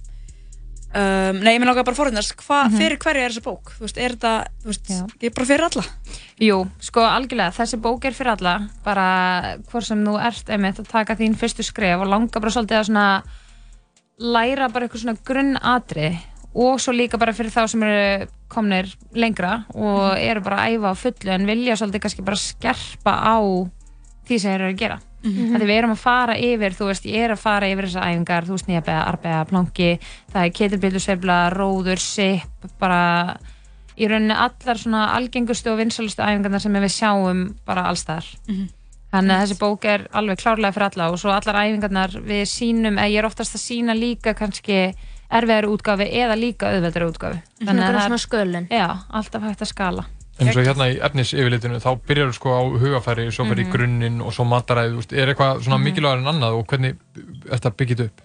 [0.96, 2.78] um, Nei, ég með langar bara að forðast Hva, Mhm.
[2.78, 3.72] Fyrir hverju er þessa bók?
[3.78, 4.34] Þú veist, er þetta,
[4.64, 5.86] þú veist, ég er bara fyrir alla
[6.40, 8.56] Jú, sko algjörlega, þessi bók er fyrir alla
[8.86, 9.08] bara
[9.72, 12.86] hvort sem þú ert einmitt að taka þín fyrstu skref og langa bara svolítið að
[12.92, 13.08] svona
[14.20, 16.10] læra bara eitthvað svona grunnatri
[16.58, 20.94] og svo líka bara fyrir þá sem eru komnir lengra og eru bara að æfa
[20.94, 23.38] á fullu en vilja svolítið kannski bara skerpa á
[24.28, 25.56] því sem þeir eru að gera Mhm.
[25.56, 28.06] Af því við erum að fara yfir, þú veist, ég er að fara yfir þessar
[28.08, 30.00] æfingar, þú veist, nýjabæða, arbeiða, planki,
[30.32, 33.38] það er ketilbildusveifla, róður, sipp, bara
[33.98, 38.26] í rauninni allar svona algengustu og vinsalustu æfingarnar sem við sjáum bara allstaðar.
[38.48, 38.70] Mhm.
[39.12, 42.98] Þannig að þessi bók er alveg klárlega fyrir alla og svo allar æfingarnar við sínum,
[43.00, 44.94] eða ég er oftast að sína líka kannski
[45.32, 47.42] erfiðari útgáfi eða líka auðveldari útgáfi.
[47.64, 48.68] Svona að bara það er- svona skölun.
[48.70, 50.06] Já, alltaf hægt að skala.
[50.40, 53.70] En svo hérna í efnis yfirlitinu þá byrjar sko á hugafæri, svo fyrir Mhm.
[53.70, 55.86] í grunninn og svo mataræði, þú er eitthvað svona Mhm.
[55.88, 56.98] mikilvægur en annað og hvernig
[57.50, 58.22] þetta byggit upp?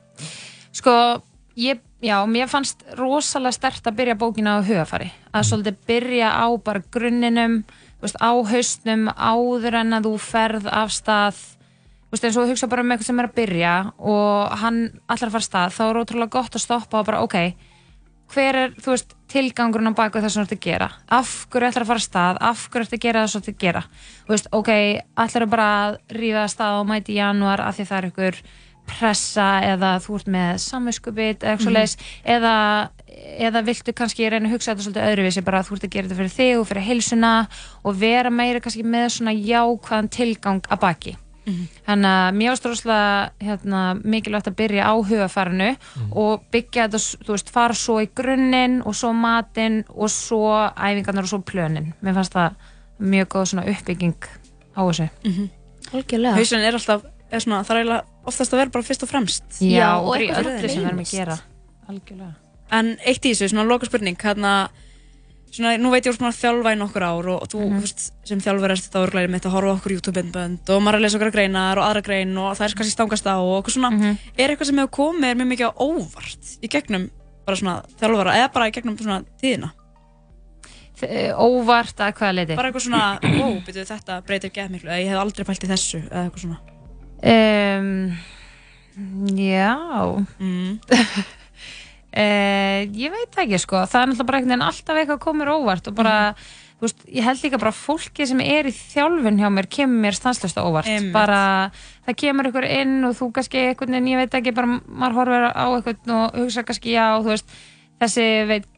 [0.72, 1.22] Sko,
[1.56, 5.10] ég, já, mér fannst rosalega stert að byrja bókina á hugafari.
[5.32, 10.66] Að svolítið byrja á bara grunninum, þú veist, á haustnum, áður en að þú ferð
[10.66, 11.34] af stað.
[11.34, 15.00] Þú veist, eins og þú hugsa bara um eitthvað sem er að byrja og hann
[15.08, 17.54] allar fara stað, þá er ótrúlega gott að stoppa og bara, ok,
[18.32, 20.88] hver er, þú veist, tilgangurinn á baku þess að þú ert að gera?
[21.12, 22.42] Af hverju ætlar að fara af stað?
[22.50, 23.84] Af hverju ert að gera þess að þú ert að gera?
[24.26, 24.72] Þú veist, ok,
[25.24, 28.08] ætlar að bara að rífa af stað og mæti í janúar af því það er
[28.10, 28.42] ykkur
[28.92, 31.88] pressa eða þú ert með samvinskupið eða mm
[32.24, 32.54] eða,
[33.46, 36.08] eða viltu kannski reyna að hugsa þetta svolítið öðruvísi bara að þú ert að gera
[36.08, 37.32] þetta fyrir þig og fyrir heilsuna
[37.82, 41.14] og vera meira kannski með svona jákvæðan tilgang að baki
[41.44, 41.62] Mhm.
[41.86, 45.70] Þannig að mér varst rosalega hérna, mikilvægt að byrja á hugafarinu
[46.14, 51.26] og byggja þetta, þú veist, fara svo í grunninn og svo matinn og svo æfingarnar
[51.26, 51.92] og svo plönin.
[52.02, 52.54] Mér fannst það
[53.00, 54.14] mjög góð svona uppbygging
[54.76, 55.08] á þessu.
[55.92, 56.34] Algjörlega.
[56.38, 57.02] Hausinn er alltaf,
[57.32, 59.42] er svona, það er oftast að vera bara fyrst og fremst.
[59.60, 61.38] Já, og bara í öllu sem við erum að gera.
[61.88, 62.34] Algjörlega.
[62.72, 64.70] En eitt í þessu, svona loka spurning, hérna,
[65.52, 67.76] svona, nú veit ég úr svona þjálfa í nokkur ár og, og þú, Mhm.
[67.76, 70.98] þú veist, sem þjálfur erst þetta árglæri mitt að horfa okkur YouTube-bindbönd og maður er
[70.98, 73.90] að lesa okkur greinar og aðra grein og það er kannski stangast á og svona,
[73.92, 74.18] Mhm.
[74.38, 77.10] er eitthvað sem hefur komið mjög mikið á óvart í gegnum
[77.46, 79.72] bara svona þjálfara eða bara í gegnum svona tíðina?
[81.02, 82.54] Eh, Óvart að hvaða leiti?
[82.56, 85.70] Bara eitthvað svona, ó, byrju þetta breytir gett miklu, eða ég hef aldrei pælt í
[85.72, 86.58] þessu eða eitthvað svona.
[87.24, 88.16] Um,
[89.26, 89.74] já.
[90.38, 90.78] Mm.
[92.12, 95.86] Eh, ég veit ekki sko, það er náttúrulega bara einhvern veginn alltaf eitthvað komur óvart
[95.88, 96.16] og bara,
[96.76, 100.18] þú veist, ég held líka bara fólki sem er í þjálfun hjá mér kemur mér
[100.18, 101.14] stanslust óvart, Einmitt.
[101.14, 101.70] bara
[102.04, 105.48] það kemur ykkur inn og þú kannski einhvern veginn, ég veit ekki, bara maður horfir
[105.56, 107.56] á einhvern og hugsa kannski já, þú veist,
[108.02, 108.68] þessi veit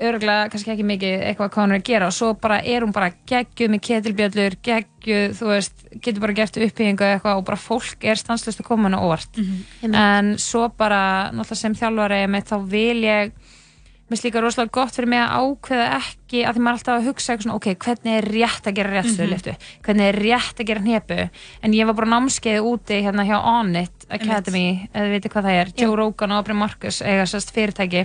[0.00, 2.92] örgulega kannski ekki mikið eitthvað hvað hann er að gera og svo bara er hún
[2.92, 8.04] bara geggjuð með ketilbjöllur, geggjuð, þú veist, getur bara gert uppbyggingu eitthvað og bara fólk
[8.04, 9.94] er stanslust að koma hann óvart Mhm.
[9.94, 13.32] en svo bara, náttúrulega sem þjálfari þá vil ég
[14.06, 17.06] mér finnst líka rosalega gott fyrir mig að ákveða ekki að því maður alltaf að
[17.08, 21.16] hugsa svona, ok, hvernig er rétt að gera réttstöðuliftu hvernig er rétt að gera hnepu?
[21.66, 25.72] En ég var bara námskeið úti hérna hjá Onnit Academy, eða veitir hvað það er.
[25.80, 28.04] Joe Rogan og Aubrey Marcus eiga sérst fyrirtæki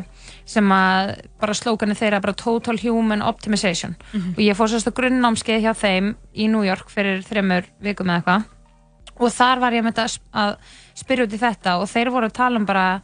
[0.49, 1.11] sem að
[1.41, 3.95] bara slókanu þeirra bara Total Human Optimization.
[4.13, 4.33] Mhm.
[4.33, 8.23] og ég fór sérst að grunnnámskeið hjá þeim í New York fyrir þreymur vikum eða
[8.23, 8.43] eitthvað.
[9.21, 10.57] Og þar var ég að
[10.95, 13.01] spyrja út í þetta og þeir voru að tala um bara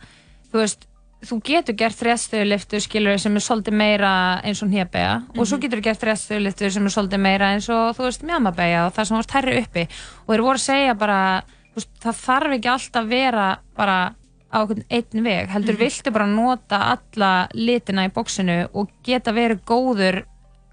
[0.51, 0.87] þú veist,
[1.25, 4.11] þú getur gert réttstöðuliftur skilur sem er svolítið meira
[4.45, 5.61] eins og hnébega og svo Mhm.
[5.65, 9.17] getur gert réttstöðuliftur sem er svolítið meira eins og þú veist mjamabega og það sem
[9.17, 9.81] var tærri uppi
[10.27, 14.15] og þeir voru að segja bara þú veist, það þarf ekki alltaf að vera bara
[14.53, 15.79] á einn veg heldur Mhm.
[15.81, 20.23] viltu bara nota alla litina í bóksinu og geta verið góður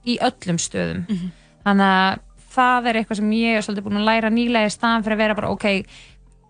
[0.06, 1.30] í öllum stöðum Mhm.
[1.64, 2.18] þannig að
[2.54, 5.18] það er eitthvað sem ég er svolítið búin að læra nýlega í staðan fyrir að
[5.18, 5.84] vera bara ok,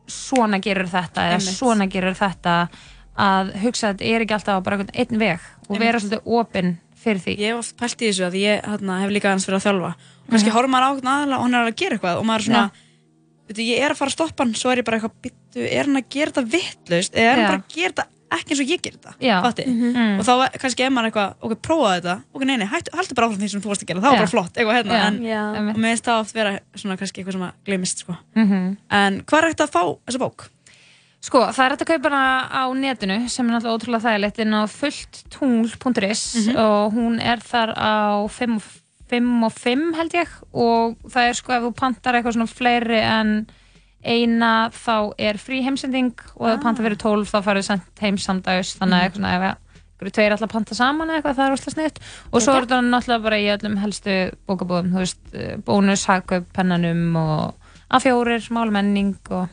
[0.07, 2.69] svona gerur þetta eða svona gerur þetta
[3.17, 6.73] að hugsa að þetta er ekki alltaf bara einn veg og vera svolítið opinn
[7.05, 9.61] fyrir því Ég hef oft pælt í þessu að ég hérna, hef líka hans fyrir
[9.61, 10.57] að þjálfa og kannski Mhm.
[10.57, 12.71] horfum maður á aðla og hann er að gera eitthvað og maður er svona,
[13.49, 15.85] veitu, ég er að fara að stoppa hann svo er ég bara eitthvað, byttu, er
[15.85, 18.67] hann að gera þetta vittlaust eða er hann bara að gera þetta ekki eins og
[18.73, 19.13] ég ger þetta.
[19.45, 19.65] Fatti?
[19.69, 20.19] Mhm.
[20.19, 23.29] og þá kannski er maður eitthvað, ok, prófa þetta ok, nei, nei, hættu, haltu bara
[23.29, 25.55] áfram því sem þú varst að gera það var bara flott, eitthvað hérna Já.
[25.55, 28.17] en, og mér finnst það oft vera svona kannski eitthvað sem að glemist sko.
[28.35, 28.77] Mhm.
[28.91, 30.49] en hvað er hægt að fá þessa bók?
[31.25, 32.23] Sko, það er hægt að kaupa hana
[32.53, 36.57] á netinu sem er náttúrulega ótrúlega þægilegt inn á fullttungl.is Mhm.
[36.61, 38.63] og hún er þar á 5 og
[39.09, 40.29] 5 og 5 held ég.
[40.53, 43.47] Og það er sko ef þú pantar eitthvað svona fleiri en
[44.05, 48.17] eina þá er frí heimsending og ef þú pantar fyrir 12 þá farið sendt heim
[48.19, 49.05] samdags þannig að Mhm.
[49.09, 49.57] eitthvað svona
[50.05, 51.99] ef tveir alltaf panta saman eitthvað það er óslega sniðt
[52.33, 56.45] og svo er þetta náttúrulega bara í öllum helstu bókabúðum, þú veist, eh, bónus, hagkaup,
[56.53, 57.55] pennanum og
[57.91, 59.49] A4, málmenning og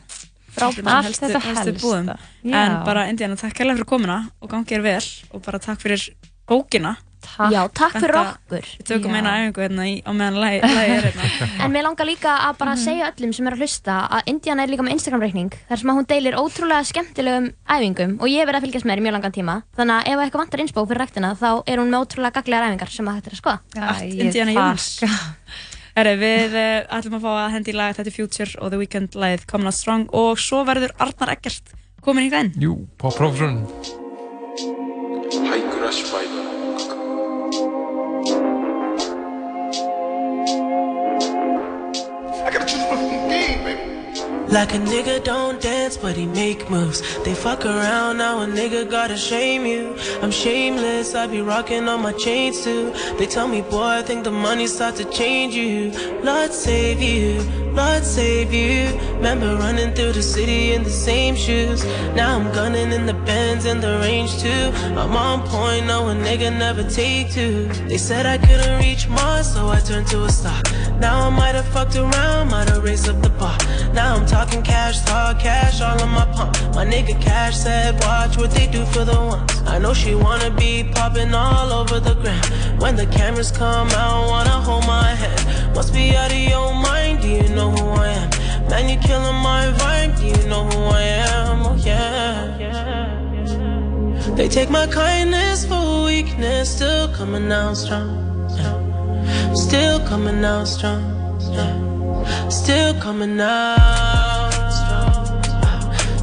[0.52, 1.86] Frábært, allt helstu, þetta helstu helsta.
[1.86, 5.00] búðum en bara Indiana, takk kærlega fyrir komuna og gangi er vel
[5.32, 6.10] og bara takk fyrir
[6.48, 6.96] bókina.
[7.22, 7.52] Takk.
[7.54, 8.64] Já, takk fyrir Þetta- okkur.
[8.80, 11.28] við tökum eina æfingu hérna í, á meðan lagi, lagi er hérna.
[11.64, 12.82] En mér langar líka að bara Mhm.
[12.82, 15.96] segja öllum sem er að hlusta að Indiana er líka með Instagram-reikning þar sem að
[16.00, 19.32] hún deilir ótrúlega skemmtilegum æfingum og ég verið að fylgjast með þér í mjög langan
[19.38, 19.54] tíma.
[19.78, 22.90] Þannig að ef eitthvað vantar inspo fyrir ræktina þá er hún með ótrúlega gaglegar æfingar
[22.90, 23.58] sem að þetta er að skoða
[25.92, 28.78] Herri, við uh, ætlum að fá að hendi í lag Þetta er Future og The
[28.80, 32.52] Weeknd lagið Coming Out Strong og svo verður Arnar Eggert komin í græn.
[32.56, 33.60] Jú, pop-professorinn
[35.52, 36.31] Hækur að spæða
[44.52, 47.00] Like a nigga don't dance, but he make moves.
[47.24, 49.96] They fuck around, now a nigga gotta shame you.
[50.20, 52.92] I'm shameless, I be rocking on my chains too.
[53.18, 55.90] They tell me, boy, I think the money start to change you.
[56.22, 57.40] Lord save you,
[57.72, 58.94] Lord save you.
[59.14, 61.82] Remember running through the city in the same shoes.
[62.14, 64.70] Now I'm gunning in the Benz in the range too.
[65.00, 67.68] I'm on point, no a nigga never take two.
[67.88, 70.60] They said I couldn't reach Mars, so I turned to a star.
[71.00, 73.56] Now I might have fucked around, might have raised up the bar.
[73.94, 76.52] Now I'm talking cash, talk cash, all on my pump.
[76.74, 79.62] My nigga Cash said, watch what they do for the ones.
[79.66, 82.46] I know she wanna be popping all over the ground.
[82.82, 85.74] When the cameras come out, wanna hold my hand.
[85.76, 88.30] Must be out of your mind, do you know who I am?
[88.68, 91.66] Man, you killing my vibe, do you know who I am?
[91.68, 92.32] Oh yeah.
[94.34, 98.10] They take my kindness for weakness, still coming out strong.
[99.54, 101.04] Still coming out strong.
[101.52, 102.48] yeah.
[102.48, 104.31] Still coming out.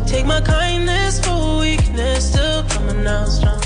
[0.09, 3.61] Take my kindness for weakness, still coming out strong.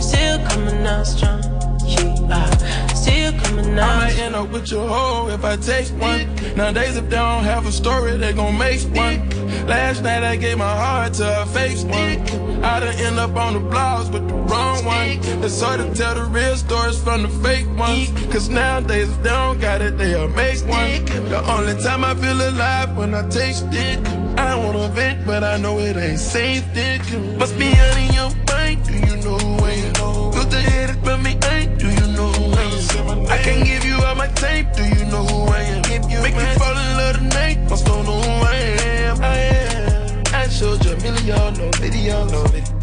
[0.00, 1.42] Still coming out strong.
[1.84, 2.46] Yeah.
[2.94, 6.32] Still coming I might end up with your hoe if I take one.
[6.54, 9.28] Nowadays, if they don't have a story, they gon' make one.
[9.66, 12.62] Last night I gave my heart to a fake one.
[12.62, 15.18] I done end up on the blogs with the wrong one.
[15.42, 18.12] It's hard to tell the real stories from the fake ones.
[18.32, 21.04] Cause nowadays, if they don't got it, they'll make one.
[21.30, 24.23] The only time I feel alive when I taste it.
[24.36, 26.64] I wanna vent, but I know it ain't safe.
[26.74, 27.02] Dick.
[27.38, 28.84] Must be out in your mind.
[28.84, 30.30] Do you know who I am?
[30.32, 31.78] Look ahead at me, ain't.
[31.78, 33.26] Do you know who I am?
[33.26, 34.66] I can't give you all my tape.
[34.74, 35.82] Do you know who I am?
[36.22, 37.58] Make you fall in love tonight.
[37.70, 39.22] Must don't know who I am.
[39.22, 40.22] I am.
[40.34, 42.74] I showed you a million, no video, no video.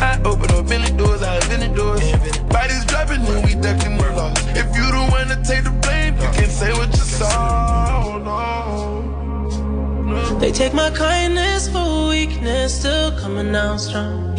[0.00, 2.00] I open up many doors, I invented doors.
[2.48, 4.38] Bodies dropping and we ducking the loss.
[4.56, 8.18] If you the one to take the blame, you can say what you saw.
[8.18, 8.97] No.
[10.40, 14.36] They take my kindness for weakness, still coming out strong.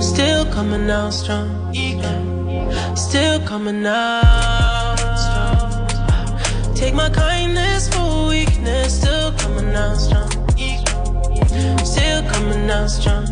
[0.00, 1.72] Still coming out strong.
[2.96, 6.74] Still coming out strong.
[6.74, 10.30] Take my kindness for weakness, still coming out strong.
[11.84, 13.26] Still coming out strong.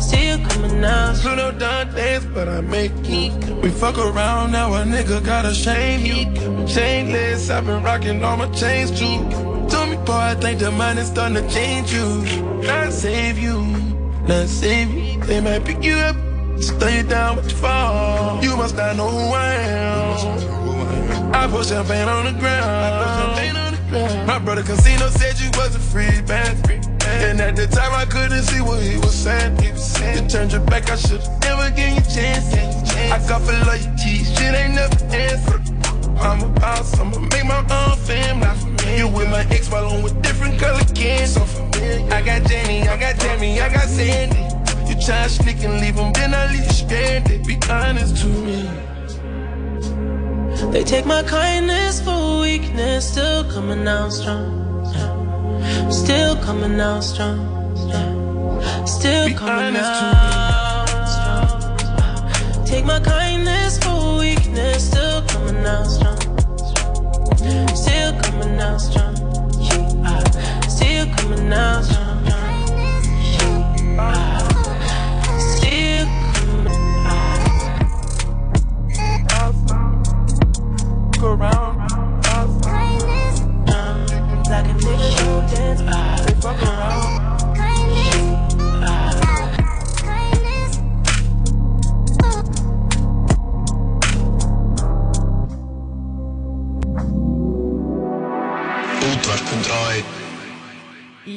[0.00, 1.14] Still coming out.
[1.16, 3.32] Pluto done dance, but I make it.
[3.62, 6.26] We fuck around, now a nigga gotta shame you.
[6.66, 9.61] Chainless, I've been rocking all my chains too.
[10.04, 12.24] Boy, I think the mind is starting to change you.
[12.62, 13.62] Not save you,
[14.26, 15.20] not save you.
[15.22, 16.16] They might pick you up,
[16.60, 18.42] stay you down, but you fall.
[18.42, 21.34] You must not know who I am.
[21.34, 24.26] I put champagne on the ground.
[24.26, 26.58] My brother Casino said you was a free band.
[27.04, 29.56] And at the time I couldn't see what he was saying.
[29.62, 32.52] You turned your back, I should've never given you a chance.
[33.12, 35.81] I got for loyalty, shit ain't never answered.
[36.20, 38.48] I'm a boss, I'ma make my own family.
[38.96, 41.40] You with my ex while I'm with different color candy.
[42.12, 44.42] I got Jenny, I got Tammy, I got Sandy.
[44.88, 47.46] You try to sneak and leave them, then I leave you stranded.
[47.46, 48.68] Be honest to me.
[50.72, 54.84] They take my kindness for weakness, still coming out strong.
[55.90, 57.48] Still coming out strong.
[58.86, 62.64] Still coming out strong.
[62.66, 64.41] Take my kindness for weakness,
[64.78, 66.18] still coming out strong.
[67.74, 69.16] Still coming out strong.
[69.60, 70.20] Yeah.
[70.68, 72.24] Still coming out strong.
[72.26, 74.38] Yeah.
[75.38, 76.66] Still coming
[81.18, 81.78] Go around.
[84.50, 85.80] like a nigga who dance.
[85.86, 86.16] Ah.
[86.26, 87.21] They fuck around.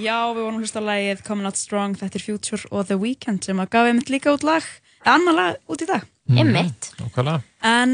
[0.01, 3.45] Já, við vorum hlust á lagið Coming Out Strong, þetta er Future og The Weeknd
[3.45, 4.65] sem að gaf einmitt líka út lag,
[5.07, 6.03] annar lag út í dag.
[6.25, 6.39] Mhm.
[6.41, 6.89] Einmitt.
[6.97, 7.43] Nákvæmlega.
[7.69, 7.91] En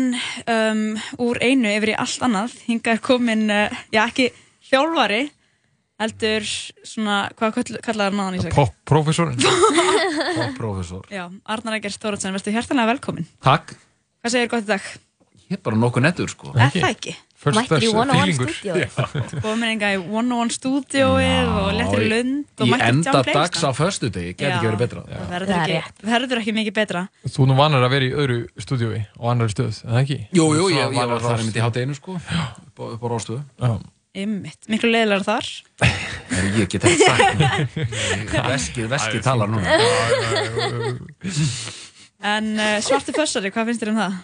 [0.47, 0.81] um,
[1.19, 4.29] úr einu yfir í allt annað, hingað er komin, uh, já ekki
[4.71, 5.25] þjálfari,
[6.01, 6.47] heldur
[6.87, 8.55] svona, hvað kall- kallaði hann á hann í sig?
[8.55, 9.43] Pop-professorinn.
[10.37, 11.03] Pop-professor.
[11.17, 13.27] Já, Arnar Ægir Stóratsen, verður hjertanlega velkomin.
[13.43, 13.75] Takk.
[14.23, 14.87] Hvað segir gott í dag?
[15.51, 16.53] Ég er bara nokkuð nettur sko.
[16.55, 17.13] Er það ekki?
[17.41, 18.49] First Mættir í class 101 feelingur.
[18.53, 19.39] stúdíóið.
[19.41, 24.45] Komin enga í 101 stúdíóið og lettir í lund Í enda dags á föstudegi, geti
[24.45, 25.01] Já, ekki verið betra.
[25.09, 25.79] Það verður ekki,
[26.11, 27.01] verður ekki mikið betra.
[27.25, 30.19] Þú nú vanar að vera í öðru stúdíói og annari stöð, eða ekki?
[30.37, 33.41] Jú, jú, ég, var þar einmitt í hátteginu sko, upp á, upp á rástöðu.
[33.57, 33.73] Já.
[34.21, 35.49] Ymmitt, miklu leiðilegar þar.
[36.59, 37.77] Ég get ekki sagt.
[38.51, 39.79] Veskið, veskið talar núna.
[42.21, 44.17] En uh, svarti fössari, hvað finnst þér um það?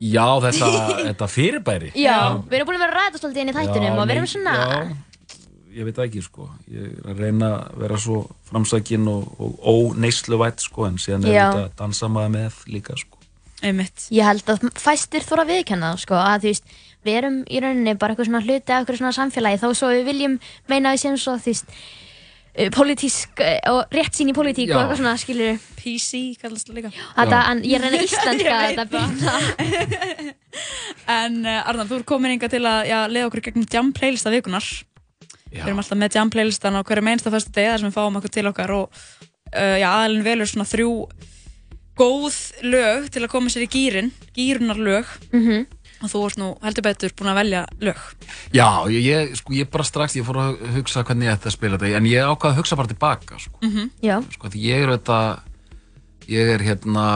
[0.00, 0.72] Já, þetta,
[1.10, 1.92] þetta fyrirbæri.
[1.98, 2.16] Já,
[2.48, 4.56] við erum búin að vera að ræða svolítið inn í þættinum og við erum svona...
[4.56, 5.30] Já,
[5.76, 6.48] ég veit ekki sko.
[6.72, 8.20] Ég er að reyna að vera svo
[8.50, 11.42] framsækin og, og óneysluvætt sko, en síðan er Já.
[11.44, 13.20] þetta að dansa maður með líka sko.
[13.60, 14.06] Ymmitt.
[14.16, 18.14] Ég held að fæstir þóra viðkenna sko, að þú veist, við erum í rauninni bara
[18.14, 20.38] eitthvað svona hluti af eitthvað svona samfélagi, þó svo við viljum
[20.72, 21.74] meina við séum svo, þú veist,
[22.74, 24.76] politísk uh, og rétt sín í politík Já.
[24.76, 26.92] og eitthvað svona, skilur PC kallast það líka.
[27.16, 30.34] Þetta, en ég reyna íslenska Ég veit þetta býna.
[31.10, 34.32] En uh, Arnar, þú er komin inga til að já, leiða okkur gegnum jam playlista
[34.34, 34.66] vikunar.
[35.50, 38.18] Við erum alltaf með jam playlistan á hverju meinsta fyrstu degi þar sem við fáum
[38.20, 39.00] okkur til okkar og
[39.54, 40.92] uh, já, aðalinn velur svona þrjú
[42.00, 45.10] góð lög til að koma sér í gýrin, gýrunar lög.
[45.34, 45.66] Mhm.
[46.00, 48.02] Og þú ert nú heldur betur búin að velja lög
[48.56, 51.56] Já, ég, ég, sko, ég bara strax, ég fór að hugsa hvernig ég ætti að
[51.58, 53.56] spila þetta, en ég ákvaði að hugsa bara tilbaka, sko.
[53.64, 54.16] mm Já.
[54.36, 55.42] sko, því ég er auðvitað,
[56.30, 57.06] ég er hérna,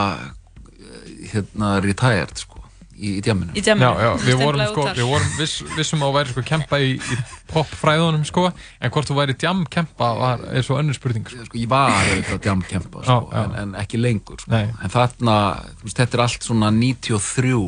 [1.31, 2.61] hérna retired, sko,
[2.95, 3.55] í, í djamminu.
[3.57, 3.87] Í djamminu.
[3.89, 6.43] Já, já, við Stimplaði vorum, út sko, við vorum viss, vissum að þú væri sko
[6.51, 7.17] kempa í, í
[7.51, 8.45] popfræðunum sko,
[8.79, 11.47] en hvort þú væri djam kempa var, er svo önnur spurning sko.
[11.49, 13.41] Sko, ég var auðvitað djam kempa, sko, Já, já.
[13.43, 14.61] En, en ekki lengur, sko.
[14.61, 15.35] En þarna,
[15.81, 17.59] þú veist, þetta er allt svona 93,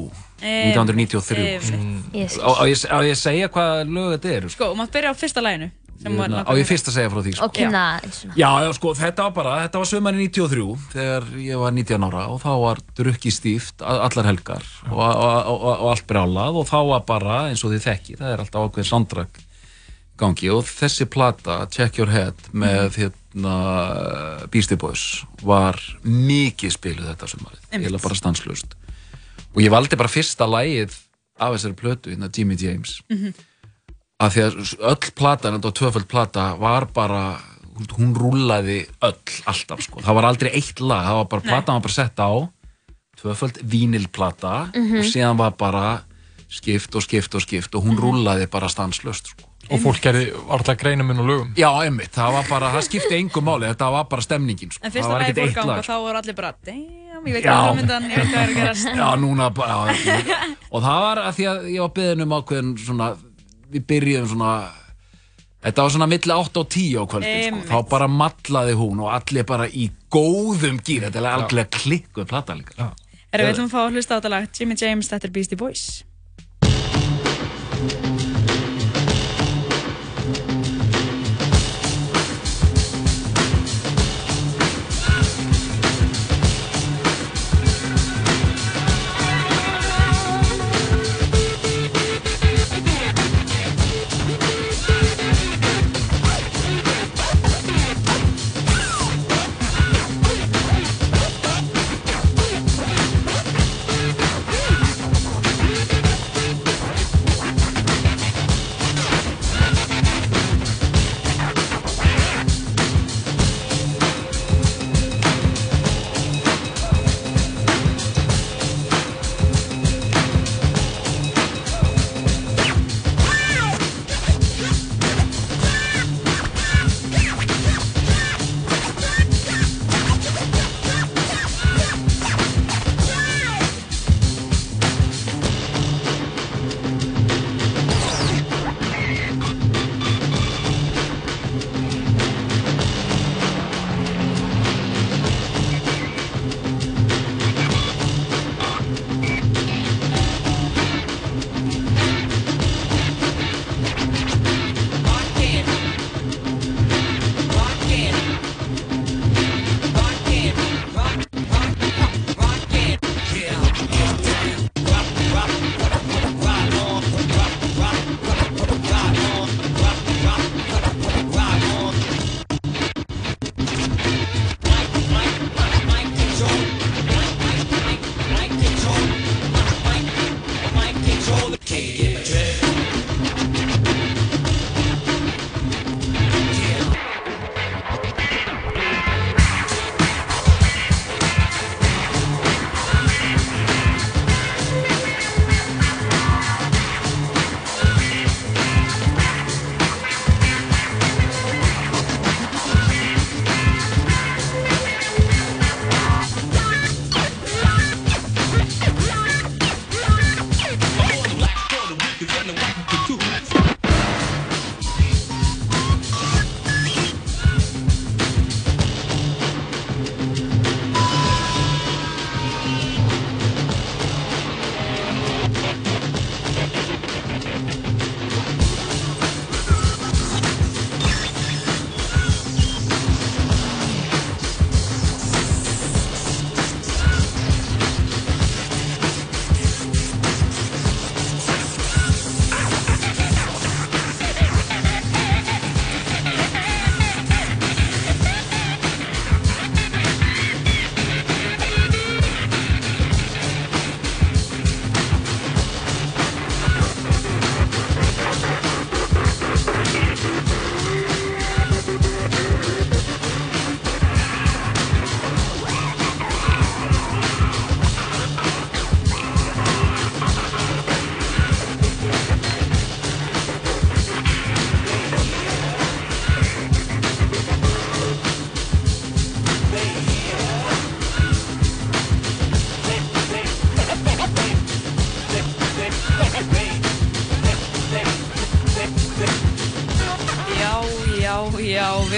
[0.41, 1.47] 1993.
[1.73, 2.14] Einmitt.
[2.14, 2.45] Ég skil.
[2.45, 4.53] Á, ég, ég að segja hvað lög þetta eru?
[4.53, 7.22] Sko, þú mátt byrja á fyrsta læginu sem var Á ég fyrst að segja frá
[7.26, 7.47] því, sko.
[7.47, 8.35] Og svona.
[8.38, 12.27] Já, já, sko, þetta var bara, þetta var sömari 93 þegar ég var 19 ára
[12.34, 16.77] og þá var drukki stíft allar helgar og, og, og, og allt brjálað og þá
[16.91, 19.45] var bara, eins og þið þekki, það er alltaf ákveðin soundtrack í
[20.18, 23.57] gangi og þessi plata, Check Your Head með hérna
[24.53, 27.88] Beastie Boys var mikið spiluð þetta sömarið, Einmitt.
[27.88, 28.77] eiginlega bara stanslust
[29.57, 30.93] og ég valdi bara fyrsta lagið
[31.41, 33.34] af þessari plötu, hérna Jimmy James Mhm.
[34.21, 37.39] að því að öll platan, þetta var tvöföld plata var bara,
[37.97, 41.49] hún rúlaði öll, alltaf sko, það var aldrei eitt lag, það var bara, Nei.
[41.51, 42.49] platan var bara sett á
[43.17, 44.97] tvöföld vínilplata Mhm.
[44.99, 46.01] og síðan var bara
[46.49, 48.01] skipt og skipt og skipt og hún Mhm.
[48.01, 49.43] rúlaði bara stanslöst sko.
[49.69, 53.17] og fólk gerði alltaf greina minn og lögum Já, einmitt, það var bara, það skipti
[53.19, 54.79] engum máli, þetta var bara stemningin sko.
[54.81, 57.38] En það fyrsta ekkert fór eitt gang lag og þá voru allir bara Damn, ég
[57.38, 57.52] veit Já.
[57.54, 58.90] hvað framöndan, ég veit hvað er að gerast.
[58.98, 60.38] Já, núna bara já,
[60.74, 63.10] Og það var að því að ég var beðin um ákveðin svona,
[63.74, 64.52] við byrjuðum svona
[65.68, 67.68] Þetta var svona milli 8 og 10 á kvöldin sko.
[67.72, 72.56] Þá bara matlaði hún og allir bara í góðum gýr Þetta er alveg klikkuð plata
[72.56, 72.91] líka.
[73.34, 74.48] Erum við ætlum að fá að hlusta á þetta lag?
[74.56, 75.88] Jimmy James, þetta er Beastie Boys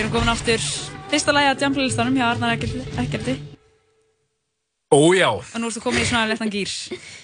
[0.10, 0.61] erum komin aftur.
[1.10, 3.36] Fyrsta lagi að Jump-listanum hjá Arnar Ekkerti
[4.90, 6.69] Ójá, og nú ertu komin í svona lettan gýr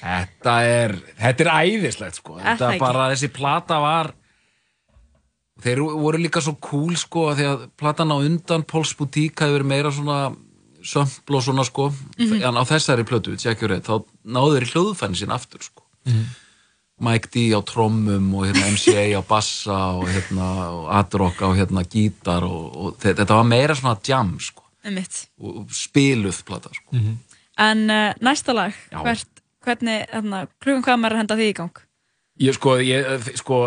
[0.03, 2.35] þetta er, þetta er æðislegt sko.
[2.37, 2.81] Er Þetta ekki?
[2.83, 4.11] bara, þessi plata var
[5.65, 9.55] Þeir voru líka svo cool sko af því að platan á undan Pauls Boutique hafi
[9.55, 10.17] verið meira svona
[10.85, 11.87] sömpl og svona sko.
[12.19, 12.43] Mhm.
[12.43, 15.81] en á þessari plötu, tjekkjur reitt þá náðu þeir í hljóðfæni sín aftur sko
[17.03, 21.83] Mike D á trommum og hérna MCA á bassa og hérna og Adrock á hérna
[21.83, 24.63] gítar og, og þe- þetta var meira svona jam sko
[25.41, 26.95] og spiluð plata sko
[27.57, 29.27] En uh, næsta lag, hvert,
[29.63, 31.77] hvernig, þarna, klukkan hvað maður er að henda því í gang?
[32.43, 33.59] Ég sko, ég, sko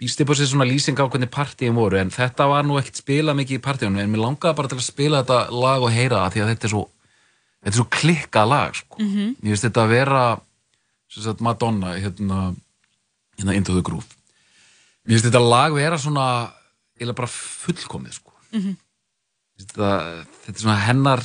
[0.00, 3.00] býst upp á sér svona lýsing á hvernig partíum voru en þetta var nú ekkert
[3.02, 6.22] spilað mikið í partíunum en mér langaði bara til að spila þetta lag og heyra
[6.24, 6.84] það því að þetta er svo
[7.58, 8.96] þetta er svo klikkað lag sko.
[9.04, 9.26] Mhm.
[9.42, 10.22] Mér finnst þetta að vera
[11.08, 12.54] sagt Madonna hérna,
[13.38, 14.06] hérna Into the Groove
[15.06, 16.24] Mér finnst þetta lag vera svona
[17.00, 18.32] eða bara fullkomið sko.
[18.52, 18.74] Mhm.
[18.76, 21.22] Mér finnst þetta, þetta er svona hennar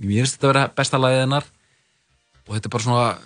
[0.00, 1.44] mér finnst þetta vera besta lagið hennar
[2.48, 3.18] og þetta er bara svona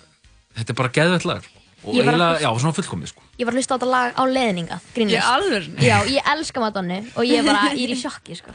[0.59, 1.47] þetta er bara geðvett lag
[1.79, 3.21] og Ég eiginlega, að- já, svona fullkomið sko.
[3.39, 4.77] Ég var að hlusta á þetta lag á leðninga.
[4.99, 5.79] Í alvörunni?
[5.79, 8.51] Já, ég elska Madonna og ég, bara, ég er í sjokki, sko.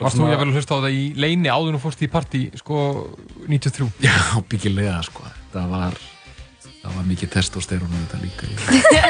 [0.00, 2.78] Varst þú jafnvel að hlusta á það í leini áður og fórst í partí, sko,
[3.46, 3.90] 93?
[4.00, 4.14] Já,
[4.48, 5.22] byggilega, sko.
[5.52, 5.98] Það var,
[6.88, 8.42] það var mikið testosterón og þetta líka.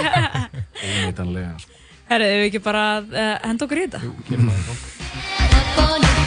[0.89, 1.83] Óneitanlega, sko.
[2.09, 4.01] Herru, ef við ekki bara að uh, henda okkur í þetta?
[4.07, 6.18] Jú, gerum það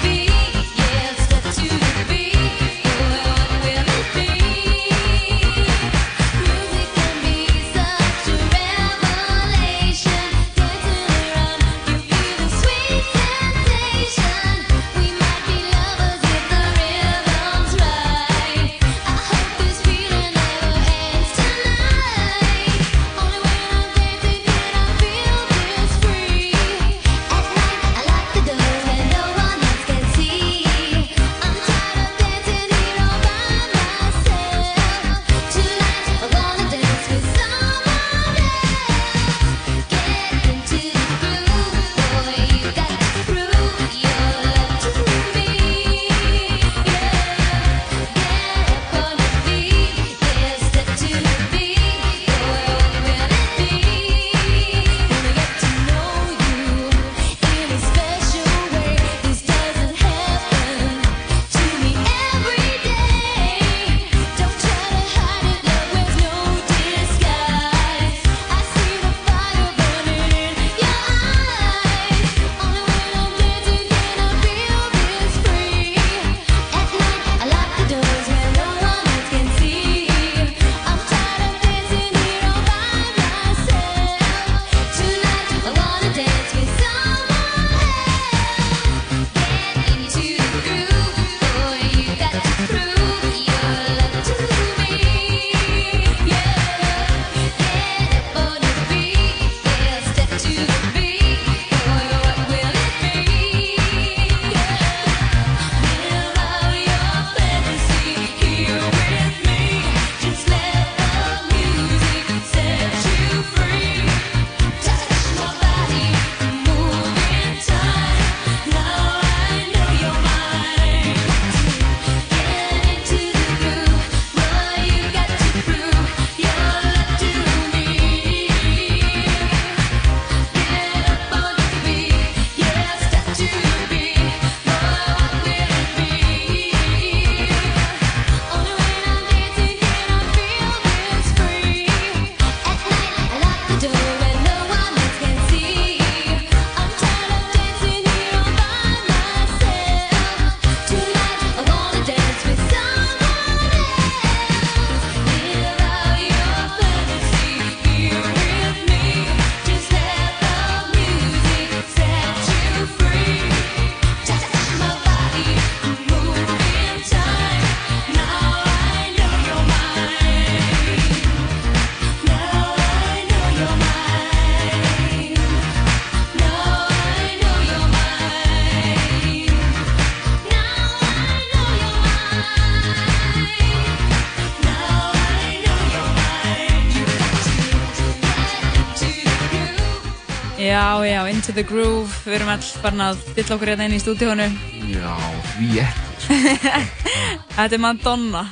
[191.02, 194.02] Já, já, Into the Groove, við erum all farin að fylla okkur hérna inn í
[194.02, 194.46] stúdíónu.
[194.92, 195.14] Já,
[195.48, 196.36] því ekki.
[197.56, 198.44] Þetta er Madonna,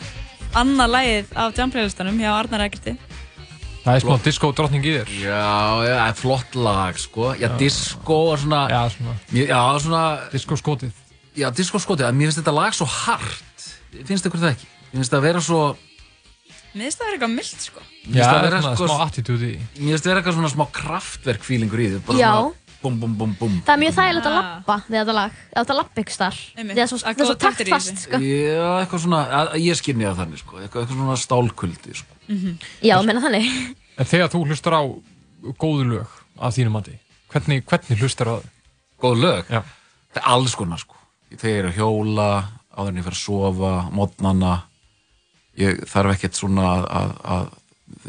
[0.57, 2.95] annað lagið af Jam-playlistanum hjá Arnar Egerti.
[3.83, 5.11] Það er smá disco drottning í þér.
[5.21, 5.43] Já,
[5.85, 7.27] já, það er flott lag, sko.
[7.37, 10.01] Já, disco er svona Já, svona Já, svona
[10.33, 11.05] Disco skotið
[11.37, 13.69] Já, disco skotið, en mér finnst þetta lag svo hart.
[14.09, 14.71] Finnst ykkur það ekki?
[14.89, 15.61] Mér finnst það að vera svo
[16.73, 17.79] Mér finnst það vera eitthvað mild sko.
[17.81, 19.57] Mér finnst það vera svona sko- smá attitude í.
[19.57, 19.83] Því.
[19.83, 22.31] Mér finnst það vera eitthvað svona smá kraftverk feelingur í því bara Já.
[22.39, 23.61] svona Bum, bum, bum, bum.
[23.67, 26.37] Það er mjög þægilegt að lappa við þetta lag Ef þetta lappa ykkur starf.
[26.55, 28.19] Það er svo, svo taktfast sko.
[28.23, 30.53] Já, eitthvað svona, að, að ég skynja það þannig, sko.
[30.63, 32.13] Eitthvað, eitthvað svona stálkuldi, sko.
[32.79, 33.51] Já, menna þannig.
[33.99, 34.83] En þegar þú hlustar á
[35.59, 36.07] góðu lög
[36.39, 36.95] að þínum mati,
[37.33, 38.31] hvernig, hvernig hlustar
[45.59, 47.49] ég er þarf ekkert svona að, að, að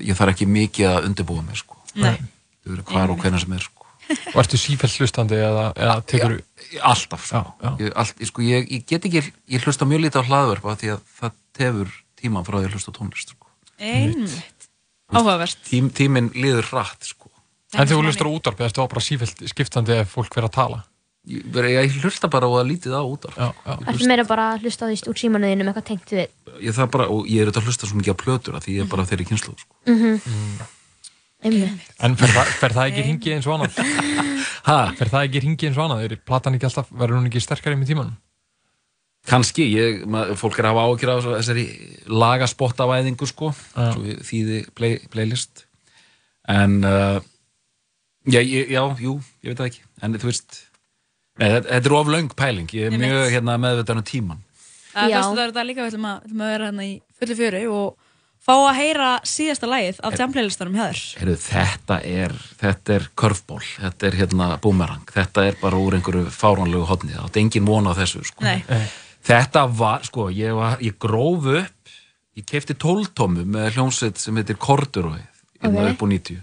[0.01, 1.79] Ég þarf ekki mikið að undirbúa mig, sko.
[1.99, 2.17] Nei.
[2.61, 3.87] Þú verður hvar og hvenær sem er, sko.
[4.33, 6.35] Og ertu sífellt hlustandi eða, eða tekur
[6.71, 7.43] Já, alltaf, sko.
[7.81, 9.23] Ég, allt, ég, sko ég, ég get ekki,
[9.55, 12.95] ég hlusta mjög lítið á hlaðverfa því að það tefur tíman frá því að hlusta
[12.97, 13.51] tónlist, sko.
[13.81, 14.69] Einmitt.
[15.11, 15.65] Áhugavert.
[15.67, 17.31] Tím, tíminn líður rætt, sko.
[17.75, 20.83] En þegar þú hlustar á útvarp, eða bara sífellt skiptandi ef fólk verður að tala
[21.29, 23.03] Ég, ég hlusta bara á að lítið á.
[23.05, 23.75] Já, já.
[23.85, 26.23] Það er meira bara að hlusta á því úr símanuðinu með eitthvað tengt við
[26.65, 28.77] Ég, það bara, og ég er auðvitað að hlusta svo mikið á plötur að því
[28.79, 29.75] ég er bara þeirri kynslu, sko.
[29.91, 30.79] mm
[31.41, 33.79] Einmitt En fer það, fer það ekki hringi eins og annað?
[34.69, 34.79] Hæ?
[34.99, 36.03] Fer það ekki hringi eins og annað?
[36.05, 38.19] Er platan ekki alltaf, verður hún ekki sterkari með tímanum?
[39.29, 41.65] Kanski, ég, mað, fólk er að hafa áhyggjur af þessari
[42.09, 45.67] lagaspottavæðingu, sko, svo við þýði play, playlist.
[46.49, 47.21] En, uh,
[48.25, 49.85] já, ég, já, jú, ég veit það ekki.
[50.01, 50.63] En þú veist,
[51.41, 52.69] þetta, er of löng pæling.
[52.77, 53.09] Ég er Einmitt.
[53.09, 54.41] mjög hérna, meðvitaðan um tíman.
[54.91, 57.63] Það er þetta líka, við ætlum að, við ætlum að vera hérna í fullu fjöri
[57.71, 57.97] og
[58.41, 60.23] fá að heyra síðasta lagið af þér
[61.21, 66.25] Heyrðu, þetta er, þetta er curveball, þetta er hérna boomerang, þetta er bara úr einhverju
[66.35, 68.45] fáránlegu hodni, það átti engin von á þessu, sko.
[68.45, 68.65] Nei.
[69.31, 71.95] Þetta var, sko, ég, var, ég gróf upp,
[72.41, 75.21] ég kefti tóltómu með hljómsveit sem heitir Corduroy,
[75.61, 75.93] hérna Ok.
[75.93, 76.41] upp á 90.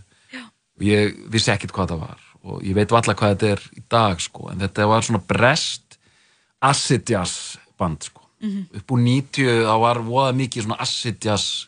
[0.78, 3.84] Og ég vissi ekkert hvað það var og ég veit valla hvað þetta er í
[3.91, 5.98] dag, sko, en þetta var svona brest
[6.64, 8.24] acid jazz band, sko.
[8.41, 8.68] Mhm.
[8.80, 11.68] Upp á 90 þá var voða mikið svona acid jazz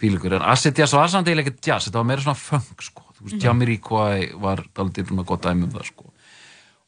[0.00, 3.02] fílingur, en acid jazz var samt eiginlega ekkert jazz, þetta var meira svona funk, sko.
[3.22, 3.42] Veist, Mhm.
[3.46, 6.12] Jamiroquai var daldið svona gott dæmi um það, sko.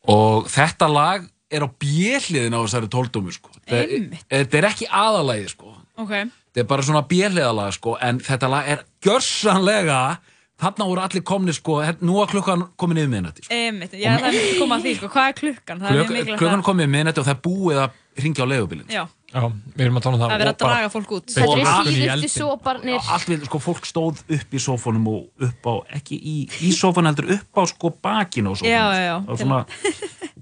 [0.09, 3.51] Og þetta lag er á bjelliðin á þessari tóldómu, sko.
[3.67, 5.75] Þetta er- ekki aðalagið, sko.
[5.99, 10.19] Ok Þetta er bara svona bjelliðalag, sko, en þetta lag er gjörsanlega,
[10.59, 13.55] þarna voru allir komni, sko, nú var klukkan komin yfir minnati, sko.
[13.55, 15.79] Einmitt, já það er myndi að koma að því sko, hvað er klukkan?
[15.85, 18.47] Það er mjög Klukkan, að komin yfir minnati og það er búið að ringja á
[18.51, 18.89] leigubilin.
[18.91, 19.43] Já, Já,
[19.77, 21.67] við erum að tala um það það er og að draga fólk út Þetta Og
[21.69, 25.75] allt í síðustu soparnir allt við, sko, fólk stóð upp í sófónum og upp á,
[25.99, 29.17] ekki í, í sófónu heldur upp á, sko, bakinu á sófónu Já, já, já.
[29.29, 29.61] og svona,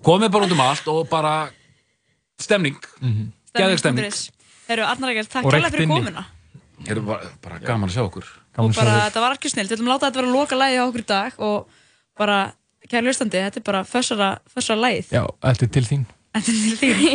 [0.07, 1.35] komið bara út um allt og bara
[2.39, 3.33] stemning Mhm.
[3.57, 4.31] geðveik stemning Stemning.is.
[4.69, 5.95] Þeir eru Egil, takk Og reykt fyrir inni.
[5.99, 6.25] komuna
[6.87, 8.25] er bara, bara gaman að sjá okkur
[8.57, 10.85] Sjá bara, þetta var ekki snill, við ætlum að láta þetta vera loka lagið á
[10.87, 11.59] okkur í dag og
[12.17, 12.39] bara,
[12.89, 15.13] kæri hlustandi, þetta er bara fössara, fössara lagið.
[15.13, 16.09] Já, þetta er til þín.
[16.37, 17.13] Þetta er til því